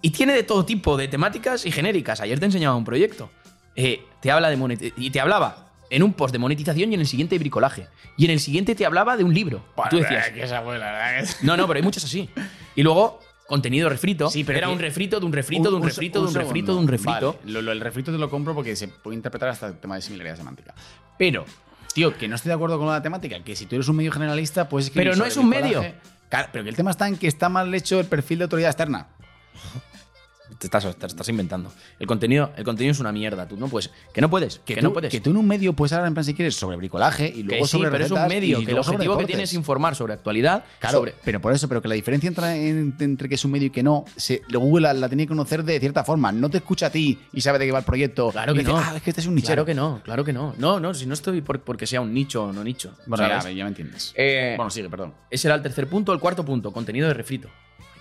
[0.01, 2.20] y tiene de todo tipo de temáticas y genéricas.
[2.20, 3.32] Ayer te enseñaba un proyecto.
[3.78, 7.07] Eh, te habla de y te hablaba en un post de monetización y en el
[7.07, 7.88] siguiente de bricolaje.
[8.18, 9.63] Y en el siguiente te hablaba de un libro.
[9.78, 12.03] Bueno, Tú decías, que esa fue la verdad que es- no, no, pero hay muchas
[12.03, 12.30] así.
[12.76, 14.30] Y luego, contenido refrito.
[14.30, 16.74] Sí, pero Era que- un refrito de un refrito de un refrito de un refrito
[16.74, 17.38] de un refrito.
[17.39, 19.95] Vale, lo- lo- el refrito te lo compro porque se puede interpretar hasta el tema
[19.95, 20.74] de similaridad semántica.
[21.18, 21.45] Pero,
[21.96, 24.12] tío, que no estoy de acuerdo con la temática, que si tú eres un medio
[24.12, 25.82] generalista, pues Pero no es un medio.
[26.30, 28.70] Claro, pero que el tema está en que está mal hecho el perfil de autoridad
[28.70, 29.08] externa.
[30.60, 31.72] Te estás, te estás inventando.
[31.99, 33.47] El contenido, el contenido es una mierda.
[33.47, 33.91] Tú no puedes.
[34.14, 34.60] Que no puedes.
[34.60, 35.12] Que, Que, no tú, puedes.
[35.12, 37.43] que tú en un medio puedes hablar en plan si quieres sobre bricolaje y Que
[37.43, 38.60] luego sí, sobre pero es un medio.
[38.64, 40.64] Que el objetivo que tiene es informar sobre actualidad.
[40.80, 43.51] Claro, sobre- pero por eso, pero que la diferencia entre, en- entre que es un
[43.51, 46.32] medio y que no, se, Google la, la tiene que conocer de cierta forma.
[46.32, 48.32] No te escucha a ti y sabe de qué va el proyecto.
[48.32, 48.78] Claro que dice, no.
[48.78, 49.66] Ah, es que este es un nichero.
[49.66, 50.53] Claro que no, claro que no.
[50.58, 52.93] No, no, si no estoy por, porque sea un nicho o no nicho.
[53.08, 54.14] Bueno, ya me entiendes.
[54.16, 55.14] Eh, bueno, sigue, perdón.
[55.30, 56.14] Ese era el tercer punto.
[56.14, 57.49] El cuarto punto, contenido de refrito.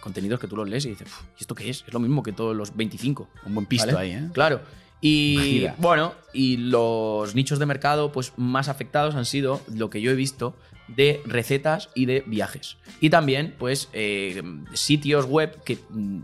[0.04, 1.82] Contenidos que tú los lees y dices, "Uf, ¿y esto qué es?
[1.86, 3.26] Es lo mismo que todos los 25.
[3.46, 3.98] Un buen pisto ¿vale?
[3.98, 4.28] ahí, ¿eh?
[4.34, 4.60] Claro.
[5.00, 10.10] Y bueno, y los nichos de mercado pues más afectados han sido lo que yo
[10.10, 10.54] he visto
[10.88, 12.76] de recetas y de viajes.
[13.00, 14.42] Y también pues eh,
[14.74, 16.20] sitios web que mm,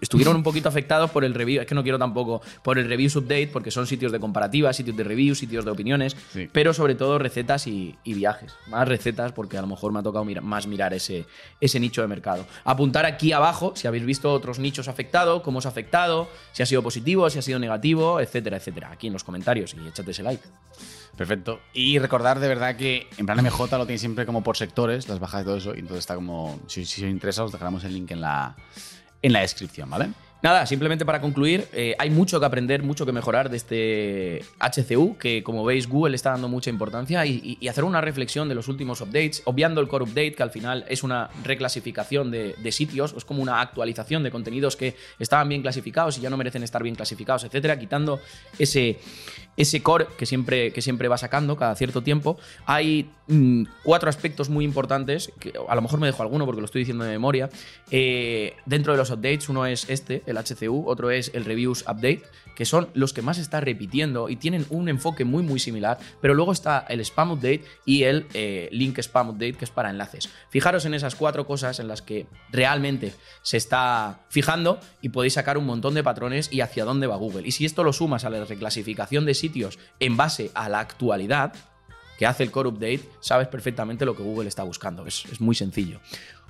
[0.00, 3.16] estuvieron un poquito afectados por el review, es que no quiero tampoco por el reviews
[3.16, 6.48] update porque son sitios de comparativa, sitios de reviews, sitios de opiniones, Sí.
[6.52, 8.54] pero sobre todo recetas y, y viajes.
[8.68, 11.26] Más recetas porque a lo mejor me ha tocado mira- más mirar ese,
[11.60, 12.46] ese nicho de mercado.
[12.64, 16.66] Apuntar aquí abajo si habéis visto otros nichos afectados, cómo os ha afectado, si ha
[16.66, 18.90] sido positivo, si ha sido negativo, etcétera, etcétera.
[18.92, 20.42] Aquí en los comentarios y échate ese like.
[21.16, 21.60] Perfecto.
[21.72, 25.18] Y recordar de verdad que en plan MJ lo tenéis siempre como por sectores, las
[25.18, 25.74] bajas y todo eso.
[25.74, 26.60] Y entonces está como.
[26.66, 28.54] Si, si os interesa, os dejaremos el link en la,
[29.26, 30.10] en la descripción, ¿vale?
[30.42, 35.16] Nada, simplemente para concluir, eh, hay mucho que aprender, mucho que mejorar de este HCU,
[35.16, 39.00] que como veis Google está dando mucha importancia y, hacer una reflexión de los últimos
[39.00, 43.24] updates, obviando el core update, que al final es una reclasificación de, de sitios, es
[43.24, 46.94] como una actualización de contenidos que estaban bien clasificados y ya no merecen estar bien
[46.94, 48.20] clasificados, etcétera, quitando
[48.58, 48.98] ese,
[49.56, 52.38] ese core que siempre, que siempre va sacando cada cierto tiempo.
[52.66, 56.66] Hay mm, cuatro aspectos muy importantes, que a lo mejor me dejo alguno porque lo
[56.66, 57.48] estoy diciendo de memoria.
[57.90, 62.22] Eh, dentro de los updates, uno es este, el HCU, otro es el Reviews Update,
[62.54, 65.98] que son los que más está repitiendo y tienen un enfoque muy, muy similar.
[66.20, 69.90] Pero luego está el Spam Update y el eh, Link Spam Update, que es para
[69.90, 70.28] enlaces.
[70.50, 73.12] Fijaros en esas cuatro cosas en las que realmente
[73.42, 77.46] se está fijando y podéis sacar un montón de patrones y hacia dónde va Google.
[77.46, 81.52] Y si esto lo sumas a la reclasificación de sitios en base a la actualidad,
[82.18, 85.06] que hace el Core Update, sabes perfectamente lo que Google está buscando.
[85.06, 86.00] Es, es muy sencillo.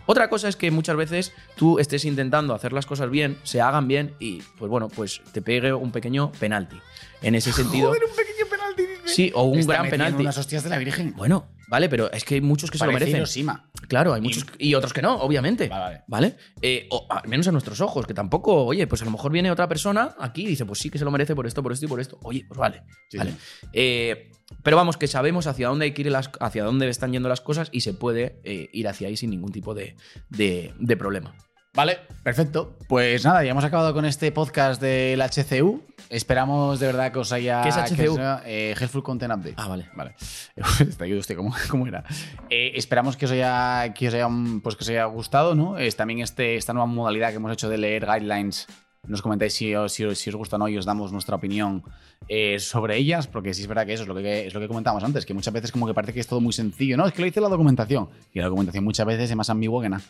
[0.06, 3.88] Otra cosa es que muchas veces tú estés intentando hacer las cosas bien, se hagan
[3.88, 6.76] bien y, pues bueno, pues te pegue un pequeño penalti.
[7.22, 7.90] En ese sentido.
[7.90, 9.02] un pequeño penalti, dice.
[9.06, 10.22] Sí, o un Está gran penalti.
[10.22, 11.14] unas hostias de la Virgen.
[11.16, 13.16] Bueno, vale, pero es que hay muchos que se lo merecen.
[13.16, 13.70] Hiroshima.
[13.88, 15.68] Claro, hay muchos y otros que no, obviamente.
[15.68, 16.36] Vale, vale.
[16.60, 19.50] Eh, o al menos a nuestros ojos, que tampoco, oye, pues a lo mejor viene
[19.50, 21.86] otra persona aquí y dice, pues sí que se lo merece por esto, por esto
[21.86, 22.18] y por esto.
[22.22, 22.82] Oye, pues vale.
[23.08, 23.32] Sí, vale.
[23.32, 23.66] sí.
[23.72, 24.30] Eh,
[24.62, 27.40] pero vamos, que sabemos hacia dónde hay que ir las, hacia dónde están yendo las
[27.40, 29.96] cosas y se puede eh, ir hacia ahí sin ningún tipo de,
[30.28, 31.34] de- de problema.
[31.74, 32.74] Vale, perfecto.
[32.88, 35.82] Pues nada, ya hemos acabado con este podcast del HCU.
[36.08, 37.60] Esperamos de verdad que os haya.
[37.60, 38.16] ¿Qué es HCU?
[38.46, 39.54] eh, Helpful Content Update.
[39.58, 39.90] Ah, vale.
[39.94, 40.14] Vale.
[40.80, 42.02] Está ahí, hostia, ¿cómo, cómo era?
[42.48, 44.26] Eh, esperamos que os haya, que os haya,
[44.62, 45.76] pues que os haya gustado, ¿no?
[45.76, 48.66] Es también este, esta nueva modalidad que hemos hecho de leer guidelines
[49.08, 51.36] nos comentáis si os, si, os, si os gusta o no y os damos nuestra
[51.36, 51.82] opinión
[52.28, 54.68] eh, sobre ellas, porque sí es verdad que eso es lo que, es lo que
[54.68, 57.12] comentábamos antes, que muchas veces como que parece que es todo muy sencillo, no, es
[57.12, 60.02] que lo dice la documentación, y la documentación muchas veces es más ambigua que nada,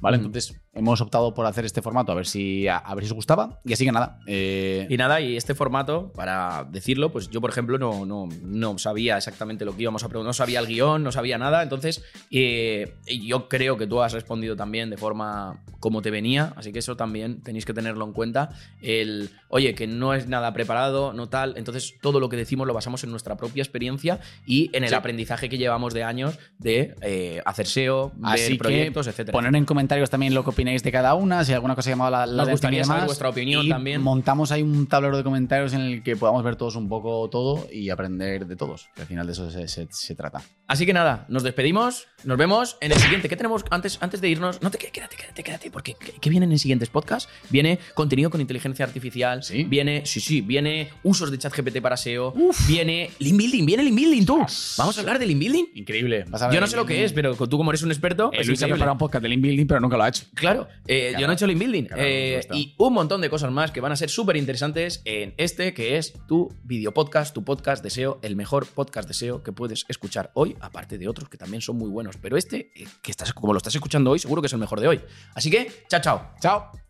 [0.00, 0.18] ¿vale?
[0.18, 0.24] Mm.
[0.24, 3.14] Entonces hemos optado por hacer este formato a ver si, a, a ver si os
[3.14, 4.18] gustaba, y así que nada.
[4.26, 8.78] eh, Y nada, y este formato, para decirlo, pues yo, por ejemplo, no, no, no
[8.78, 12.02] sabía exactamente lo que íbamos a preguntar, no sabía el guion, no sabía nada, entonces
[12.30, 16.78] eh, yo creo que tú has respondido también de forma como te venía, así que
[16.80, 18.41] eso también tenéis que tenerlo en cuenta,
[18.80, 22.74] el, oye, que no es nada preparado, no tal, entonces todo lo que decimos lo
[22.74, 24.94] basamos en nuestra propia experiencia y en el Sí.
[24.94, 29.32] aprendizaje que llevamos de años de eh, hacer SEO, Así ver proyectos, etcétera.
[29.32, 32.10] poner en comentarios también lo que opináis de cada una, si alguna cosa ha llamado
[32.10, 33.06] la, la Nos gustaría y saber demás.
[33.08, 34.00] vuestra opinión Y también.
[34.02, 37.66] Montamos ahí un tablero de comentarios en el que podamos ver todos un poco todo
[37.72, 38.88] y aprender de todos.
[38.94, 40.42] Que al final de eso se, se- se trata.
[40.66, 43.28] Así que nada, nos despedimos, nos vemos en el siguiente.
[43.28, 44.62] ¿Qué tenemos antes, antes de irnos?
[44.62, 47.28] No te quédate, quédate, quédate, porque ¿qué, qué viene en el siguiente podcast?
[47.50, 49.64] Viene contenido con inteligencia artificial, ¿Sí?
[49.64, 52.34] viene, sí, sí, viene usos de ChatGPT para SEO,
[52.66, 54.38] viene Lean Building, viene Lean Building, tú.
[54.78, 55.64] Vamos a hablar de Lean Building.
[55.74, 56.24] Increíble.
[56.28, 58.30] Vas a ver Yo no sé lo que es, pero tú como eres un experto,
[58.32, 60.24] Eh, es Luis ha preparado un podcast de Lean Building, pero nunca lo ha hecho.
[60.34, 61.84] Claro, eh, yo no he hecho Lean Building.
[61.84, 65.34] Claro, eh, y un montón de cosas más que van a ser súper interesantes en
[65.36, 69.42] este, que es tu video podcast, tu podcast de SEO, el mejor podcast de SEO
[69.42, 72.16] que puedes escuchar hoy, aparte de otros que también son muy buenos.
[72.16, 74.80] Pero este, eh, que estás, como lo estás escuchando hoy, seguro que es el mejor
[74.80, 75.00] de hoy.
[75.34, 76.30] Así que, chao, chao.
[76.40, 76.81] Chao.